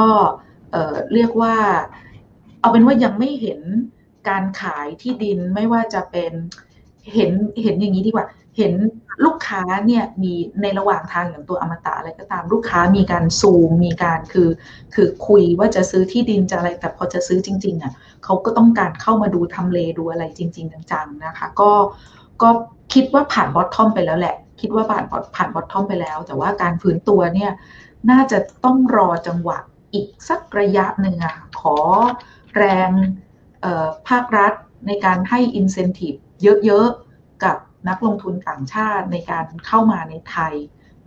[0.75, 1.55] เเรียกว่า
[2.59, 3.59] เอาเป็นว่ายังไม่เห็น
[4.29, 6.33] การขายที่ดินไม่ว่าจะเป็น
[7.13, 7.31] เห็น
[7.63, 8.25] เห็นอย่างนี้ดีกว่า
[8.57, 8.73] เห็น
[9.25, 14.49] ลูกค้าเนี่ยมีในระหว่างทางอย่างตัวอมตะอะไรก็ตามลูกค้ามีการซูมมีการคือ
[14.93, 21.71] คือคุยว่าจะซื้อที่ดินจะอะไรแต่พอจะซื้อจริงๆอะเขาก็ต้องการเข้ามาดูทำเลดูอะไรจริง ๆ จังๆนะคะ ก็
[22.41, 22.49] ก็
[22.93, 25.03] คิดว่าผ่านบอททอมไปแล้วแหละ คิดว่าผ่าน
[25.35, 27.51] ผ่านบอททอมไปแล้ว แต่ว่าการฟื้นตัวเนี่ย
[28.11, 29.57] น่าจะต้องรอจังหวะ
[29.93, 31.77] อีกสักระยะหนึ่งอะขอ
[32.55, 32.91] แรง
[34.09, 34.53] ภาครัฐ
[34.87, 36.19] ในการให้ incentive
[36.65, 37.57] เยอะๆ กับ
[37.89, 40.53] นักลงทุนต่างชาติในการเข้ามาในไทย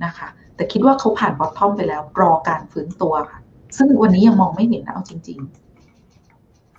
[0.04, 3.40] นะคะ แต่คิดว่าเขาผ่านบอททอมไปแล้วรอการฟื้นตัวค่ะ
[3.76, 5.67] ซึ่งวันนี้ยังมองไม่เห็นนะเอาจริง ๆ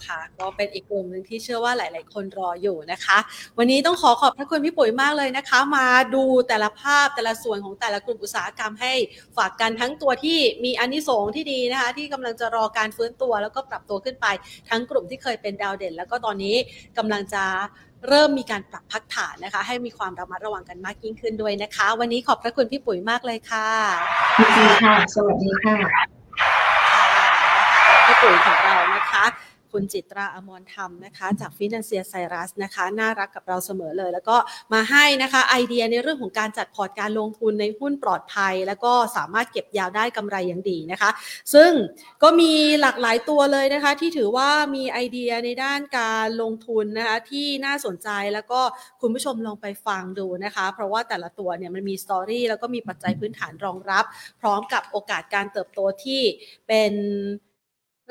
[0.07, 3.17] ค่ะก็เป็นอีกกลุ่มหนึ่งที่เชื่อว่าหลาย ๆ คนรออยู่นะคะ
[3.57, 5.85] วันนี้ต้องขอขอบพระคุณพี่ปุ๋ยมากเลยนะคะ มา
[6.15, 8.93] ดูแต่ละภาพแต่ละส่วนของแต่ละกลุ่มอุตสาหกรรมให้
[9.37, 14.27] ฝากกันทั้งตัวที่มีอานิสงส์ที่ดีนะคะ ที่กำลังจะรอการฟื้นตัวแล้วก็ปรับตัวขึ้นไป
[14.69, 16.55] ทั้งกลุ่มที่เคยเป็นดาวเด่น แล้วก็ตอนนี้
[16.97, 17.43] กำลังจะ
[18.07, 23.67] เริ่มมีการปรับพักฐานนะคะ ให้มีความระมัดระวังกันมากยิ่งขึ้นด้วยนะคะ วันนี้ขอบพระคุณพี่ปุ๋ยมากเลยค่ะ
[24.39, 25.75] ยินดีค่ะ สวัสดีค่ะ
[28.05, 29.23] พี่ปุ๋ยของเรานะคะ
[29.71, 34.37] คุณจิตราอมรธรรมนะคะ จากฟินแลนเซียไซรัสนะคะ น่ารักกับเราเสมอเลย แล้วก็
[34.73, 41.09] มาให้นะคะไอเดียในเรื่องของการจัด port การลงทุนในหุ้นปลอดภัย แล้วก็สามารถเก็บยาวได้กำไรอย่างดีนะคะ
[41.53, 41.71] ซึ่ง
[42.23, 42.51] ก็มี
[42.81, 48.61] หลากหลายตัวเลยนะคะ ที่ถือว่ามีไอเดียในด้านการลงทุนนะคะที่น่าสนใจแล้วก็
[49.01, 54.05] คุณผู้ชมลองไปฟังดูนะคะ เพราะว่าแต่ละตัวเนี่ยมันมี story แล้วก็มีปัจจัยพื้นฐานรองรับ
[54.41, 56.21] พร้อมกับโอกาสการเติบโตที่
[56.67, 56.93] เป็น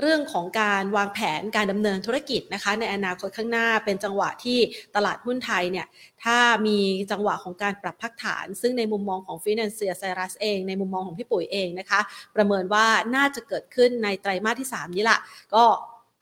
[0.01, 4.59] เรื่องของการวางแผนการดำเนินธุรกิจนะคะ ในอนาคตข้างหน้าเป็นจังหวะที่
[4.97, 5.87] ตลาดหุ้นไทยเนี่ย
[6.25, 6.79] ถ้ามี
[7.11, 12.01] จังหวะของการปรับพักฐาน ซึ่งในมุมมองของฟินแลนเซียไซรัสเองในมุมมองของพี่ปุ๋ยเองนะคะ
[12.37, 12.87] ประเมินว่า
[13.17, 15.19] น่าจะเกิดขึ้นในไตรมาสที่ 3 นี้ละ
[15.55, 15.65] ก็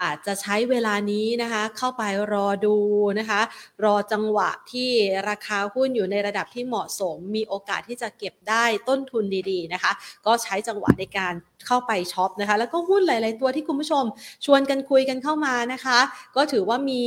[0.02, 2.76] อาจจะใช้เวลานี้นะคะเข้าไปรอดู
[3.18, 3.40] นะคะ
[3.84, 4.90] รอจังหวะที่
[5.28, 9.92] ราคาหุ้นอยู่ในระดับที่เหมาะสม มีโอกาสที่จะเก็บได้ต้นทุนดีๆนะคะ
[10.26, 11.34] ก็ใช้จังหวะในการ
[11.66, 14.04] เข้าไปช็อปนะคะ แล้วก็หุ้นหลาย ๆ ตัวที่คุณผู้ชม
[14.44, 15.98] ชวนกันคุยกันเข้ามานะคะ
[16.36, 17.02] ก็ถือว่ามี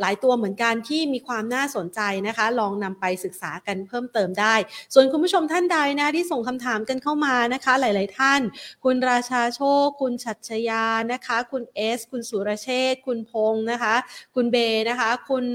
[0.00, 4.54] หลายตัวเหมือนกันที่มีความน่าสนใจนะคะ ลองนำไปศึกษากันเพิ่มเติมได้
[4.94, 8.40] ส่วนคุณผู้ชมท่านใดนะที่ส่งคำถามกันเข้ามานะคะ หลาย ๆ ท่าน
[8.84, 13.94] คุณราชาโชค คุณชัชยานะคะ คุณเอสคุณสุรเชษคุณพงศ์นะคะ
[14.34, 14.56] คุณเบ
[14.88, 15.46] นะคะ คุณ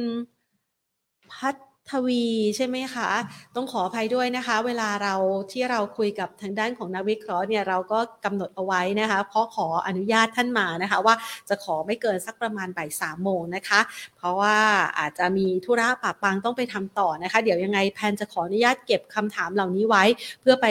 [1.33, 1.49] พั
[1.93, 2.25] ทวี
[2.57, 3.09] ใช่ไหมคะ
[3.55, 5.15] ต้องขออภัยด้วยนะคะ เวลาเรา
[5.51, 11.15] ที่เราคุยกับทางด้านของนักวิเคราะห์เนี่ยเราก็กำหนดเอาไว้นะคะเพราะขออนุญาตท่านมานะคะ ว่า
[11.49, 13.79] จะขอไม่เกินสักประมาณบ่ายสามโมงนะคะ
[14.17, 14.57] เพราะว่า
[14.99, 20.03] อาจจะมีธุระปะปังต้องไปทำต่อนะคะ เดี๋ยวยังไงแพนจะขออนุญาตเก็บคำถามเหล่านี้ไว้
[20.41, 20.67] เพื่อไป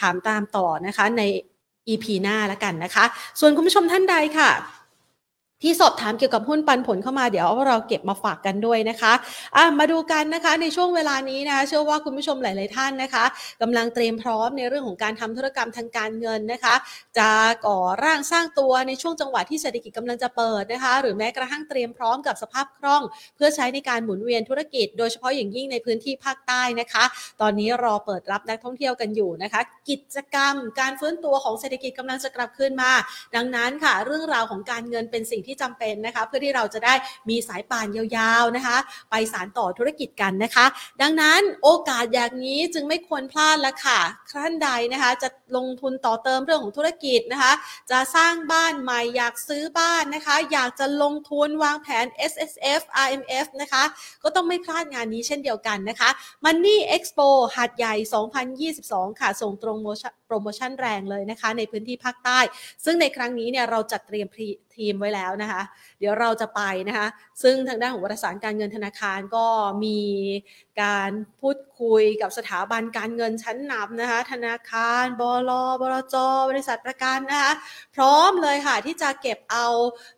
[0.00, 1.22] ถามตามต่อนะคะใน
[1.88, 3.04] EP หน้าแล้วกันนะคะ
[3.40, 4.50] ส่วนคุณผู้ชมท่านใดค่ะ
[5.64, 13.24] ที่สอบถามเกี่ยวกับหุ้นปันผลเข้ามาเดี๋ยวเราเก็บมาฝากกันด้วยนะคะะมาดูกันนะคะในช่วงเวลานี้นะคะเชื่อว่าคุณผู้ชมหลาย ๆ ท่านนะคะ
[13.62, 16.74] กำลังเตรียมพร้อมในเรื่องของการทำธุรกรรมทางการเงินนะคะ
[17.18, 17.30] จะ
[17.66, 23.02] ก่อร่างสร้างตัวในช่วงจังหวะที่เศรษฐกิจกำลังจะเปิดนะคะ หรือแม้กระทั่งเตรียมพร้อมกับสภาพคล่อง
[23.36, 27.04] เพื่อใช้ในการหมุนเวียนธุรกิจ โดยเฉพาะอย่างยิ่งในพื้นที่ภาคใต้นะคะ
[27.40, 29.60] ตอนนี้รอเปิดรับนักท่องเที่ยวกันอยู่นะคะ
[29.90, 32.92] กิจกรรม การฟื้นตัวของเศรษฐกิจกำลังจะกลับคืนมา
[33.36, 36.94] ดังนั้นค่ะ เรื่องราวของการเงินเป็นสิ่งที่จำเป็นนะคะ เพื่อที่เราจะได้
[37.28, 38.76] มีสายป่านยาวๆนะคะ
[39.10, 40.66] ไปสารต่อธุรกิจกันนะคะ
[41.02, 44.00] ดังนั้นโอกาสอย่างนี้จึงไม่ควรพลาดละค่ะ
[44.42, 47.52] ท่านใดนะคะ จะลงทุนต่อเติมเรื่องของธุรกิจนะคะ
[47.90, 53.82] จะสร้างบ้านใหม่อยากซื้อบ้านนะคะ อยากจะลงทุนวางแผน S S F R M F นะคะ
[54.22, 56.08] ก็ต้องไม่พลาดงานนี้เช่นเดียวกันนะคะ
[56.44, 57.94] Money Expo หาดใหญ่
[58.74, 59.78] 2022 ค่ะ ส่งตรง
[60.23, 62.38] โป รโมชั่นแรงเลยนะคะในพื้นที่ภาคใต้
[62.84, 64.28] ซึ่งในครั้งนี้เนี่ยเราจัดเตรียม
[64.76, 65.62] ทีมไว้แล้วนะคะ
[65.98, 67.06] เดี๋ยวเราจะไปนะคะ
[67.42, 69.46] ซึ่งทางด้านของวารสารการเงินธนาคารก็
[69.84, 70.00] มี
[70.82, 71.10] การ
[71.40, 76.16] พูดคุยกับสถาบันการเงินชั้นนำนะคะ ธนาคารบลบลจ
[76.50, 77.52] บริษัทประกันนะคะ
[77.94, 79.66] พร้อมเลยค่ะที่จะเก็บเอา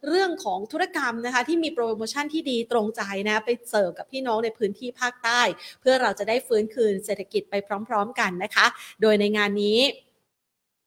[0.07, 5.41] เรื่องของธุรกรรมนะคะ ที่มีโปรโมชั่นที่ดีตรงใจนะไปเสิร์ฟกับพี่น้องในพื้นที่ภาคใต้
[5.81, 7.55] เพื่อเราจะได้ฟื้นคืนเศรษฐกิจไป
[7.89, 8.67] พร้อม ๆ กันนะคะ
[9.03, 9.79] โดยในงานนี้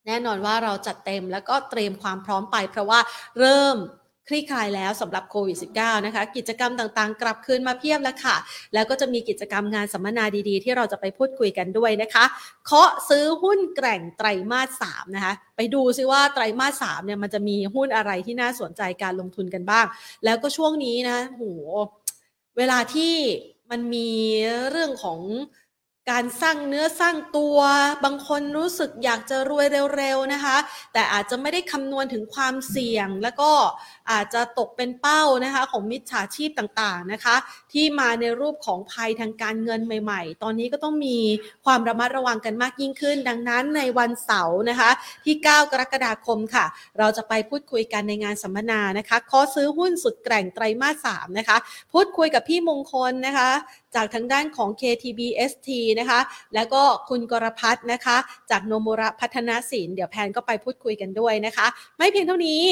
[0.08, 3.00] แน่นอนว่าเราจัดเต็มแล้วก็เตรียมความพร้อมไป เพราะว่า
[3.40, 3.78] เริ่ม
[4.28, 8.36] คลี่คลายแล้วสำหรับโควิด -19 นะคะ กิจกรรมต่างๆ กลับคืนมาเพียบแล้วค่ะ
[8.74, 12.26] แล้วก็จะมีกิจกรรมงานสัมมนาดีๆ ที่เราจะไปพูดคุยกันด้วยนะคะ
[12.66, 19.86] เคาะซื้อหุ้นแกร่งไตรมาส 3 นะคะ ไปดูซิว่าไตรมาส 3 เนี่ยมันจะมีหุ้นอะไรที่น่าสนใจการลงทุนกันบ้าง
[20.26, 21.44] แล้วก็ช่วงนี้นะโห
[22.58, 23.16] เวลาที่
[23.72, 24.10] มันมี
[24.72, 25.20] เรื่องของ
[26.12, 27.58] การสร้างเนื้อสร้างตัว
[28.06, 29.66] บางคนรู้สึกอยากจะรวย
[29.98, 30.58] เร็วๆนะคะ
[30.94, 33.52] แต่อาจจะไม่ได้คำนวณถึงความเสี่ยงแล้วก็
[34.12, 37.36] อาจจะตกเป็นเป้านะคะของมิจฉาชีพต่างๆนะคะ
[37.74, 41.18] ที่มาในรูปของภัยทางการเงินใหม่ ๆ ตอนนี้ก็ต้องมี
[41.66, 44.90] ความระมัดระวังกันมากยิ่งขึ้น ดังนั้นในวันเสาร์นะคะ
[45.26, 46.66] ที่ 9 กรกฎาคมค่ะ
[46.98, 51.58] เราจะไปพูดคุยกันในงานสัมมนานะคะขอซื้อหุ้นสุดแกร่งไตรมาส 3 นะคะ
[51.94, 53.50] พูดคุยกับพี่มงคลนะคะ
[53.96, 56.20] จากทางด้านของ KTBST นะคะ
[56.56, 58.18] แล้วก็คุณกรพัฒนะคะ
[58.52, 61.68] จากโนมุระพัฒนาสินเดี๋ยวแพนก็ไปพูดคุยกันด้วยนะคะ
[61.98, 62.64] ไม่เพียงเท่านี้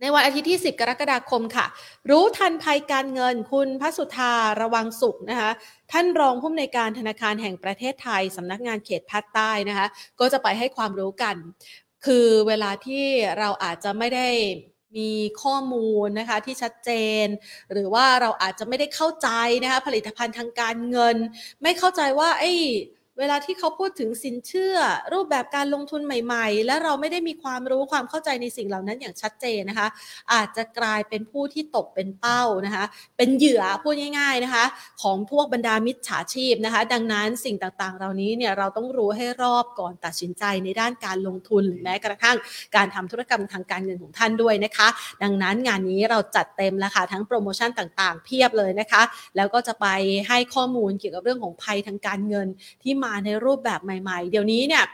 [0.00, 1.66] ในวันอาทิตย์ที่ 10 กรกฎาคมค่ะ
[2.10, 5.50] รู้ทันภัยการเงินคุณพัสุธาระวังสุขนะคะ
[5.92, 9.86] ท่านรองผู้อำนวยการธนาคารแห่งประเทศไทยสำนักงานเขตภาคใต้นะคะ
[10.20, 11.36] ก็จะไปให้ความรู้กัน
[12.06, 13.04] คือเวลาที่
[13.38, 14.28] เราอาจจะไม่ได้
[14.96, 15.10] มี
[15.42, 16.90] ข้อมูลนะคะที่ชัดเจ
[17.24, 17.26] น
[17.72, 19.28] หรือว่าเราอาจจะไม่ได้เข้าใจ
[19.62, 21.16] นะคะผลิตภัณฑ์ทางการเงิน
[21.62, 22.52] ไม่เข้าใจว่าไอ้
[23.20, 24.76] เวลาที่เขาพูดถึงสินเชื่อ
[25.12, 29.88] รูปแบบการลงทุนใหม่ ๆ และเราไม่ได้มีความรู้ความเข้าใจในสิ่งเหล่านั้นอย่างชัดเจนนะคะ
[30.32, 32.84] อาจจะกลายเป็นผู้ที่ตกเป็นเป้านะคะ
[33.16, 34.64] เป็นเหยื่อพูดง่าย ๆนะคะ
[35.02, 42.36] ของพวกบรรดามิจฉาชีพนะคะ ดังนั้นสิ่งต่างๆ เหล่านี้เนี่ยเราต้องรู้ให้รอบก่อนตัดสินใจในด้านการลงทุนหรือแม้กระทั่ง
[42.76, 44.88] การทำธุรกรรมทางการเงินของท่านด้วยนะคะ
[45.22, 49.02] ดังนั้นงานนี้เราจัดเต็มแล้วค่ะทั้งโปรโมชั่นต่างๆ เพียบเลยนะคะ
[49.36, 49.86] แล้วก็จะไป
[50.28, 52.48] ให้ข้อมูลเกี่ยวกับเรื่องของภัยทางการเงิน
[52.82, 54.84] ที่มาในรูปแบบใหม่ๆ เดี๋ยวนี้เนี่ย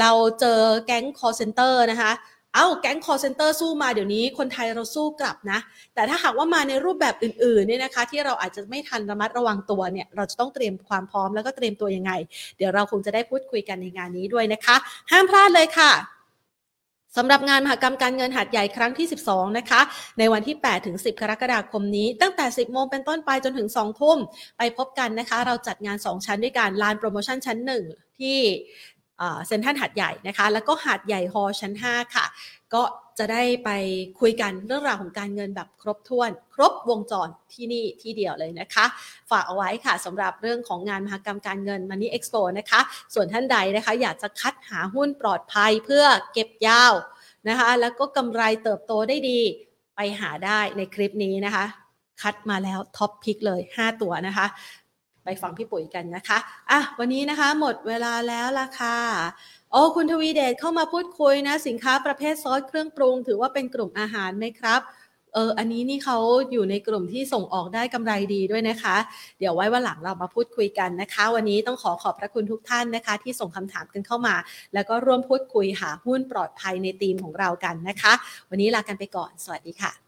[0.00, 0.10] เรา
[0.40, 2.12] เจอแก๊ง call center นะคะ
[2.54, 5.58] เอ้าแก๊ง call center สู้มาเดี๋ยวนี้คนไทยเราสู้กลับนะ
[5.94, 12.12] แต่ถ้าหากว่ามาในรูปแบบอื่นๆเนี่ยนะคะ ที่เราอาจจะไม่ทันระมัดระวังตัวเนี่ย เราจะต้องเตรียมความพร้อมแล้วก็เตรียมตัวยังไง
[12.56, 14.76] เดี๋ยวเราคงจะได้พูดคุยกันในงานนี้ด้วยนะคะ
[15.10, 15.92] ห้ามพลาดเลยค่ะ
[17.16, 19.80] สำหรับงานมหกรรมการเงินหัดใหญ่ครั้งที่ 12 นะคะ
[20.18, 24.18] ในวันที่ 8 ถึง 10 กรกฎาคมนี้ ตั้งแต่ 10 โมงเป็นต้นไปจนถึง 2 ทุ่ม
[24.58, 27.58] ไปพบกันนะคะ เราจัดงาน 2 ชั้นด้วยกันลานโปรโมชั่นชั้น
[27.88, 28.38] 1 ที่
[29.46, 32.26] เซ็นทรัลหัดใหญ่นะคะ แล้วก็หัดใหญ่ฮอล์ชั้น 5 ค่ะ
[32.74, 32.82] ก็
[33.18, 33.70] จะได้ไป
[34.20, 38.84] คุยกันเรื่องราวของการเงินแบบครบถ้วน ครบวงจรที่นี่ที่เดียวเลยนะคะ
[39.30, 42.80] ฝากเอาไว้ค่ะสำหรับเรื่องของงานมหกรรมการเงิน Money Expo นะคะ
[43.14, 46.92] ส่วนท่านใดนะคะอยากจะคัดหาหุ้นปลอดภัยเพื่อเก็บยาว
[47.48, 49.40] นะคะ แล้วก็กำไรเติบโตได้ดี
[49.96, 51.64] ไปหาได้ในคลิปนี้นะคะ
[52.22, 54.46] คัดมาแล้วท็อปพิกเลย 5 ตัวนะคะ
[55.24, 56.38] ไปฟังพี่ปุ๋ยกันนะคะ
[56.70, 58.98] อะวันนี้นะคะหมดเวลาแล้วล่ะค่ะ
[59.72, 64.80] โอ้คุณทวีเดชเข้ามาพูดคุยนะ สินค้าประเภทซอสเครื่องปรุง ถือว่าเป็นกลุ่มอาหารไหมครับ
[65.34, 66.18] เอออันนี้นี่เขา
[66.52, 68.96] อยู่ในกลุ่มที่ส่งออกได้กำไรดีด้วยนะคะ
[69.38, 74.34] เดี๋ยวไว้วันหลังเรามาพูดคุยกันนะคะ วันนี้ต้องขอขอบพระคุณทุกท่านนะคะ ที่ส่งคำถามกันเข้ามา
[74.74, 78.12] แล้วก็ร่วมพูดคุยหาหุ้นปลอดภัยในทีมของเรากันนะคะ
[78.50, 80.02] วันนี้ลากันไปก่อน สวัสดีค่ะ